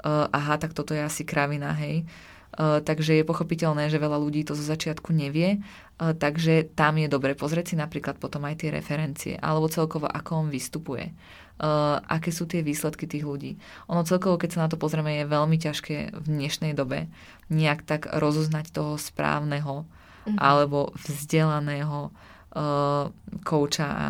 uh, 0.01 0.33
aha, 0.33 0.57
tak 0.57 0.73
toto 0.73 0.97
je 0.97 1.05
asi 1.05 1.29
kravina, 1.29 1.77
hej. 1.77 2.09
Uh, 2.57 2.81
takže 2.81 3.21
je 3.21 3.29
pochopiteľné, 3.29 3.93
že 3.93 4.01
veľa 4.01 4.17
ľudí 4.17 4.41
to 4.49 4.57
zo 4.57 4.65
začiatku 4.65 5.13
nevie, 5.13 5.61
uh, 6.01 6.17
takže 6.17 6.73
tam 6.73 6.97
je 6.97 7.13
dobre 7.13 7.37
pozrieť 7.37 7.71
si 7.71 7.77
napríklad 7.77 8.17
potom 8.17 8.49
aj 8.49 8.65
tie 8.65 8.73
referencie, 8.73 9.37
alebo 9.37 9.69
celkovo 9.69 10.09
ako 10.09 10.31
on 10.41 10.49
vystupuje. 10.49 11.13
Uh, 11.61 12.01
aké 12.09 12.33
sú 12.33 12.49
tie 12.49 12.65
výsledky 12.65 13.05
tých 13.05 13.29
ľudí. 13.29 13.61
Ono 13.93 14.01
celkovo, 14.09 14.41
keď 14.41 14.57
sa 14.57 14.63
na 14.65 14.73
to 14.73 14.81
pozrieme, 14.81 15.21
je 15.21 15.29
veľmi 15.29 15.61
ťažké 15.61 16.17
v 16.17 16.25
dnešnej 16.25 16.73
dobe 16.73 17.13
nejak 17.53 17.85
tak 17.85 18.09
rozoznať 18.09 18.73
toho 18.73 18.97
správneho 18.97 19.85
mm-hmm. 19.85 20.39
alebo 20.41 20.97
vzdelaného 20.97 22.15
kouča 23.45 23.87
a 23.87 24.09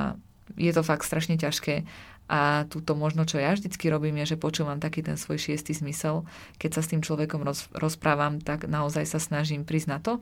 je 0.56 0.72
to 0.72 0.82
fakt 0.86 1.04
strašne 1.04 1.36
ťažké 1.36 1.84
a 2.28 2.68
túto 2.68 2.92
možno, 2.92 3.24
čo 3.24 3.40
ja 3.40 3.56
vždycky 3.56 3.88
robím, 3.88 4.20
je, 4.22 4.36
že 4.36 4.40
počúvam 4.40 4.76
taký 4.76 5.00
ten 5.00 5.16
svoj 5.16 5.40
šiestý 5.40 5.72
zmysel. 5.72 6.28
Keď 6.60 6.70
sa 6.76 6.80
s 6.84 6.90
tým 6.92 7.00
človekom 7.00 7.40
roz, 7.40 7.72
rozprávam, 7.72 8.38
tak 8.44 8.68
naozaj 8.68 9.08
sa 9.08 9.16
snažím 9.16 9.64
prísť 9.64 9.88
na 9.88 9.98
to, 9.98 10.20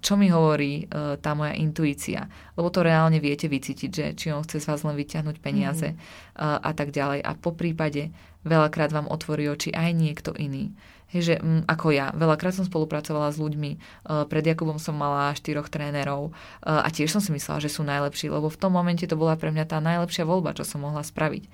čo 0.00 0.16
mi 0.16 0.32
hovorí 0.32 0.86
e, 0.86 1.18
tá 1.20 1.36
moja 1.36 1.52
intuícia. 1.58 2.30
Lebo 2.56 2.72
to 2.72 2.86
reálne 2.86 3.20
viete 3.20 3.50
vycítiť, 3.50 3.90
že 3.90 4.06
či 4.16 4.26
on 4.32 4.46
chce 4.46 4.62
z 4.62 4.68
vás 4.70 4.80
len 4.86 4.96
vyťahnuť 4.96 5.36
peniaze 5.44 5.92
mm-hmm. 5.92 6.40
e, 6.40 6.46
a 6.64 6.70
tak 6.72 6.94
ďalej. 6.94 7.20
A 7.20 7.30
po 7.36 7.52
prípade 7.52 8.14
veľakrát 8.48 8.94
vám 8.94 9.10
otvorí 9.10 9.50
oči 9.50 9.74
aj 9.74 9.90
niekto 9.92 10.32
iný. 10.38 10.72
Hej, 11.14 11.22
že 11.22 11.34
m, 11.38 11.62
mm, 11.62 11.70
ako 11.70 11.94
ja, 11.94 12.10
veľakrát 12.10 12.58
som 12.58 12.66
spolupracovala 12.66 13.30
s 13.30 13.38
ľuďmi, 13.38 13.70
uh, 13.78 14.26
pred 14.26 14.42
Jakubom 14.42 14.82
som 14.82 14.98
mala 14.98 15.30
štyroch 15.38 15.70
trénerov 15.70 16.34
uh, 16.34 16.82
a 16.82 16.90
tiež 16.90 17.14
som 17.14 17.22
si 17.22 17.30
myslela, 17.30 17.62
že 17.62 17.70
sú 17.70 17.86
najlepší, 17.86 18.34
lebo 18.34 18.50
v 18.50 18.58
tom 18.58 18.74
momente 18.74 19.06
to 19.06 19.14
bola 19.14 19.38
pre 19.38 19.54
mňa 19.54 19.70
tá 19.70 19.78
najlepšia 19.78 20.26
voľba, 20.26 20.58
čo 20.58 20.66
som 20.66 20.82
mohla 20.82 21.06
spraviť. 21.06 21.46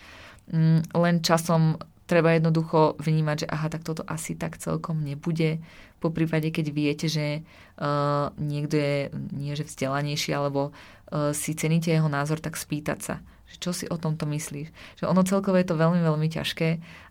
Um, 0.49 0.81
len 0.97 1.21
časom 1.21 1.77
treba 2.09 2.33
jednoducho 2.35 2.99
vnímať, 2.99 3.45
že 3.45 3.51
aha, 3.53 3.69
tak 3.69 3.85
toto 3.85 4.03
asi 4.09 4.35
tak 4.35 4.57
celkom 4.57 5.05
nebude. 5.05 5.63
Po 6.01 6.09
prípade, 6.09 6.49
keď 6.49 6.67
viete, 6.73 7.07
že 7.07 7.45
uh, 7.77 8.33
niekto 8.41 8.81
je 8.81 9.13
nie 9.37 9.53
že 9.53 9.69
vzdelanejší, 9.69 10.33
alebo 10.33 10.73
uh, 10.73 11.37
si 11.37 11.53
ceníte 11.53 11.93
jeho 11.93 12.09
názor, 12.09 12.41
tak 12.41 12.57
spýtať 12.57 12.99
sa, 12.99 13.15
čo 13.59 13.75
si 13.75 13.91
o 13.91 13.99
tomto 13.99 14.29
myslíš. 14.31 14.71
Že 15.03 15.05
ono 15.11 15.27
celkovo 15.27 15.59
je 15.59 15.67
to 15.67 15.75
veľmi, 15.75 15.99
veľmi 15.99 16.29
ťažké 16.31 16.69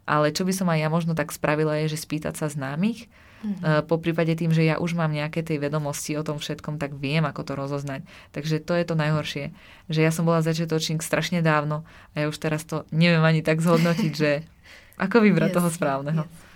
ale 0.09 0.33
čo 0.33 0.41
by 0.41 0.53
som 0.57 0.65
aj 0.73 0.81
ja 0.81 0.89
možno 0.89 1.13
tak 1.13 1.29
spravila 1.29 1.77
je, 1.85 1.93
že 1.93 2.01
spýtať 2.01 2.33
sa 2.33 2.49
známych, 2.49 3.05
mm-hmm. 3.05 3.85
po 3.85 4.01
prípade 4.01 4.33
tým, 4.33 4.49
že 4.49 4.65
ja 4.65 4.81
už 4.81 4.97
mám 4.97 5.13
nejaké 5.13 5.45
tej 5.45 5.61
vedomosti 5.61 6.17
o 6.17 6.25
tom 6.25 6.41
všetkom, 6.41 6.81
tak 6.81 6.97
viem, 6.97 7.21
ako 7.29 7.45
to 7.45 7.53
rozoznať. 7.53 8.01
Takže 8.33 8.57
to 8.65 8.73
je 8.73 8.85
to 8.89 8.97
najhoršie, 8.97 9.53
že 9.85 10.01
ja 10.01 10.09
som 10.09 10.25
bola 10.25 10.41
začiatočník 10.41 11.05
strašne 11.05 11.45
dávno 11.45 11.85
a 12.17 12.25
ja 12.25 12.25
už 12.25 12.41
teraz 12.41 12.65
to 12.65 12.89
neviem 12.89 13.21
ani 13.21 13.45
tak 13.45 13.61
zhodnotiť, 13.61 14.11
že 14.17 14.41
ako 15.05 15.21
vybrať 15.21 15.53
yes, 15.53 15.57
toho 15.61 15.69
správneho. 15.69 16.23
Yes. 16.25 16.47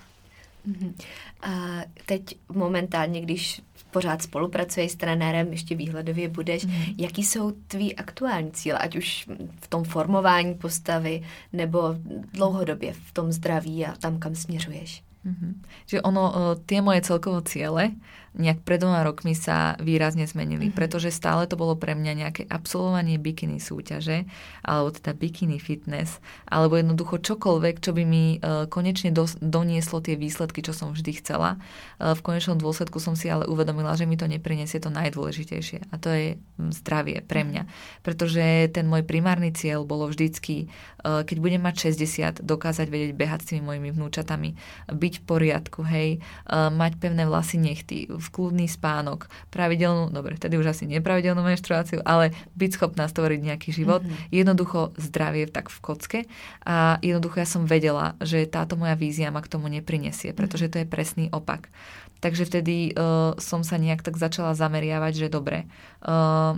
Mm-hmm. 0.63 0.91
A 1.43 1.53
teď 2.07 2.23
momentálně, 2.49 3.21
když 3.21 3.61
pořád 3.93 4.21
spolupracuješ 4.21 4.91
s 4.91 4.95
trenérem, 4.95 5.47
ještě 5.51 5.75
výhledově 5.75 6.29
budeš, 6.29 6.65
mm. 6.65 6.73
jaký 6.97 7.23
jsou 7.23 7.51
tvý 7.51 7.95
aktuální 7.95 8.51
cíle, 8.51 8.77
ať 8.77 8.95
už 8.95 9.29
v 9.61 9.67
tom 9.67 9.83
formování 9.83 10.53
postavy, 10.53 11.21
nebo 11.53 11.95
dlouhodobě 12.33 12.93
v 12.93 13.11
tom 13.13 13.31
zdraví 13.31 13.85
a 13.85 13.93
tam, 13.95 14.19
kam 14.19 14.35
směřuješ? 14.35 15.03
Mm-hmm. 15.23 15.53
Čiže 15.87 16.01
ono, 16.03 16.55
tie 16.67 16.83
moje 16.83 16.99
celkovo 17.01 17.39
ciele, 17.47 17.95
nejak 18.33 18.65
pred 18.65 18.81
dvoma 18.81 19.05
rokmi 19.05 19.37
sa 19.37 19.77
výrazne 19.77 20.25
zmenili, 20.25 20.69
mm-hmm. 20.69 20.77
pretože 20.77 21.13
stále 21.13 21.45
to 21.45 21.53
bolo 21.53 21.77
pre 21.77 21.93
mňa 21.93 22.13
nejaké 22.17 22.43
absolvovanie 22.49 23.21
bikiny 23.21 23.61
súťaže, 23.61 24.25
alebo 24.65 24.89
teda 24.89 25.13
bikiny 25.13 25.61
fitness, 25.61 26.17
alebo 26.49 26.81
jednoducho 26.81 27.21
čokoľvek, 27.21 27.75
čo 27.77 27.93
by 27.93 28.03
mi 28.03 28.41
uh, 28.41 28.65
konečne 28.65 29.13
do, 29.13 29.29
donieslo 29.37 30.01
tie 30.01 30.17
výsledky, 30.17 30.65
čo 30.65 30.73
som 30.73 30.97
vždy 30.97 31.21
chcela. 31.21 31.61
Uh, 32.01 32.17
v 32.17 32.21
konečnom 32.25 32.57
dôsledku 32.57 32.97
som 32.97 33.13
si 33.13 33.29
ale 33.29 33.45
uvedomila, 33.45 33.93
že 33.93 34.09
mi 34.09 34.17
to 34.17 34.25
neprinesie 34.25 34.81
to 34.81 34.89
najdôležitejšie 34.89 35.93
a 35.93 35.95
to 36.01 36.09
je 36.09 36.27
zdravie 36.81 37.21
pre 37.21 37.45
mňa. 37.45 37.69
Pretože 38.01 38.73
ten 38.73 38.89
môj 38.89 39.05
primárny 39.05 39.53
cieľ 39.53 39.85
bolo 39.85 40.09
vždycky, 40.09 40.73
uh, 41.05 41.21
keď 41.21 41.37
budem 41.37 41.61
mať 41.61 41.93
60, 41.93 42.41
dokázať 42.41 42.87
vedieť 42.89 43.13
behať 43.13 43.39
s 43.45 43.47
tými 43.53 43.61
mojimi 43.61 43.89
vnúčatami, 43.93 44.57
byť 44.89 45.13
v 45.21 45.23
poriadku, 45.23 45.85
hej, 45.85 46.23
mať 46.49 46.93
pevné 46.99 47.27
vlasy 47.27 47.59
nechty, 47.59 48.07
kľudný 48.29 48.67
spánok, 48.69 49.27
pravidelnú, 49.49 50.13
dobre, 50.13 50.37
tedy 50.39 50.55
už 50.55 50.71
asi 50.71 50.85
nepravidelnú 50.87 51.41
menštruáciu, 51.41 52.03
ale 52.05 52.31
byť 52.55 52.71
schopná 52.77 53.09
stvoriť 53.09 53.39
nejaký 53.41 53.69
život. 53.73 54.05
Mm-hmm. 54.05 54.29
Jednoducho 54.31 54.95
zdravie 54.99 55.49
tak 55.49 55.73
v 55.73 55.79
kocke 55.81 56.19
a 56.63 57.01
jednoducho 57.03 57.41
ja 57.41 57.47
som 57.49 57.65
vedela, 57.65 58.15
že 58.21 58.45
táto 58.45 58.77
moja 58.79 58.93
vízia 58.93 59.33
ma 59.33 59.41
k 59.41 59.51
tomu 59.51 59.67
neprinesie, 59.67 60.31
mhm. 60.31 60.37
pretože 60.37 60.69
to 60.69 60.79
je 60.81 60.87
presný 60.87 61.27
opak. 61.33 61.73
Takže 62.23 62.47
vtedy 62.47 62.95
uh, 62.95 63.35
som 63.35 63.67
sa 63.67 63.75
nejak 63.75 63.99
tak 63.99 64.15
začala 64.15 64.55
zameriavať, 64.55 65.27
že 65.27 65.27
dobre, 65.27 65.67
uh, 66.07 66.55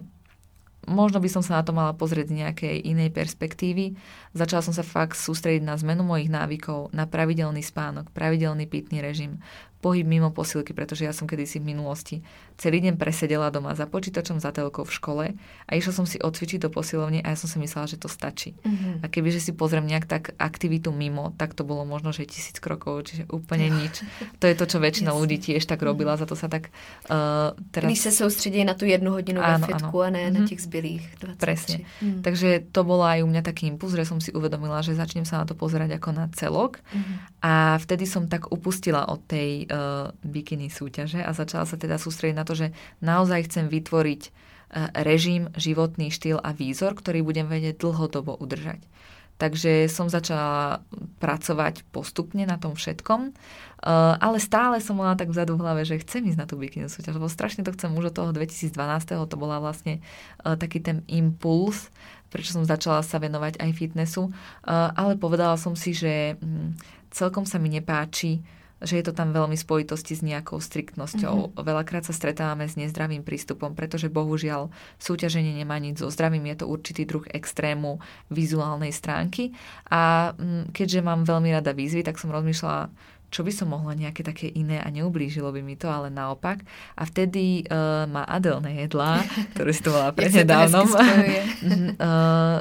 možno 0.85 1.17
by 1.17 1.29
som 1.29 1.41
sa 1.41 1.59
na 1.59 1.63
to 1.65 1.73
mala 1.73 1.97
pozrieť 1.97 2.29
z 2.29 2.37
nejakej 2.45 2.75
inej 2.85 3.09
perspektívy. 3.09 3.97
Začala 4.37 4.61
som 4.61 4.73
sa 4.77 4.85
fakt 4.85 5.17
sústrediť 5.17 5.65
na 5.65 5.73
zmenu 5.81 6.05
mojich 6.05 6.29
návykov, 6.29 6.93
na 6.93 7.09
pravidelný 7.09 7.65
spánok, 7.65 8.13
pravidelný 8.13 8.69
pitný 8.69 9.01
režim, 9.01 9.41
pohyb 9.85 10.01
mimo 10.01 10.33
posilky, 10.33 10.73
pretože 10.73 11.05
ja 11.05 11.13
som 11.13 11.29
kedysi 11.29 11.61
v 11.61 11.77
minulosti 11.77 12.25
celý 12.57 12.81
deň 12.81 12.97
presedela 12.97 13.53
doma 13.53 13.77
za 13.77 13.85
počítačom, 13.85 14.41
za 14.41 14.49
telkou 14.49 14.81
v 14.81 14.93
škole 14.97 15.25
a 15.37 15.71
išla 15.77 15.93
som 15.93 16.09
si 16.09 16.17
odcvičiť 16.17 16.65
do 16.65 16.73
posilovne 16.73 17.21
a 17.21 17.27
ja 17.29 17.37
som 17.37 17.45
si 17.45 17.61
myslela, 17.61 17.85
že 17.85 18.01
to 18.01 18.09
stačí. 18.09 18.57
Mm-hmm. 18.65 19.03
A 19.03 19.05
kebyže 19.13 19.45
si 19.45 19.51
pozriem 19.53 19.85
nejak 19.85 20.09
tak 20.09 20.33
aktivitu 20.41 20.89
mimo, 20.89 21.37
tak 21.37 21.53
to 21.53 21.61
bolo 21.61 21.85
možno, 21.85 22.09
že 22.09 22.25
tisíc 22.25 22.57
krokov, 22.57 23.05
čiže 23.11 23.29
úplne 23.29 23.69
nič. 23.69 24.01
To 24.41 24.49
je 24.49 24.55
to, 24.57 24.65
čo 24.65 24.81
väčšina 24.81 25.11
yes. 25.13 25.19
ľudí 25.21 25.37
tiež 25.37 25.63
tak 25.67 25.83
robila, 25.85 26.17
za 26.17 26.25
to 26.25 26.33
sa 26.33 26.49
tak 26.49 26.73
uh, 27.11 27.53
teraz... 27.69 27.91
Když 27.91 28.09
sa 28.09 28.11
soustředí 28.25 28.65
na 28.65 28.73
tú 28.73 28.89
jednu 28.89 29.13
hodinu 29.13 29.43
áno, 29.43 29.67
fitku 29.67 30.01
áno. 30.01 30.07
a 30.07 30.09
ne 30.09 30.25
mm-hmm. 30.25 30.33
na 30.33 30.41
mhm. 30.41 30.47
tých 30.49 30.61
zbylých 30.65 31.03
20. 31.21 31.37
Presne. 31.37 31.77
Mm. 32.01 32.19
Takže 32.23 32.49
to 32.71 32.81
bola 32.87 33.19
aj 33.19 33.19
u 33.21 33.27
mňa 33.27 33.41
taký 33.43 33.69
impuls, 33.69 33.93
že 33.93 34.07
som 34.07 34.23
si 34.23 34.31
uvedomila, 34.31 34.81
že 34.81 34.97
začnem 34.97 35.27
sa 35.27 35.43
na 35.43 35.45
to 35.45 35.53
pozerať 35.53 35.99
ako 35.99 36.09
na 36.15 36.25
celok 36.31 36.79
mm-hmm. 36.79 37.15
a 37.43 37.77
vtedy 37.83 38.07
som 38.07 38.31
tak 38.31 38.47
upustila 38.49 39.05
od 39.11 39.19
tej 39.27 39.67
uh, 39.67 39.74
bikiny 40.23 40.67
súťaže 40.71 41.21
a 41.21 41.31
začala 41.31 41.65
sa 41.67 41.77
teda 41.79 41.99
sústrediť 41.99 42.35
na 42.35 42.45
to, 42.47 42.53
že 42.57 42.67
naozaj 42.99 43.51
chcem 43.51 43.65
vytvoriť 43.69 44.21
uh, 44.27 44.91
režim, 45.05 45.51
životný 45.55 46.09
štýl 46.11 46.39
a 46.39 46.51
výzor, 46.51 46.97
ktorý 46.97 47.21
budem 47.21 47.47
vedieť 47.47 47.81
dlhodobo 47.81 48.35
udržať. 48.35 48.81
Takže 49.35 49.91
som 49.91 50.07
začala 50.07 50.79
pracovať 51.19 51.83
postupne 51.91 52.47
na 52.47 52.55
tom 52.55 52.79
všetkom, 52.79 53.35
uh, 53.35 54.15
ale 54.17 54.39
stále 54.39 54.79
som 54.79 54.95
mala 54.95 55.19
tak 55.19 55.29
vzadu 55.29 55.59
v 55.59 55.63
hlave, 55.67 55.81
že 55.83 55.99
chcem 55.99 56.23
ísť 56.31 56.39
na 56.39 56.47
tú 56.47 56.55
bikini 56.55 56.87
súťaž, 56.87 57.19
lebo 57.19 57.27
strašne 57.27 57.67
to 57.67 57.75
chcem 57.75 57.91
už 57.91 58.11
od 58.11 58.15
toho 58.15 58.31
2012. 58.31 58.71
To 59.11 59.35
bola 59.35 59.59
vlastne 59.59 59.99
taký 60.41 60.79
ten 60.79 61.03
impuls, 61.11 61.91
prečo 62.35 62.55
som 62.55 62.67
začala 62.67 62.99
sa 62.99 63.15
venovať 63.15 63.63
aj 63.63 63.71
fitnessu, 63.75 64.27
ale 64.67 65.15
povedala 65.15 65.55
som 65.55 65.71
si, 65.71 65.95
že 65.95 66.35
um, 66.43 66.75
celkom 67.15 67.47
sa 67.47 67.55
mi 67.63 67.71
nepáči 67.71 68.43
že 68.83 68.99
je 68.99 69.03
to 69.07 69.15
tam 69.15 69.31
veľmi 69.31 69.55
spojitosti 69.55 70.19
s 70.19 70.21
nejakou 70.21 70.59
striktnosťou. 70.59 71.35
Mm-hmm. 71.55 71.63
Veľakrát 71.63 72.03
sa 72.03 72.11
stretávame 72.11 72.67
s 72.67 72.75
nezdravým 72.75 73.23
prístupom, 73.23 73.71
pretože 73.71 74.11
bohužiaľ 74.11 74.67
súťaženie 74.99 75.55
nemá 75.55 75.79
nič 75.79 76.03
so 76.03 76.11
zdravím, 76.11 76.51
je 76.51 76.63
to 76.63 76.65
určitý 76.67 77.07
druh 77.07 77.23
extrému 77.31 78.03
vizuálnej 78.27 78.91
stránky. 78.91 79.55
A 79.87 80.35
mm, 80.35 80.75
keďže 80.75 80.99
mám 80.99 81.23
veľmi 81.23 81.55
rada 81.55 81.71
výzvy, 81.71 82.03
tak 82.03 82.19
som 82.19 82.35
rozmýšľala, 82.35 82.91
čo 83.35 83.43
by 83.43 83.51
som 83.51 83.71
mohla 83.71 83.95
nejaké 83.99 84.23
také 84.23 84.47
iné 84.47 84.79
a 84.79 84.87
neublížilo 84.87 85.51
by 85.51 85.59
mi 85.59 85.75
to, 85.75 85.91
ale 85.91 86.07
naopak. 86.07 86.63
A 86.95 87.03
vtedy 87.03 87.67
uh, 87.67 88.07
ma 88.07 88.23
Adel 88.23 88.63
nejedla, 88.63 89.23
ktorú 89.55 89.71
si 89.75 89.81
to 89.83 89.91
volala 89.91 90.15
prednedávnom. 90.19 90.87
uh, 90.87 90.99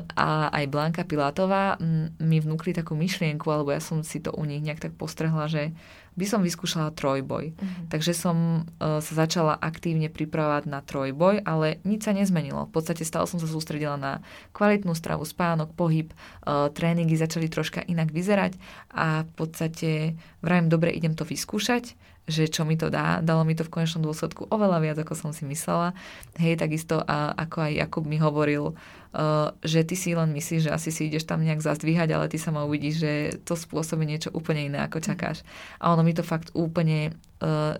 a 0.26 0.28
aj 0.50 0.64
Blanka 0.66 1.02
Pilátová 1.06 1.78
mi 2.18 2.38
vnúkli 2.42 2.74
takú 2.74 2.98
myšlienku, 2.98 3.46
alebo 3.50 3.70
ja 3.70 3.78
som 3.78 4.02
si 4.02 4.18
to 4.18 4.34
u 4.34 4.42
nich 4.42 4.62
nejak 4.66 4.90
tak 4.90 4.92
postrehla, 4.98 5.46
že 5.46 5.70
by 6.14 6.26
som 6.26 6.40
vyskúšala 6.46 6.94
trojboj. 6.94 7.54
Uh-huh. 7.54 7.84
Takže 7.90 8.14
som 8.14 8.66
uh, 8.66 9.02
sa 9.02 9.12
začala 9.26 9.58
aktívne 9.58 10.06
pripravovať 10.06 10.64
na 10.70 10.80
trojboj, 10.80 11.42
ale 11.42 11.82
nič 11.82 12.06
sa 12.06 12.14
nezmenilo. 12.14 12.70
V 12.70 12.74
podstate 12.74 13.02
stále 13.02 13.26
som 13.26 13.42
sa 13.42 13.50
sústredila 13.50 13.98
na 13.98 14.22
kvalitnú 14.54 14.94
stravu, 14.94 15.26
spánok, 15.26 15.74
pohyb, 15.74 16.14
uh, 16.46 16.70
tréningy 16.70 17.18
začali 17.18 17.50
troška 17.50 17.82
inak 17.84 18.14
vyzerať 18.14 18.54
a 18.94 19.26
v 19.26 19.32
podstate 19.34 19.90
vrajem, 20.40 20.70
dobre, 20.70 20.94
idem 20.94 21.18
to 21.18 21.26
vyskúšať 21.26 21.98
že 22.24 22.48
čo 22.48 22.64
mi 22.64 22.80
to 22.80 22.88
dá. 22.88 23.20
Dalo 23.20 23.44
mi 23.44 23.52
to 23.52 23.68
v 23.68 23.72
konečnom 23.80 24.00
dôsledku 24.00 24.48
oveľa 24.48 24.78
viac, 24.80 24.96
ako 25.00 25.12
som 25.12 25.30
si 25.36 25.44
myslela. 25.44 25.92
Hej, 26.40 26.60
takisto 26.60 27.04
a, 27.04 27.36
ako 27.36 27.68
aj 27.68 27.72
Jakub 27.84 28.04
mi 28.08 28.16
hovoril, 28.16 28.72
uh, 28.72 29.52
že 29.60 29.84
ty 29.84 29.92
si 29.92 30.16
len 30.16 30.32
myslíš, 30.32 30.68
že 30.68 30.74
asi 30.74 30.88
si 30.88 31.12
ideš 31.12 31.28
tam 31.28 31.44
nejak 31.44 31.60
zazdvíhať, 31.60 32.08
ale 32.16 32.32
ty 32.32 32.40
sama 32.40 32.64
uvidíš, 32.64 32.96
že 32.96 33.12
to 33.44 33.54
spôsobí 33.54 34.08
niečo 34.08 34.32
úplne 34.32 34.72
iné, 34.72 34.78
ako 34.84 35.04
čakáš. 35.04 35.44
A 35.78 35.92
ono 35.92 36.00
mi 36.00 36.16
to 36.16 36.24
fakt 36.24 36.48
úplne 36.56 37.12
uh, 37.44 37.76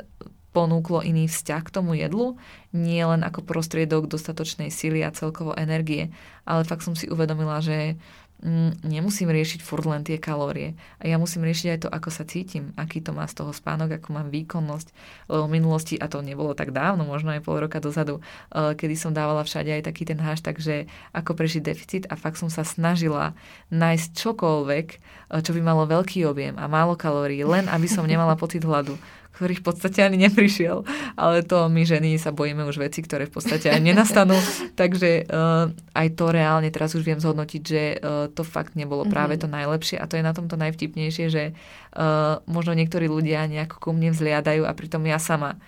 ponúklo 0.54 1.02
iný 1.02 1.26
vzťah 1.26 1.62
k 1.66 1.74
tomu 1.74 1.98
jedlu, 1.98 2.38
nie 2.70 3.02
len 3.02 3.26
ako 3.26 3.42
prostriedok 3.42 4.06
dostatočnej 4.06 4.70
síly 4.70 5.02
a 5.02 5.10
celkovo 5.10 5.50
energie, 5.58 6.14
ale 6.46 6.62
fakt 6.62 6.86
som 6.86 6.94
si 6.94 7.10
uvedomila, 7.10 7.58
že 7.58 7.98
mm, 8.44 8.84
nemusím 8.84 9.32
riešiť 9.32 9.64
furt 9.64 9.88
len 9.88 10.04
tie 10.04 10.20
kalórie. 10.20 10.76
A 11.00 11.08
ja 11.08 11.16
musím 11.16 11.48
riešiť 11.48 11.66
aj 11.72 11.78
to, 11.82 11.88
ako 11.88 12.10
sa 12.12 12.28
cítim, 12.28 12.76
aký 12.76 13.00
to 13.00 13.16
má 13.16 13.24
z 13.24 13.40
toho 13.40 13.50
spánok, 13.50 13.98
ako 13.98 14.08
mám 14.12 14.28
výkonnosť. 14.28 14.92
Lebo 15.32 15.48
v 15.48 15.54
minulosti, 15.56 15.96
a 15.96 16.06
to 16.06 16.20
nebolo 16.20 16.52
tak 16.52 16.70
dávno, 16.70 17.08
možno 17.08 17.32
aj 17.32 17.42
pol 17.42 17.64
roka 17.64 17.80
dozadu, 17.80 18.20
uh, 18.20 18.76
kedy 18.76 18.94
som 18.94 19.16
dávala 19.16 19.42
všade 19.42 19.72
aj 19.72 19.88
taký 19.88 20.04
ten 20.04 20.20
hashtag, 20.20 20.60
že 20.60 20.76
ako 21.16 21.34
prežiť 21.34 21.62
deficit 21.64 22.04
a 22.12 22.14
fakt 22.14 22.36
som 22.36 22.52
sa 22.52 22.62
snažila 22.62 23.32
nájsť 23.72 24.08
čokoľvek, 24.12 24.86
uh, 25.32 25.40
čo 25.40 25.56
by 25.56 25.60
malo 25.64 25.88
veľký 25.88 26.28
objem 26.28 26.54
a 26.60 26.68
málo 26.68 26.94
kalórií, 26.94 27.42
len 27.42 27.66
aby 27.72 27.88
som 27.88 28.04
nemala 28.04 28.36
pocit 28.36 28.62
hladu 28.62 29.00
ktorý 29.34 29.58
v 29.58 29.64
podstate 29.66 30.06
ani 30.06 30.16
neprišiel. 30.30 30.86
Ale 31.18 31.42
to 31.42 31.66
my 31.66 31.82
ženy 31.82 32.14
sa 32.22 32.30
bojíme 32.30 32.62
už 32.62 32.78
veci, 32.78 33.02
ktoré 33.02 33.26
v 33.26 33.34
podstate 33.34 33.66
ani 33.68 33.90
nenastanú. 33.90 34.38
Takže 34.80 35.26
uh, 35.26 35.74
aj 35.92 36.08
to 36.14 36.30
reálne 36.30 36.70
teraz 36.70 36.94
už 36.94 37.02
viem 37.02 37.18
zhodnotiť, 37.18 37.62
že 37.62 37.82
uh, 37.98 38.30
to 38.30 38.46
fakt 38.46 38.78
nebolo 38.78 39.02
mm-hmm. 39.02 39.14
práve 39.14 39.34
to 39.36 39.50
najlepšie 39.50 39.98
a 39.98 40.06
to 40.06 40.14
je 40.16 40.24
na 40.24 40.32
tomto 40.32 40.54
najvtipnejšie, 40.54 41.26
že 41.28 41.44
uh, 41.50 42.38
možno 42.46 42.78
niektorí 42.78 43.10
ľudia 43.10 43.50
nejako 43.50 43.76
ku 43.82 43.90
mne 43.90 44.14
vzliadajú 44.14 44.62
a 44.64 44.72
pritom 44.72 45.02
ja 45.04 45.18
sama 45.18 45.58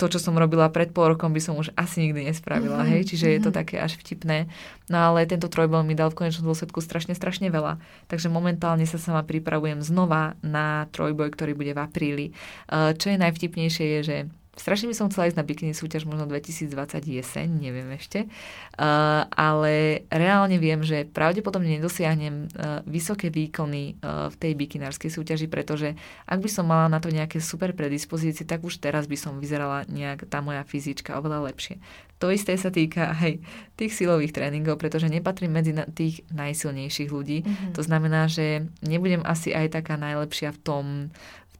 to, 0.00 0.08
čo 0.08 0.16
som 0.16 0.32
robila 0.32 0.72
pred 0.72 0.88
pol 0.96 1.12
rokom, 1.12 1.36
by 1.36 1.44
som 1.44 1.60
už 1.60 1.76
asi 1.76 2.08
nikdy 2.08 2.32
nespravila, 2.32 2.80
mm-hmm. 2.80 2.92
hej, 2.96 3.02
čiže 3.12 3.26
mm-hmm. 3.28 3.36
je 3.36 3.44
to 3.44 3.50
mhm. 3.52 3.58
také 3.60 3.76
až 3.76 3.92
vtipné. 4.00 4.48
No 4.88 5.12
ale 5.12 5.28
tento 5.28 5.52
trojbol 5.52 5.84
mi 5.84 5.92
dal 5.92 6.08
v 6.08 6.24
konečnom 6.24 6.48
dôsledku 6.48 6.80
strašne, 6.80 7.12
strašne 7.12 7.52
veľa. 7.52 7.76
Takže 8.08 8.32
momentálne 8.32 8.88
sa 8.88 8.96
sama 8.96 9.22
pripravujem 9.22 9.84
znova 9.84 10.40
na 10.40 10.88
trojboj, 10.90 11.36
ktorý 11.36 11.52
bude 11.54 11.76
v 11.76 11.80
apríli. 11.84 12.26
Čo 12.72 13.06
je 13.12 13.18
najvtipnejšie 13.20 13.86
je, 13.86 14.00
že 14.02 14.16
Strašne 14.58 14.90
by 14.90 14.96
som 14.98 15.08
chcela 15.08 15.30
ísť 15.30 15.38
na 15.38 15.46
bikini 15.46 15.72
súťaž 15.72 16.10
možno 16.10 16.26
2020 16.26 17.06
jeseň, 17.06 17.48
neviem 17.48 17.86
ešte. 17.94 18.26
Uh, 18.74 19.24
ale 19.30 20.04
reálne 20.10 20.58
viem, 20.58 20.82
že 20.82 21.06
pravdepodobne 21.06 21.78
nedosiahnem 21.78 22.50
uh, 22.50 22.82
vysoké 22.82 23.30
výkony 23.30 23.96
uh, 24.02 24.26
v 24.26 24.36
tej 24.36 24.52
bikinárskej 24.58 25.10
súťaži, 25.14 25.46
pretože 25.46 25.94
ak 26.26 26.42
by 26.42 26.50
som 26.50 26.66
mala 26.66 26.90
na 26.90 26.98
to 26.98 27.14
nejaké 27.14 27.38
super 27.38 27.70
predispozície, 27.72 28.42
tak 28.42 28.66
už 28.66 28.82
teraz 28.82 29.06
by 29.06 29.14
som 29.14 29.38
vyzerala 29.38 29.86
nejak 29.86 30.26
tá 30.26 30.42
moja 30.42 30.66
fyzička 30.66 31.14
oveľa 31.14 31.46
lepšie. 31.46 31.78
To 32.20 32.28
isté 32.28 32.52
sa 32.60 32.68
týka 32.68 33.16
aj 33.16 33.40
tých 33.80 33.96
silových 33.96 34.36
tréningov, 34.36 34.76
pretože 34.76 35.08
nepatrím 35.08 35.56
medzi 35.56 35.72
tých 35.96 36.20
najsilnejších 36.28 37.08
ľudí. 37.08 37.40
Mm-hmm. 37.40 37.72
To 37.72 37.80
znamená, 37.80 38.28
že 38.28 38.68
nebudem 38.84 39.24
asi 39.24 39.56
aj 39.56 39.80
taká 39.80 39.96
najlepšia 39.96 40.52
v 40.52 40.60
tom, 40.60 40.84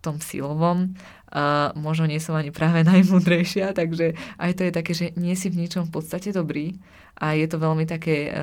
tom 0.00 0.16
silovom, 0.18 0.96
a 1.30 1.70
možno 1.78 2.10
nie 2.10 2.18
som 2.18 2.34
ani 2.34 2.50
práve 2.50 2.82
najmudrejšia, 2.90 3.70
takže 3.76 4.18
aj 4.36 4.52
to 4.58 4.62
je 4.66 4.72
také, 4.72 4.92
že 4.92 5.06
nie 5.14 5.38
si 5.38 5.46
v 5.46 5.62
ničom 5.62 5.86
v 5.86 5.94
podstate 5.94 6.34
dobrý 6.34 6.80
a 7.20 7.38
je 7.38 7.46
to 7.46 7.62
veľmi 7.62 7.86
také, 7.86 8.34
e, 8.34 8.40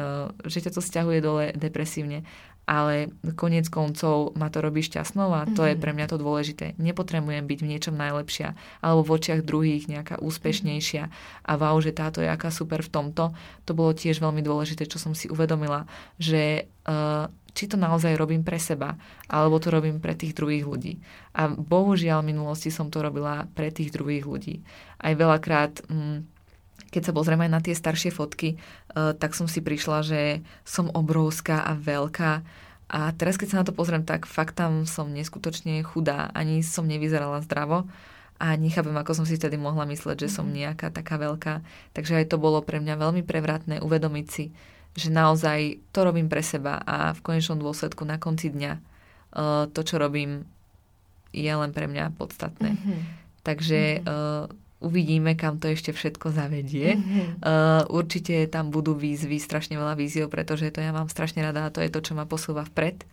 že 0.48 0.64
ťa 0.64 0.72
to 0.72 0.82
stiahuje 0.82 1.20
dole 1.20 1.52
depresívne 1.58 2.24
ale 2.68 3.16
konec 3.40 3.72
koncov 3.72 4.36
ma 4.36 4.52
to 4.52 4.60
robí 4.60 4.84
šťastnou 4.84 5.32
a 5.32 5.48
to 5.48 5.64
mm-hmm. 5.64 5.68
je 5.72 5.76
mhm. 5.80 5.82
pre 5.82 5.92
mňa 5.96 6.08
to 6.12 6.18
dôležité. 6.20 6.66
Nepotrebujem 6.76 7.48
byť 7.48 7.60
v 7.64 7.70
niečom 7.72 7.96
najlepšia 7.96 8.60
alebo 8.84 9.08
v 9.08 9.14
očiach 9.16 9.42
druhých 9.48 9.88
nejaká 9.88 10.20
úspešnejšia 10.20 11.04
a 11.48 11.52
wow, 11.56 11.80
že 11.80 11.96
táto 11.96 12.20
je 12.20 12.28
aká 12.28 12.52
super 12.52 12.84
v 12.84 12.92
tomto. 12.92 13.32
To 13.66 13.72
bolo 13.72 13.96
tiež 13.96 14.20
veľmi 14.20 14.44
dôležité, 14.44 14.84
čo 14.84 15.00
som 15.00 15.16
si 15.16 15.32
uvedomila, 15.32 15.88
že 16.20 16.68
uh, 16.84 17.32
či 17.58 17.66
to 17.66 17.74
naozaj 17.74 18.14
robím 18.14 18.46
pre 18.46 18.62
seba, 18.62 18.94
alebo 19.26 19.58
to 19.58 19.74
robím 19.74 19.98
pre 19.98 20.14
tých 20.14 20.38
druhých 20.38 20.70
ľudí. 20.70 21.02
A 21.34 21.50
bohužiaľ 21.50 22.22
v 22.22 22.38
minulosti 22.38 22.70
som 22.70 22.94
to 22.94 23.02
robila 23.02 23.50
pre 23.58 23.74
tých 23.74 23.90
druhých 23.90 24.30
ľudí. 24.30 24.62
Aj 25.02 25.18
veľakrát... 25.18 25.82
Mm, 25.90 26.30
keď 26.88 27.12
sa 27.12 27.12
pozrieme 27.12 27.44
aj 27.44 27.52
na 27.52 27.60
tie 27.60 27.76
staršie 27.76 28.16
fotky, 28.16 28.56
uh, 28.56 29.12
tak 29.12 29.36
som 29.36 29.44
si 29.50 29.60
prišla, 29.60 30.08
že 30.08 30.22
som 30.64 30.88
obrovská 30.88 31.60
a 31.68 31.76
veľká. 31.76 32.48
A 32.88 33.12
teraz, 33.12 33.36
keď 33.36 33.48
sa 33.52 33.60
na 33.60 33.68
to 33.68 33.76
pozriem, 33.76 34.08
tak 34.08 34.24
fakt 34.24 34.56
tam 34.56 34.88
som 34.88 35.12
neskutočne 35.12 35.84
chudá. 35.84 36.32
Ani 36.32 36.64
som 36.64 36.88
nevyzerala 36.88 37.44
zdravo 37.44 37.92
a 38.40 38.54
nechápem, 38.56 38.96
ako 38.96 39.20
som 39.20 39.26
si 39.28 39.36
vtedy 39.36 39.58
mohla 39.58 39.84
mysleť, 39.90 40.30
že 40.30 40.30
som 40.32 40.48
mhm. 40.48 40.54
nejaká 40.64 40.94
taká 40.94 41.20
veľká. 41.20 41.66
Takže 41.92 42.24
aj 42.24 42.32
to 42.32 42.38
bolo 42.40 42.64
pre 42.64 42.80
mňa 42.80 42.96
veľmi 42.96 43.22
prevratné 43.28 43.84
uvedomiť 43.84 44.28
si, 44.32 44.56
že 44.98 45.14
naozaj 45.14 45.78
to 45.94 46.00
robím 46.02 46.26
pre 46.26 46.42
seba 46.42 46.82
a 46.82 47.14
v 47.14 47.22
konečnom 47.22 47.62
dôsledku 47.62 48.02
na 48.02 48.18
konci 48.18 48.50
dňa 48.50 48.74
uh, 48.74 49.70
to, 49.70 49.86
čo 49.86 50.02
robím, 50.02 50.50
je 51.30 51.54
len 51.54 51.70
pre 51.70 51.86
mňa 51.86 52.18
podstatné. 52.18 52.74
Mm-hmm. 52.74 53.00
Takže 53.46 54.02
uh, 54.02 54.50
uvidíme, 54.82 55.38
kam 55.38 55.62
to 55.62 55.70
ešte 55.70 55.94
všetko 55.94 56.34
zavedie. 56.34 56.98
Mm-hmm. 56.98 57.46
Uh, 57.46 57.86
určite 57.94 58.50
tam 58.50 58.74
budú 58.74 58.98
výzvy, 58.98 59.38
strašne 59.38 59.78
veľa 59.78 59.94
výziev, 59.94 60.34
pretože 60.34 60.74
to 60.74 60.82
ja 60.82 60.90
mám 60.90 61.14
strašne 61.14 61.46
rada 61.46 61.70
a 61.70 61.74
to 61.74 61.86
je 61.86 61.94
to, 61.94 62.02
čo 62.02 62.18
ma 62.18 62.26
posúva 62.26 62.66
vpred. 62.66 63.06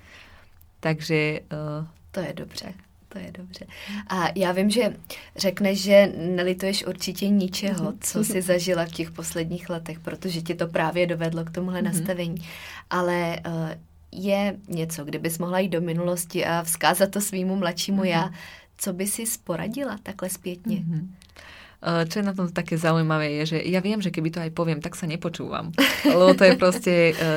Takže... 0.80 1.44
Uh, 1.52 1.84
to 2.16 2.20
je 2.24 2.32
dobře. 2.32 2.93
To 3.14 3.20
je 3.20 3.32
dobře. 3.32 3.66
A 4.08 4.28
já 4.34 4.52
vím, 4.52 4.70
že 4.70 4.96
řekneš, 5.36 5.82
že 5.82 6.12
nelituješ 6.16 6.86
určitě 6.86 7.28
ničeho, 7.28 7.84
mhm. 7.84 7.98
co 8.00 8.24
jsi 8.24 8.42
zažila 8.42 8.84
v 8.84 8.92
těch 8.92 9.10
posledních 9.10 9.70
letech, 9.70 10.00
protože 10.00 10.42
ti 10.42 10.54
to 10.54 10.66
právě 10.66 11.06
dovedlo 11.06 11.44
k 11.44 11.50
tomuhle 11.50 11.80
mm-hmm. 11.80 11.84
nastavení. 11.84 12.34
Ale 12.90 13.40
uh, 13.46 13.70
je 14.12 14.56
něco, 14.68 15.04
kdybys 15.04 15.38
mohla 15.38 15.58
jít 15.58 15.68
do 15.68 15.80
minulosti 15.80 16.44
a 16.44 16.62
vzkázat 16.62 17.10
to 17.10 17.20
svýmu 17.20 17.56
mladšímu 17.56 18.02
mm-hmm. 18.02 18.06
já, 18.06 18.30
co 18.78 18.92
by 18.92 19.06
si 19.06 19.26
sporadila 19.26 19.98
takhle 20.02 20.30
zpětně? 20.30 20.76
Mm-hmm. 20.76 21.08
Eh, 21.84 22.08
čo 22.08 22.20
je 22.20 22.24
na 22.24 22.32
tom 22.32 22.48
také 22.48 22.80
zaujímavé, 22.80 23.44
je, 23.44 23.56
že 23.56 23.58
ja 23.60 23.84
viem, 23.84 24.00
že 24.00 24.08
keby 24.08 24.32
to 24.32 24.40
aj 24.40 24.56
poviem, 24.56 24.80
tak 24.80 24.96
sa 24.96 25.04
nepočúvam. 25.04 25.68
Lebo 26.08 26.32
to 26.32 26.48
je 26.48 26.52
proste 26.56 26.92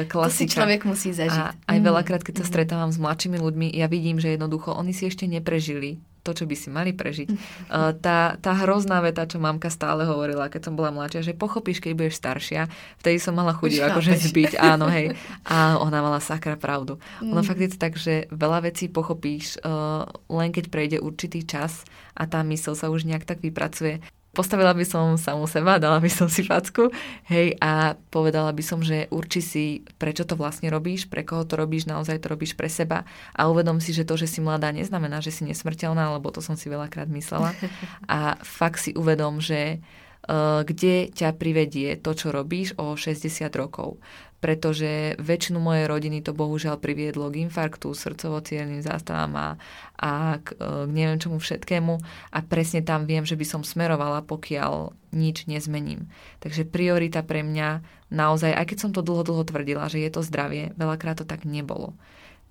klasika. 0.08 0.26
To 0.38 0.44
si 0.44 0.48
človek 0.48 0.82
musí 0.84 1.10
zažiť. 1.16 1.40
A 1.40 1.56
aj 1.72 1.80
veľakrát, 1.82 2.22
keď 2.24 2.44
sa 2.44 2.46
mhm. 2.48 2.52
stretávam 2.52 2.92
s 2.92 3.00
mladšími 3.00 3.38
ľuďmi, 3.40 3.68
ja 3.76 3.92
vidím, 3.92 4.24
že 4.24 4.36
jednoducho 4.36 4.72
oni 4.72 4.96
si 4.96 5.08
ešte 5.08 5.28
neprežili 5.28 6.00
to, 6.28 6.36
čo 6.36 6.44
by 6.44 6.56
si 6.60 6.68
mali 6.68 6.92
prežiť. 6.92 7.32
Uh, 7.72 7.96
tá, 8.04 8.36
tá 8.44 8.52
hrozná 8.60 9.00
veta, 9.00 9.24
čo 9.24 9.40
mamka 9.40 9.72
stále 9.72 10.04
hovorila, 10.04 10.52
keď 10.52 10.68
som 10.68 10.76
bola 10.76 10.92
mladšia, 10.92 11.32
že 11.32 11.40
pochopíš, 11.40 11.80
keď 11.80 11.96
budeš 11.96 12.20
staršia, 12.20 12.68
vtedy 13.00 13.16
som 13.16 13.32
mala 13.32 13.56
chuť 13.56 13.88
akože 13.88 14.20
zbyť, 14.28 14.60
áno, 14.60 14.92
hej. 14.92 15.16
A 15.48 15.80
ona 15.80 16.04
mala 16.04 16.20
sakra 16.20 16.60
pravdu. 16.60 17.00
Mm. 17.24 17.32
Ono 17.32 17.42
fakt 17.48 17.64
je 17.64 17.72
to 17.72 17.80
tak, 17.80 17.96
že 17.96 18.28
veľa 18.28 18.68
vecí 18.68 18.92
pochopíš 18.92 19.64
uh, 19.64 20.04
len 20.28 20.52
keď 20.52 20.68
prejde 20.68 20.98
určitý 21.00 21.48
čas 21.48 21.88
a 22.12 22.28
tá 22.28 22.44
mysl 22.44 22.76
sa 22.76 22.92
už 22.92 23.08
nejak 23.08 23.24
tak 23.24 23.40
vypracuje 23.40 24.04
postavila 24.38 24.78
by 24.78 24.86
som 24.86 25.18
samú 25.18 25.50
seba, 25.50 25.82
dala 25.82 25.98
by 25.98 26.06
som 26.14 26.30
si 26.30 26.46
facku, 26.46 26.94
hej, 27.26 27.58
a 27.58 27.98
povedala 28.14 28.54
by 28.54 28.62
som, 28.62 28.86
že 28.86 29.10
urči 29.10 29.42
si, 29.42 29.66
prečo 29.98 30.30
to 30.30 30.38
vlastne 30.38 30.70
robíš, 30.70 31.10
pre 31.10 31.26
koho 31.26 31.42
to 31.42 31.58
robíš, 31.58 31.90
naozaj 31.90 32.22
to 32.22 32.30
robíš 32.30 32.54
pre 32.54 32.70
seba 32.70 33.10
a 33.34 33.50
uvedom 33.50 33.82
si, 33.82 33.98
že 33.98 34.06
to, 34.06 34.14
že 34.14 34.30
si 34.30 34.38
mladá, 34.46 34.70
neznamená, 34.70 35.26
že 35.26 35.34
si 35.34 35.42
nesmrteľná, 35.50 36.14
lebo 36.14 36.30
to 36.30 36.46
som 36.46 36.54
si 36.54 36.70
veľakrát 36.70 37.10
myslela. 37.10 37.58
A 38.06 38.38
fakt 38.46 38.84
si 38.84 38.94
uvedom, 38.94 39.42
že 39.42 39.82
uh, 40.30 40.62
kde 40.62 41.10
ťa 41.10 41.34
privedie 41.40 41.96
to, 41.98 42.14
čo 42.14 42.30
robíš 42.30 42.76
o 42.78 42.94
60 42.94 43.48
rokov 43.58 43.98
pretože 44.38 45.18
väčšinu 45.18 45.58
mojej 45.58 45.90
rodiny 45.90 46.22
to 46.22 46.30
bohužiaľ 46.30 46.78
priviedlo 46.78 47.34
k 47.34 47.50
infarktu, 47.50 47.90
srdcovo 47.98 48.40
zástavám 48.86 49.34
a, 49.34 49.50
a 49.98 50.38
k, 50.38 50.54
e, 50.54 50.86
k 50.86 50.92
neviem 50.94 51.18
čomu 51.18 51.42
všetkému 51.42 51.94
a 52.30 52.38
presne 52.46 52.86
tam 52.86 53.10
viem, 53.10 53.26
že 53.26 53.34
by 53.34 53.46
som 53.46 53.62
smerovala, 53.66 54.22
pokiaľ 54.22 54.94
nič 55.10 55.50
nezmením. 55.50 56.06
Takže 56.38 56.70
priorita 56.70 57.26
pre 57.26 57.42
mňa 57.42 57.82
naozaj, 58.14 58.54
aj 58.54 58.66
keď 58.70 58.78
som 58.78 58.92
to 58.94 59.02
dlho, 59.02 59.26
dlho 59.26 59.44
tvrdila, 59.48 59.90
že 59.90 60.06
je 60.06 60.12
to 60.14 60.22
zdravie, 60.22 60.72
veľakrát 60.78 61.18
to 61.18 61.26
tak 61.26 61.42
nebolo. 61.42 61.98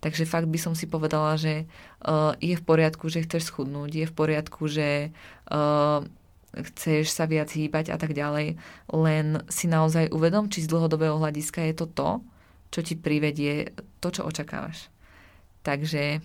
Takže 0.05 0.29
fakt 0.29 0.51
by 0.51 0.59
som 0.61 0.77
si 0.77 0.85
povedala, 0.85 1.41
že 1.41 1.65
uh, 2.05 2.37
je 2.37 2.53
v 2.53 2.63
poriadku, 2.67 3.09
že 3.09 3.25
chceš 3.25 3.49
schudnúť, 3.49 3.91
je 3.91 4.07
v 4.07 4.15
poriadku, 4.15 4.69
že 4.69 5.11
uh, 5.49 6.05
chceš 6.63 7.13
sa 7.13 7.29
viac 7.29 7.53
hýbať 7.53 7.93
a 7.93 7.97
tak 8.01 8.17
ďalej. 8.17 8.57
Len 8.93 9.27
si 9.51 9.67
naozaj 9.69 10.13
uvedom, 10.13 10.49
či 10.49 10.65
z 10.65 10.71
dlhodobého 10.71 11.21
hľadiska 11.21 11.61
je 11.69 11.75
to 11.75 11.87
to, 11.87 12.11
čo 12.71 12.81
ti 12.83 12.95
privedie 12.97 13.73
to, 14.01 14.09
čo 14.11 14.25
očakávaš. 14.25 14.89
Takže 15.63 16.21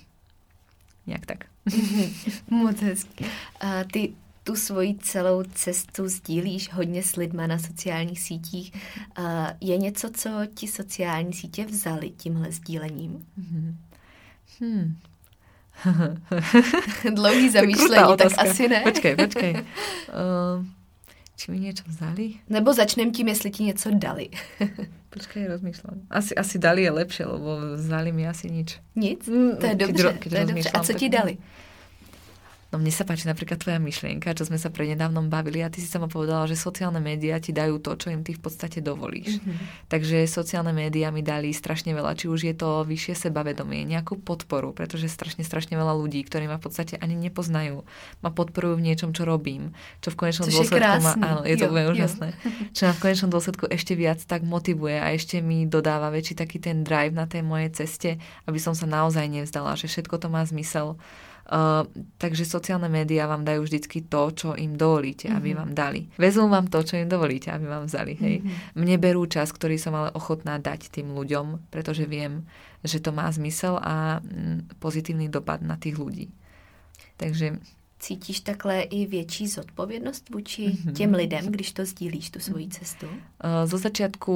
nejak 1.08 1.26
tak. 1.26 1.40
Moc 2.50 2.78
hezky. 2.82 3.26
A 3.60 3.84
ty 3.84 4.14
tu 4.44 4.56
svoji 4.56 4.96
celou 4.96 5.44
cestu 5.44 6.08
sdílíš 6.08 6.74
hodně 6.74 7.04
s 7.04 7.16
lidma 7.16 7.48
na 7.48 7.60
sociálních 7.60 8.20
sítích. 8.20 8.74
A 9.16 9.54
je 9.62 9.78
něco, 9.78 10.10
co 10.10 10.30
ti 10.54 10.68
sociální 10.68 11.34
sítě 11.34 11.66
vzali 11.66 12.10
tímhle 12.10 12.52
sdílením? 12.52 13.28
Hmm. 14.60 14.98
Dlouhý 17.14 17.50
zamýšlení, 17.50 18.18
tak 18.18 18.32
asi 18.38 18.68
ne. 18.68 18.82
Počkej, 18.82 19.16
počkej. 19.16 19.52
Uh, 19.54 20.66
či 21.42 21.52
mi 21.52 21.58
niečo 21.58 21.84
vzali? 21.90 22.38
Nebo 22.50 22.70
začnem 22.74 23.12
tím, 23.12 23.28
jestli 23.28 23.50
ti 23.52 23.64
něco 23.64 23.90
dali. 23.94 24.30
Počkej, 25.12 25.44
rozmýšľam. 25.48 26.08
Asi, 26.08 26.32
asi 26.32 26.56
dali 26.56 26.88
je 26.88 26.92
lepšie, 26.92 27.26
lebo 27.28 27.76
vzali 27.76 28.16
mi 28.16 28.24
asi 28.24 28.48
nič. 28.48 28.80
Nic? 28.96 29.28
Mm, 29.28 29.60
to 29.60 29.66
je 29.66 29.76
dobře, 29.76 30.04
keď, 30.08 30.20
keď 30.20 30.30
to 30.32 30.38
je 30.38 30.46
dobře. 30.46 30.70
A 30.70 30.80
co 30.80 30.94
ti 30.94 31.10
dali? 31.10 31.38
No 32.72 32.80
mne 32.80 32.88
sa 32.88 33.04
páči 33.04 33.28
napríklad 33.28 33.60
tvoja 33.60 33.84
myšlienka, 33.84 34.32
čo 34.32 34.48
sme 34.48 34.56
sa 34.56 34.72
prednedávnom 34.72 35.28
bavili 35.28 35.60
a 35.60 35.68
ty 35.68 35.84
si 35.84 35.92
sama 35.92 36.08
povedala, 36.08 36.48
že 36.48 36.56
sociálne 36.56 37.04
médiá 37.04 37.36
ti 37.44 37.52
dajú 37.52 37.84
to, 37.84 38.00
čo 38.00 38.16
im 38.16 38.24
ty 38.24 38.32
v 38.32 38.40
podstate 38.40 38.80
dovolíš. 38.80 39.44
Mm-hmm. 39.44 39.92
Takže 39.92 40.24
sociálne 40.24 40.72
médiá 40.72 41.12
mi 41.12 41.20
dali 41.20 41.52
strašne 41.52 41.92
veľa, 41.92 42.16
či 42.16 42.32
už 42.32 42.48
je 42.48 42.56
to 42.56 42.88
vyššie 42.88 43.28
sebavedomie, 43.28 43.84
nejakú 43.84 44.24
podporu, 44.24 44.72
pretože 44.72 45.12
strašne, 45.12 45.44
strašne 45.44 45.76
veľa 45.76 46.00
ľudí, 46.00 46.24
ktorí 46.24 46.48
ma 46.48 46.64
v 46.64 46.72
podstate 46.72 46.96
ani 46.96 47.20
nepoznajú, 47.20 47.84
ma 48.24 48.32
podporujú 48.32 48.80
v 48.80 48.88
niečom, 48.88 49.12
čo 49.12 49.28
robím, 49.28 49.76
čo 50.00 50.16
v 50.16 50.24
konečnom 50.24 50.48
Což 50.48 50.64
dôsledku 50.64 51.04
ma, 51.04 51.14
áno, 51.20 51.42
je 51.44 51.60
to 51.60 51.68
jo, 51.68 51.72
úplne 51.76 51.88
úžasné, 51.92 52.28
čo 52.72 52.88
ma 52.88 52.96
v 52.96 53.02
konečnom 53.04 53.36
dôsledku 53.36 53.68
ešte 53.68 54.00
viac 54.00 54.24
tak 54.24 54.48
motivuje 54.48 54.96
a 54.96 55.12
ešte 55.12 55.44
mi 55.44 55.68
dodáva 55.68 56.08
väčší 56.08 56.40
taký 56.40 56.64
ten 56.64 56.88
drive 56.88 57.12
na 57.12 57.28
tej 57.28 57.44
mojej 57.44 57.84
ceste, 57.84 58.16
aby 58.48 58.64
som 58.64 58.72
sa 58.72 58.88
naozaj 58.88 59.28
nevzdala, 59.28 59.76
že 59.76 59.92
všetko 59.92 60.24
to 60.24 60.32
má 60.32 60.48
zmysel 60.48 60.96
Uh, 61.52 61.84
takže 62.22 62.48
sociálne 62.48 62.88
médiá 62.88 63.26
vám 63.26 63.42
dajú 63.44 63.66
vždycky 63.66 64.06
to, 64.08 64.32
čo 64.32 64.50
im 64.56 64.78
dovolíte, 64.78 65.28
mm-hmm. 65.28 65.40
aby 65.42 65.50
mhm. 65.52 65.58
vám 65.58 65.72
dali. 65.74 66.02
Vezmú 66.16 66.48
vám 66.48 66.70
to, 66.70 66.80
čo 66.86 67.02
im 67.02 67.10
dovolíte, 67.10 67.50
aby 67.52 67.66
vám 67.68 67.90
vzali. 67.90 68.14
Hej. 68.16 68.36
Mm-hmm. 68.40 68.78
Mne 68.78 68.96
berú 69.02 69.26
čas, 69.28 69.52
ktorý 69.52 69.76
som 69.82 69.98
ale 69.98 70.14
ochotná 70.16 70.62
dať 70.62 70.94
tým 70.94 71.12
ľuďom, 71.12 71.74
pretože 71.74 72.06
viem, 72.06 72.46
že 72.86 73.02
to 73.02 73.12
má 73.12 73.28
zmysel 73.34 73.82
a 73.82 74.22
mm, 74.22 74.80
pozitívny 74.80 75.28
dopad 75.28 75.60
na 75.66 75.76
tých 75.76 75.98
ľudí. 75.98 76.32
Takže 77.18 77.62
Cítíš 78.02 78.40
takhle 78.40 78.82
i 78.82 79.06
větší 79.06 79.48
zodpovědnost 79.48 80.30
vůči 80.30 80.68
mm-hmm. 80.68 80.94
těm 80.94 81.14
lidem, 81.14 81.46
když 81.46 81.72
to 81.72 81.86
sdílíš, 81.86 82.30
tu 82.30 82.40
svoji 82.40 82.66
mhm. 82.66 82.72
cestu? 82.72 83.06
Eh, 83.42 83.68
zo 83.68 83.78
začiatku 83.78 84.34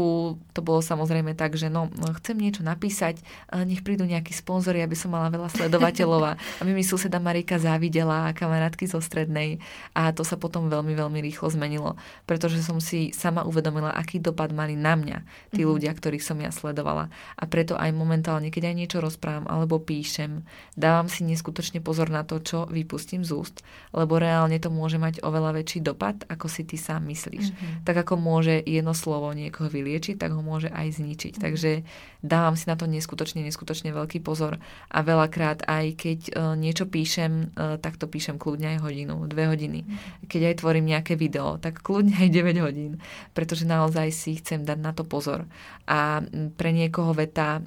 to 0.53 0.61
bolo 0.61 0.85
samozrejme 0.85 1.33
tak, 1.33 1.57
že 1.57 1.69
no, 1.69 1.89
chcem 2.21 2.37
niečo 2.37 2.61
napísať, 2.61 3.21
nech 3.53 3.81
prídu 3.81 4.05
nejakí 4.05 4.33
sponzory, 4.33 4.85
aby 4.85 4.93
som 4.93 5.13
mala 5.13 5.33
veľa 5.33 5.49
sledovateľov 5.49 6.21
a 6.25 6.33
aby 6.61 6.77
mi 6.77 6.85
suseda 6.85 7.17
Marika 7.17 7.57
závidela 7.57 8.29
a 8.29 8.33
kamarátky 8.37 8.85
zo 8.85 9.01
strednej 9.01 9.61
a 9.97 10.13
to 10.13 10.21
sa 10.21 10.37
potom 10.37 10.69
veľmi, 10.69 10.93
veľmi 10.93 11.19
rýchlo 11.21 11.49
zmenilo, 11.49 11.97
pretože 12.29 12.61
som 12.61 12.77
si 12.77 13.13
sama 13.13 13.45
uvedomila, 13.45 13.93
aký 13.93 14.21
dopad 14.21 14.53
mali 14.53 14.77
na 14.77 14.93
mňa 14.93 15.17
tí 15.53 15.61
mm-hmm. 15.61 15.69
ľudia, 15.69 15.91
ktorých 15.93 16.25
som 16.25 16.37
ja 16.41 16.49
sledovala. 16.53 17.09
A 17.37 17.43
preto 17.49 17.77
aj 17.77 17.93
momentálne, 17.93 18.49
keď 18.49 18.73
aj 18.73 18.75
niečo 18.77 18.97
rozprávam 19.01 19.45
alebo 19.49 19.81
píšem, 19.81 20.45
dávam 20.73 21.09
si 21.09 21.25
neskutočne 21.25 21.81
pozor 21.81 22.13
na 22.13 22.25
to, 22.25 22.41
čo 22.41 22.65
vypustím 22.69 23.21
z 23.21 23.37
úst 23.37 23.54
úst, 23.55 23.63
lebo 23.95 24.19
reálne 24.19 24.59
to 24.59 24.67
môže 24.67 24.99
mať 24.99 25.23
oveľa 25.23 25.55
väčší 25.55 25.79
dopad, 25.79 26.27
ako 26.27 26.51
si 26.51 26.67
ty 26.67 26.75
sám 26.75 27.07
myslíš. 27.07 27.45
Mm-hmm. 27.51 27.73
Tak 27.87 27.95
ako 28.03 28.19
môže 28.19 28.59
jedno 28.59 28.91
slovo 28.91 29.31
niekoho 29.31 29.71
vyliečiť, 29.71 30.19
tak 30.19 30.35
ho 30.35 30.43
môže 30.43 30.67
aj 30.67 30.99
zničiť. 30.99 31.39
Mm-hmm. 31.39 31.45
Takže 31.47 31.71
dávam 32.19 32.59
si 32.59 32.67
na 32.67 32.75
to 32.75 32.89
neskutočne, 32.91 33.39
neskutočne 33.47 33.95
veľký 33.95 34.19
pozor. 34.19 34.59
A 34.91 34.99
veľakrát 34.99 35.63
aj 35.63 35.85
keď 35.95 36.19
uh, 36.35 36.53
niečo 36.59 36.89
píšem, 36.89 37.55
uh, 37.55 37.79
tak 37.79 37.95
to 37.95 38.11
píšem 38.11 38.35
kľudne 38.35 38.75
aj 38.75 38.83
hodinu, 38.83 39.23
dve 39.31 39.47
hodiny. 39.47 39.87
Mm-hmm. 39.87 40.27
Keď 40.27 40.41
aj 40.51 40.55
tvorím 40.59 40.85
nejaké 40.91 41.13
video, 41.15 41.55
tak 41.61 41.79
kľudne 41.79 42.19
aj 42.19 42.29
9 42.35 42.65
hodín. 42.65 42.99
Pretože 43.31 43.63
naozaj 43.63 44.11
si 44.11 44.35
chcem 44.43 44.67
dať 44.67 44.79
na 44.81 44.91
to 44.91 45.07
pozor. 45.07 45.47
A 45.85 46.19
pre 46.57 46.73
niekoho 46.73 47.13
veta, 47.13 47.61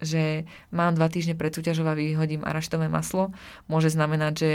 že 0.00 0.48
mám 0.72 0.96
dva 0.96 1.12
týždne 1.12 1.36
pred 1.36 1.52
súťažou 1.52 1.84
a 1.84 1.92
vyhodím 1.92 2.40
araštové 2.40 2.88
maslo, 2.88 3.36
môže 3.68 3.92
znamenať, 3.92 4.32
že 4.32 4.50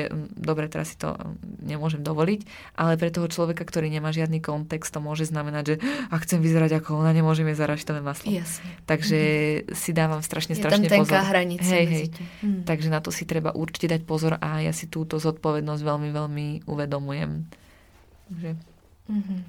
dobre, 0.49 0.65
teraz 0.65 0.91
si 0.93 0.97
to 0.97 1.13
nemôžem 1.61 2.01
dovoliť, 2.01 2.41
ale 2.73 2.97
pre 2.97 3.13
toho 3.13 3.29
človeka, 3.29 3.61
ktorý 3.61 3.93
nemá 3.93 4.09
žiadny 4.09 4.41
kontext, 4.41 4.89
to 4.89 4.97
môže 4.97 5.29
znamenať, 5.29 5.63
že 5.63 5.75
ak 6.09 6.25
chcem 6.25 6.41
vyzerať 6.41 6.81
ako 6.81 7.05
ona, 7.05 7.13
nemôžem 7.13 7.45
jesť 7.53 7.69
arašidové 7.69 8.01
maslo. 8.01 8.33
Jasne. 8.33 8.65
Takže 8.89 9.19
mm-hmm. 9.21 9.77
si 9.77 9.89
dávam 9.93 10.21
strašne, 10.25 10.57
Je 10.57 10.61
strašne 10.65 10.89
tam 10.89 11.05
pozor. 11.05 11.21
hranica. 11.21 11.69
Hej, 11.69 11.85
hej. 11.85 12.05
Mm. 12.41 12.65
Takže 12.65 12.89
na 12.89 12.99
to 12.99 13.13
si 13.13 13.29
treba 13.29 13.53
určite 13.53 13.93
dať 13.93 14.01
pozor 14.09 14.41
a 14.41 14.65
ja 14.65 14.73
si 14.73 14.89
túto 14.89 15.21
zodpovednosť 15.21 15.81
veľmi, 15.85 16.09
veľmi 16.09 16.47
uvedomujem. 16.65 17.31
Takže... 18.29 18.68
Mm-hmm. 19.09 19.43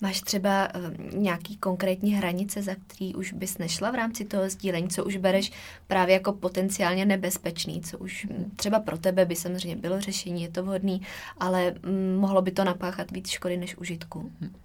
Máš 0.00 0.20
třeba 0.20 0.68
uh, 0.74 1.14
nějaký 1.14 1.56
konkrétní 1.56 2.14
hranice, 2.14 2.62
za 2.62 2.74
který 2.86 3.14
už 3.14 3.32
bys 3.32 3.58
nešla 3.58 3.90
v 3.90 3.94
rámci 3.94 4.24
toho 4.24 4.50
sdílení, 4.50 4.88
co 4.88 5.04
už 5.04 5.16
bereš 5.16 5.52
právě 5.86 6.12
jako 6.12 6.32
potenciálně 6.32 7.04
nebezpečný, 7.04 7.80
co 7.80 7.98
už 7.98 8.26
třeba 8.56 8.80
pro 8.80 8.98
tebe 8.98 9.24
by 9.24 9.36
samozřejmě 9.36 9.76
bylo 9.76 10.00
řešení, 10.00 10.42
je 10.42 10.48
to 10.48 10.62
vhodný, 10.62 11.02
ale 11.38 11.74
mm, 11.82 12.16
mohlo 12.20 12.42
by 12.42 12.50
to 12.50 12.64
napáchat 12.64 13.10
víc 13.10 13.28
škody 13.28 13.56
než 13.56 13.76
užitku. 13.76 14.30
Mm. 14.40 14.61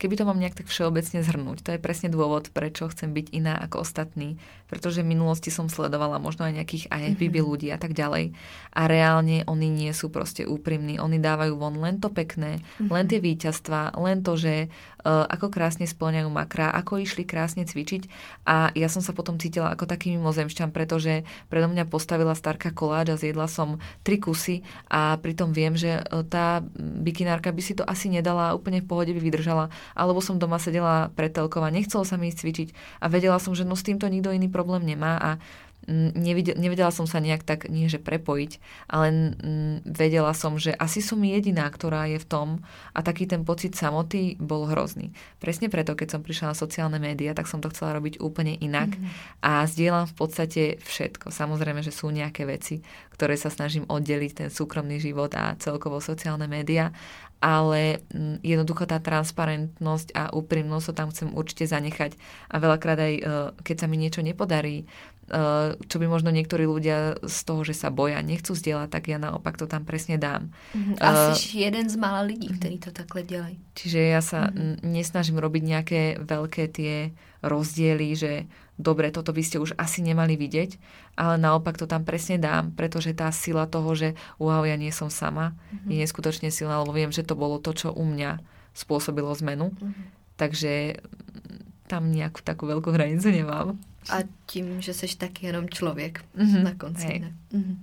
Keby 0.00 0.16
to 0.16 0.24
mám 0.24 0.40
nejak 0.40 0.56
tak 0.56 0.72
všeobecne 0.72 1.20
zhrnúť, 1.20 1.60
to 1.60 1.76
je 1.76 1.80
presne 1.82 2.08
dôvod, 2.08 2.48
prečo 2.56 2.88
chcem 2.88 3.12
byť 3.12 3.36
iná 3.36 3.60
ako 3.60 3.84
ostatní, 3.84 4.40
pretože 4.72 5.04
v 5.04 5.12
minulosti 5.12 5.52
som 5.52 5.68
sledovala 5.68 6.16
možno 6.16 6.48
aj 6.48 6.56
nejakých 6.56 6.88
IFBB 6.88 7.36
mm-hmm. 7.36 7.50
ľudí 7.52 7.68
a 7.68 7.76
tak 7.76 7.92
ďalej 7.92 8.32
a 8.72 8.82
reálne 8.88 9.44
oni 9.44 9.68
nie 9.68 9.92
sú 9.92 10.08
proste 10.08 10.48
úprimní, 10.48 10.96
oni 10.96 11.20
dávajú 11.20 11.52
von 11.60 11.76
len 11.76 12.00
to 12.00 12.08
pekné, 12.08 12.64
mm-hmm. 12.64 12.88
len 12.88 13.04
tie 13.12 13.20
víťazstva, 13.20 14.00
len 14.00 14.24
to, 14.24 14.40
že 14.40 14.72
ako 15.04 15.48
krásne 15.48 15.88
splňajú 15.88 16.28
makra, 16.28 16.70
ako 16.70 17.00
išli 17.00 17.24
krásne 17.24 17.64
cvičiť. 17.64 18.06
A 18.44 18.70
ja 18.76 18.88
som 18.92 19.00
sa 19.00 19.16
potom 19.16 19.36
cítila 19.40 19.72
ako 19.72 19.88
taký 19.88 20.12
mimozemšťan, 20.16 20.70
pretože 20.70 21.24
predo 21.48 21.68
mňa 21.68 21.88
postavila 21.88 22.36
starka 22.36 22.70
koláč 22.70 23.12
a 23.12 23.20
zjedla 23.20 23.48
som 23.48 23.80
tri 24.04 24.20
kusy. 24.20 24.62
A 24.92 25.16
pritom 25.18 25.52
viem, 25.52 25.74
že 25.74 26.04
tá 26.28 26.60
bikinárka 26.78 27.52
by 27.52 27.62
si 27.64 27.72
to 27.76 27.84
asi 27.84 28.12
nedala 28.12 28.52
úplne 28.52 28.84
v 28.84 28.88
pohode 28.88 29.12
by 29.16 29.20
vydržala. 29.20 29.72
Alebo 29.96 30.20
som 30.20 30.36
doma 30.36 30.60
sedela 30.60 31.08
pred 31.16 31.32
telkou 31.32 31.64
a 31.64 31.72
nechcelo 31.72 32.04
sa 32.04 32.20
mi 32.20 32.28
ísť 32.28 32.40
cvičiť. 32.44 32.68
A 33.00 33.08
vedela 33.08 33.40
som, 33.40 33.56
že 33.56 33.64
no 33.64 33.74
s 33.74 33.86
týmto 33.86 34.06
nikto 34.06 34.30
iný 34.30 34.52
problém 34.52 34.84
nemá. 34.84 35.16
A 35.16 35.30
nevedela, 35.90 36.56
nevedela 36.56 36.94
som 36.94 37.04
sa 37.04 37.18
nejak 37.18 37.42
tak, 37.42 37.66
nie 37.66 37.90
že 37.90 37.98
prepojiť, 37.98 38.52
ale 38.86 39.34
vedela 39.82 40.30
som, 40.32 40.54
že 40.56 40.70
asi 40.78 41.02
som 41.02 41.18
jediná, 41.18 41.66
ktorá 41.66 42.06
je 42.06 42.22
v 42.22 42.26
tom 42.30 42.48
a 42.94 43.02
taký 43.02 43.26
ten 43.26 43.42
pocit 43.42 43.74
samoty 43.74 44.38
bol 44.38 44.70
hrozný. 44.70 45.10
Presne 45.42 45.66
preto, 45.66 45.98
keď 45.98 46.16
som 46.16 46.20
prišla 46.22 46.54
na 46.54 46.56
sociálne 46.56 46.98
médiá, 47.02 47.34
tak 47.34 47.50
som 47.50 47.58
to 47.58 47.68
chcela 47.74 47.98
robiť 47.98 48.22
úplne 48.22 48.54
inak 48.54 48.94
mm-hmm. 48.94 49.42
a 49.42 49.66
zdieľam 49.66 50.06
v 50.06 50.14
podstate 50.14 50.62
všetko. 50.78 51.34
Samozrejme, 51.34 51.82
že 51.82 51.90
sú 51.90 52.14
nejaké 52.14 52.46
veci, 52.46 52.86
ktoré 53.18 53.34
sa 53.34 53.50
snažím 53.50 53.84
oddeliť, 53.90 54.32
ten 54.46 54.48
súkromný 54.48 55.02
život 55.02 55.34
a 55.34 55.58
celkovo 55.58 55.98
sociálne 55.98 56.46
médiá, 56.46 56.94
ale 57.40 58.04
jednoducho 58.44 58.84
tá 58.84 59.00
transparentnosť 59.00 60.12
a 60.12 60.28
úprimnosť 60.36 60.84
to 60.88 60.92
tam 60.92 61.08
chcem 61.08 61.28
určite 61.32 61.64
zanechať. 61.64 62.12
A 62.52 62.60
veľakrát 62.60 63.00
aj, 63.00 63.14
e, 63.16 63.22
keď 63.64 63.76
sa 63.80 63.86
mi 63.88 63.96
niečo 63.96 64.20
nepodarí, 64.20 64.84
čo 65.86 65.96
by 66.02 66.06
možno 66.10 66.34
niektorí 66.34 66.66
ľudia 66.66 67.22
z 67.22 67.38
toho, 67.46 67.62
že 67.62 67.78
sa 67.78 67.94
boja, 67.94 68.18
nechcú 68.18 68.50
zdieľať, 68.50 68.88
tak 68.90 69.06
ja 69.06 69.22
naopak 69.22 69.54
to 69.54 69.70
tam 69.70 69.86
presne 69.86 70.18
dám. 70.18 70.50
Mm-hmm. 70.74 70.96
A 70.98 71.08
uh, 71.30 71.38
jeden 71.38 71.86
z 71.86 71.94
mála 71.94 72.26
ľudí, 72.26 72.50
ktorí 72.58 72.82
to 72.82 72.90
takhle 72.90 73.22
dělají. 73.22 73.56
Čiže 73.78 74.00
ja 74.10 74.20
sa 74.20 74.50
mm-hmm. 74.50 74.82
nesnažím 74.82 75.38
robiť 75.38 75.62
nejaké 75.62 76.02
veľké 76.18 76.64
tie 76.74 77.14
rozdiely, 77.46 78.08
že 78.18 78.32
dobre, 78.74 79.14
toto 79.14 79.30
by 79.30 79.42
ste 79.46 79.62
už 79.62 79.78
asi 79.78 80.02
nemali 80.02 80.34
vidieť, 80.34 80.76
ale 81.14 81.38
naopak 81.38 81.78
to 81.78 81.86
tam 81.86 82.02
presne 82.02 82.42
dám, 82.42 82.74
pretože 82.74 83.14
tá 83.14 83.30
sila 83.30 83.70
toho, 83.70 83.94
že 83.94 84.18
wow, 84.42 84.66
ja 84.66 84.74
nie 84.74 84.90
som 84.90 85.14
sama, 85.14 85.54
mm-hmm. 85.54 85.88
je 85.88 85.96
neskutočne 86.02 86.48
silná, 86.50 86.82
lebo 86.82 86.90
viem, 86.90 87.14
že 87.14 87.22
to 87.22 87.38
bolo 87.38 87.62
to, 87.62 87.70
čo 87.70 87.94
u 87.94 88.02
mňa 88.02 88.42
spôsobilo 88.74 89.30
zmenu. 89.38 89.70
Mm-hmm. 89.78 90.04
Takže 90.34 90.72
tam 91.86 92.10
nejakú 92.10 92.42
takú 92.42 92.70
veľkú 92.70 92.94
hranicu 92.94 93.30
nemám. 93.30 93.78
A 94.08 94.16
tím, 94.46 94.80
že 94.80 94.94
seš 94.94 95.14
taky 95.14 95.46
jenom 95.46 95.68
člověk 95.68 96.24
mm-hmm. 96.36 96.62
na 96.62 96.74
konci. 96.74 97.06
Hej. 97.06 97.18
Ne? 97.18 97.32
Mm-hmm. 97.52 97.76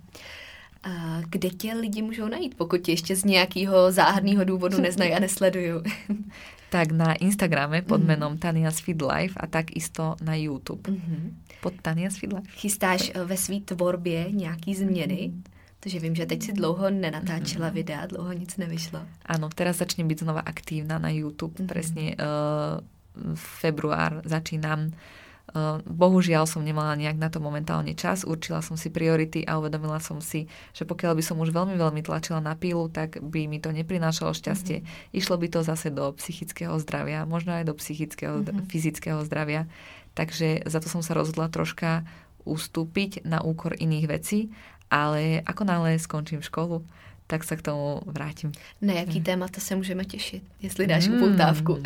A 0.83 1.21
kde 1.29 1.49
tě 1.49 1.73
lidi 1.73 2.01
můžou 2.01 2.27
najít, 2.27 2.55
pokud 2.55 2.81
tě 2.81 2.91
ještě 2.91 3.15
z 3.15 3.23
nějakého 3.23 3.91
záhadného 3.91 4.43
důvodu 4.43 4.81
neznají 4.81 5.13
a 5.13 5.19
nesledují? 5.19 5.73
tak 6.69 6.91
na 6.91 7.13
Instagrame 7.13 7.81
pod 7.81 8.01
mm. 8.01 8.07
menom 8.07 8.37
Tania's 8.37 8.79
Feed 8.79 9.01
Life 9.01 9.35
a 9.37 9.47
takisto 9.47 10.15
na 10.21 10.35
YouTube 10.35 10.91
mm-hmm. 10.91 11.31
pod 11.61 11.73
Tania's 11.81 12.17
Feed 12.17 12.33
Life. 12.33 12.51
Chystáš 12.51 13.11
eh, 13.15 13.25
ve 13.25 13.37
své 13.37 13.59
tvorbě 13.59 14.31
nějaký 14.31 14.75
změny? 14.75 15.31
Mm. 15.33 15.43
Takže 15.79 15.99
vím, 15.99 16.15
že 16.15 16.25
teď 16.25 16.43
si 16.43 16.53
dlouho 16.53 16.89
nenatáčela 16.89 17.67
mm. 17.67 17.73
videa, 17.73 18.05
dlouho 18.05 18.33
nic 18.33 18.57
nevyšlo. 18.57 18.99
Áno, 19.29 19.47
teraz 19.53 19.77
začnem 19.77 20.09
byť 20.09 20.25
znova 20.25 20.41
aktívna 20.41 20.97
na 20.97 21.13
YouTube. 21.13 21.53
Mm-hmm. 21.53 21.69
Presne 21.69 22.05
uh, 22.17 22.81
február 23.37 24.25
začínam 24.25 24.91
Bohužiaľ 25.87 26.43
som 26.43 26.59
nemala 26.59 26.99
nejak 26.99 27.15
na 27.15 27.31
to 27.31 27.39
momentálne 27.39 27.95
čas, 27.95 28.27
určila 28.27 28.59
som 28.59 28.75
si 28.75 28.91
priority 28.91 29.47
a 29.47 29.55
uvedomila 29.55 29.97
som 30.03 30.19
si, 30.19 30.51
že 30.75 30.83
pokiaľ 30.83 31.15
by 31.15 31.23
som 31.23 31.39
už 31.39 31.55
veľmi, 31.55 31.79
veľmi 31.79 32.03
tlačila 32.03 32.43
na 32.43 32.51
pílu, 32.51 32.91
tak 32.91 33.23
by 33.23 33.47
mi 33.47 33.63
to 33.63 33.71
neprinášalo 33.71 34.35
šťastie. 34.35 34.83
Mm-hmm. 34.83 35.15
Išlo 35.15 35.39
by 35.39 35.47
to 35.47 35.59
zase 35.63 35.87
do 35.87 36.11
psychického 36.19 36.75
zdravia, 36.83 37.23
možno 37.23 37.55
aj 37.55 37.63
do 37.63 37.73
psychického, 37.79 38.43
mm-hmm. 38.43 38.67
fyzického 38.67 39.23
zdravia. 39.23 39.71
Takže 40.19 40.67
za 40.67 40.83
to 40.83 40.91
som 40.91 40.99
sa 40.99 41.15
rozhodla 41.15 41.47
troška 41.47 42.03
ustúpiť 42.43 43.23
na 43.23 43.39
úkor 43.39 43.71
iných 43.71 44.05
vecí, 44.07 44.51
ale 44.91 45.39
ako 45.47 45.63
náhle 45.63 45.95
skončím 45.95 46.43
školu, 46.43 46.83
tak 47.27 47.43
sa 47.43 47.59
k 47.59 47.71
tomu 47.71 48.03
vrátim. 48.07 48.51
Na 48.81 48.93
jaký 48.93 49.21
témata 49.21 49.61
se 49.61 49.75
můžeme 49.75 50.05
těšit, 50.05 50.43
jestli 50.61 50.87
dáš 50.87 51.07
mm. 51.07 51.15
upoutávku? 51.15 51.83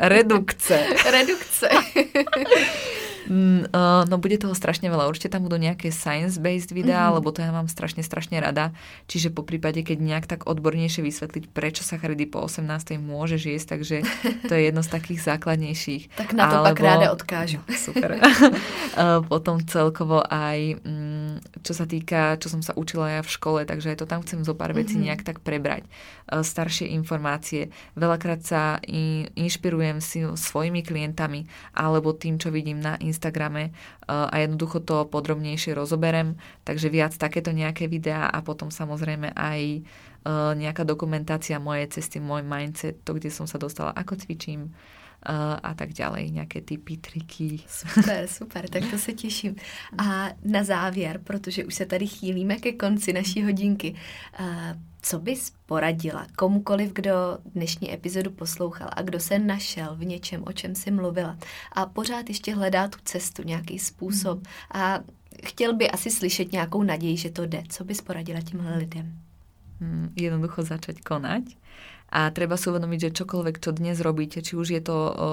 Redukce. 0.00 0.84
Redukce. 1.10 1.68
Mm, 3.30 3.70
uh, 3.70 4.02
no 4.08 4.18
bude 4.18 4.38
toho 4.38 4.54
strašne 4.56 4.90
veľa. 4.90 5.06
Určite 5.06 5.30
tam 5.30 5.46
budú 5.46 5.60
nejaké 5.60 5.94
science-based 5.94 6.74
videá, 6.74 7.06
mm-hmm. 7.06 7.16
lebo 7.22 7.28
to 7.30 7.44
ja 7.44 7.50
mám 7.54 7.70
strašne, 7.70 8.02
strašne 8.02 8.42
rada. 8.42 8.74
Čiže 9.06 9.30
po 9.30 9.46
prípade, 9.46 9.82
keď 9.86 9.98
nejak 10.02 10.26
tak 10.26 10.40
odbornejšie 10.48 11.04
vysvetliť, 11.06 11.44
prečo 11.54 11.86
sa 11.86 11.98
charidy 11.98 12.26
po 12.26 12.42
18. 12.42 12.66
môžeš 12.98 13.42
jesť, 13.46 13.66
takže 13.78 13.96
to 14.48 14.52
je 14.54 14.62
jedno 14.70 14.82
z 14.82 14.90
takých 14.90 15.20
základnejších. 15.22 16.18
Tak 16.18 16.34
na 16.34 16.50
to 16.50 16.56
Alebo... 16.62 16.66
pak 16.74 16.78
ráda 16.82 17.06
odkážu. 17.14 17.62
Super. 17.86 18.18
uh, 18.18 19.22
potom 19.32 19.62
celkovo 19.62 20.22
aj, 20.26 20.82
um, 20.82 21.38
čo 21.62 21.72
sa 21.76 21.86
týka, 21.86 22.38
čo 22.42 22.50
som 22.50 22.64
sa 22.64 22.74
učila 22.74 23.18
ja 23.18 23.20
v 23.22 23.30
škole, 23.30 23.60
takže 23.62 23.94
aj 23.94 23.98
to 24.02 24.06
tam 24.10 24.24
chcem 24.26 24.42
zo 24.42 24.58
pár 24.58 24.74
vecí 24.74 24.98
mm-hmm. 24.98 25.06
nejak 25.06 25.22
tak 25.22 25.38
prebrať. 25.44 25.86
Uh, 26.26 26.42
staršie 26.42 26.90
informácie. 26.90 27.70
Veľakrát 27.94 28.42
sa 28.42 28.82
in, 28.86 29.30
inšpirujem 29.38 29.98
si 30.02 30.26
svojimi 30.26 30.82
klientami 30.82 31.46
alebo 31.76 32.16
tým, 32.16 32.36
čo 32.36 32.50
vidím 32.50 32.82
na 32.82 32.98
Instagrame 33.12 33.68
eh, 33.68 33.72
a 34.08 34.34
jednoducho 34.40 34.80
to 34.80 35.04
podrobnejšie 35.04 35.76
rozoberem, 35.76 36.40
takže 36.64 36.88
viac 36.88 37.12
takéto 37.20 37.52
nejaké 37.52 37.92
videá 37.92 38.32
a 38.32 38.40
potom 38.40 38.72
samozrejme 38.72 39.36
aj 39.36 39.60
eh, 39.76 40.52
nejaká 40.56 40.88
dokumentácia 40.88 41.60
mojej 41.60 41.92
cesty, 41.92 42.16
môj 42.16 42.40
mindset, 42.40 43.04
to, 43.04 43.12
kde 43.12 43.28
som 43.28 43.44
sa 43.44 43.60
dostala, 43.60 43.92
ako 43.92 44.16
cvičím, 44.16 44.72
uh, 45.28 45.56
a 45.62 45.74
tak 45.74 45.94
ďalej, 45.94 46.30
nejaké 46.30 46.60
typy, 46.66 46.96
triky. 46.98 47.62
Super, 47.66 48.26
super, 48.38 48.68
tak 48.68 48.90
to 48.90 48.98
se 48.98 49.12
těším. 49.12 49.56
A 49.98 50.30
na 50.44 50.64
závěr, 50.64 51.20
protože 51.24 51.64
už 51.64 51.74
se 51.74 51.86
tady 51.86 52.06
chýlíme 52.06 52.56
ke 52.56 52.72
konci 52.72 53.12
naší 53.12 53.42
hodinky, 53.42 53.94
co 55.02 55.18
bys 55.18 55.52
poradila 55.66 56.26
komukoliv, 56.36 56.92
kdo 56.92 57.38
dnešní 57.44 57.94
epizodu 57.94 58.30
poslouchal 58.30 58.88
a 58.92 59.02
kdo 59.02 59.20
se 59.20 59.38
našel 59.38 59.96
v 59.96 60.04
něčem, 60.04 60.42
o 60.46 60.52
čem 60.52 60.74
jsi 60.74 60.90
mluvila 60.90 61.38
a 61.72 61.86
pořád 61.86 62.28
ještě 62.28 62.54
hledá 62.54 62.88
tu 62.88 62.98
cestu, 63.04 63.42
nějaký 63.42 63.78
způsob 63.78 64.38
a 64.74 65.00
chtěl 65.44 65.76
by 65.76 65.90
asi 65.90 66.10
slyšet 66.10 66.52
nějakou 66.52 66.82
naději, 66.82 67.16
že 67.16 67.30
to 67.30 67.46
jde. 67.46 67.62
Co 67.68 67.84
bys 67.84 68.00
poradila 68.00 68.40
těmhle 68.40 68.78
lidem? 68.78 69.18
Hmm, 69.80 70.12
jednoducho 70.16 70.62
začať 70.62 71.00
konať 71.00 71.42
a 72.12 72.28
treba 72.28 72.60
si 72.60 72.68
uvedomiť, 72.68 73.08
že 73.08 73.16
čokoľvek, 73.24 73.56
čo 73.56 73.72
dnes 73.72 73.96
robíte, 74.04 74.44
či 74.44 74.52
už 74.52 74.68
je 74.76 74.82
to, 74.84 74.92
o, 74.92 75.08
o, 75.08 75.30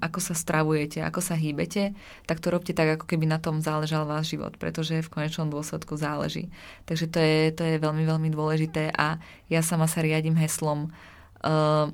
ako 0.00 0.18
sa 0.24 0.32
stravujete, 0.32 1.04
ako 1.04 1.20
sa 1.20 1.36
hýbete, 1.36 1.92
tak 2.24 2.40
to 2.40 2.48
robte 2.48 2.72
tak, 2.72 2.96
ako 2.96 3.04
keby 3.04 3.28
na 3.28 3.36
tom 3.36 3.60
záležal 3.60 4.08
váš 4.08 4.32
život, 4.32 4.56
pretože 4.56 5.04
v 5.04 5.12
konečnom 5.12 5.52
dôsledku 5.52 6.00
záleží. 6.00 6.48
Takže 6.88 7.12
to 7.12 7.20
je, 7.20 7.38
to 7.52 7.62
je 7.68 7.76
veľmi, 7.76 8.08
veľmi 8.08 8.32
dôležité 8.32 8.88
a 8.96 9.20
ja 9.52 9.60
sama 9.60 9.84
sa 9.84 10.00
riadím 10.00 10.40
heslom 10.40 10.88
uh, 11.44 11.92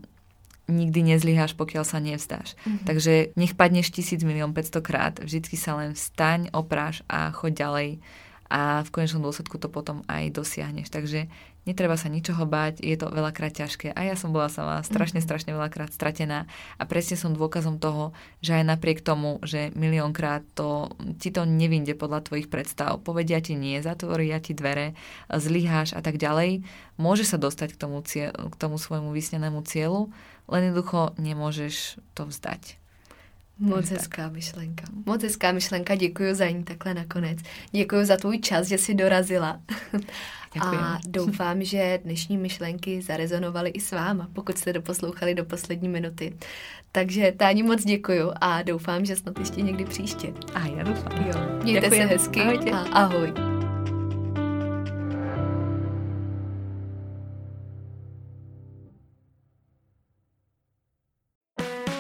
nikdy 0.71 1.11
nezlyháš, 1.11 1.59
pokiaľ 1.59 1.85
sa 1.85 1.99
nevzdáš. 1.99 2.55
Mm-hmm. 2.55 2.87
Takže 2.87 3.13
nech 3.35 3.59
padneš 3.59 3.91
tisíc 3.91 4.23
milión 4.23 4.55
500 4.55 4.79
krát, 4.79 5.15
vždycky 5.19 5.59
sa 5.59 5.75
len 5.75 5.99
vstaň, 5.99 6.55
opráš 6.55 7.03
a 7.11 7.35
choď 7.35 7.67
ďalej 7.67 7.89
a 8.55 8.85
v 8.87 8.93
konečnom 8.93 9.25
dôsledku 9.25 9.59
to 9.59 9.67
potom 9.67 10.07
aj 10.07 10.31
dosiahneš. 10.31 10.87
Takže 10.93 11.27
netreba 11.65 11.97
sa 11.97 12.13
ničoho 12.13 12.45
báť, 12.45 12.81
je 12.85 12.97
to 12.97 13.09
veľakrát 13.09 13.53
ťažké. 13.53 13.93
A 13.97 14.01
ja 14.07 14.15
som 14.15 14.31
bola 14.31 14.53
sama 14.53 14.85
strašne, 14.85 15.21
mm. 15.21 15.27
strašne 15.27 15.51
veľakrát 15.57 15.91
stratená 15.91 16.45
a 16.77 16.83
presne 16.85 17.17
som 17.17 17.33
dôkazom 17.33 17.81
toho, 17.81 18.13
že 18.45 18.61
aj 18.61 18.65
napriek 18.77 19.01
tomu, 19.01 19.41
že 19.43 19.73
miliónkrát 19.73 20.45
to, 20.53 20.93
ti 21.19 21.33
to 21.33 21.49
nevinde 21.49 21.97
podľa 21.97 22.25
tvojich 22.25 22.53
predstav, 22.53 23.01
povedia 23.01 23.41
ti 23.41 23.57
nie, 23.57 23.81
zatvoria 23.81 24.39
ti 24.39 24.53
dvere, 24.53 24.93
zlyháš 25.33 25.97
a 25.97 26.05
tak 26.05 26.21
ďalej, 26.21 26.63
môže 27.01 27.25
sa 27.25 27.41
dostať 27.41 27.75
k 27.75 27.81
tomu, 27.81 27.99
cieľ, 28.05 28.33
k 28.33 28.55
tomu 28.61 28.77
svojmu 28.77 29.11
vysnenému 29.11 29.65
cieľu, 29.65 30.13
len 30.47 30.71
jednoducho 30.71 31.17
nemôžeš 31.17 31.99
to 32.13 32.29
vzdať. 32.29 32.84
Moc 33.59 33.91
hezká 33.91 34.29
myšlenka. 34.29 34.85
Moc 35.07 35.23
hezká 35.23 35.53
myšlenka, 35.53 35.95
děkuji 35.95 36.35
za 36.35 36.47
ní 36.49 36.65
takhle 36.65 36.95
nakonec. 36.95 37.39
Děkuji 37.73 38.05
za 38.05 38.17
tvůj 38.17 38.39
čas, 38.39 38.67
že 38.69 38.79
jsi 38.79 38.95
dorazila. 38.95 39.61
Děkuji. 40.55 40.77
A 40.81 40.99
doufám, 41.09 41.65
že 41.65 41.99
dnešní 42.05 42.39
myšlenky 42.39 43.03
zarezonovaly 43.03 43.71
i 43.71 43.81
s 43.81 43.91
váma, 43.93 44.29
pokud 44.33 44.59
jste 44.59 44.73
doposlouchali 44.73 45.35
do 45.35 45.45
poslední 45.45 45.89
minuty. 45.89 46.37
Takže 46.93 47.33
Táni 47.37 47.63
moc 47.63 47.85
děkuji 47.85 48.31
a 48.41 48.63
doufám, 48.63 49.05
že 49.05 49.17
snad 49.17 49.39
ještě 49.39 49.63
někdy 49.63 49.85
příště. 49.85 50.33
A 50.55 50.67
já 50.67 50.83
doufám. 50.83 51.13
Jo. 51.27 51.35
Mějte 51.63 51.81
Děkuji. 51.81 52.01
se 52.01 52.07
hezky 52.07 52.41
Ahojtě. 52.41 52.71
a 52.71 52.79
ahoj. 52.79 53.54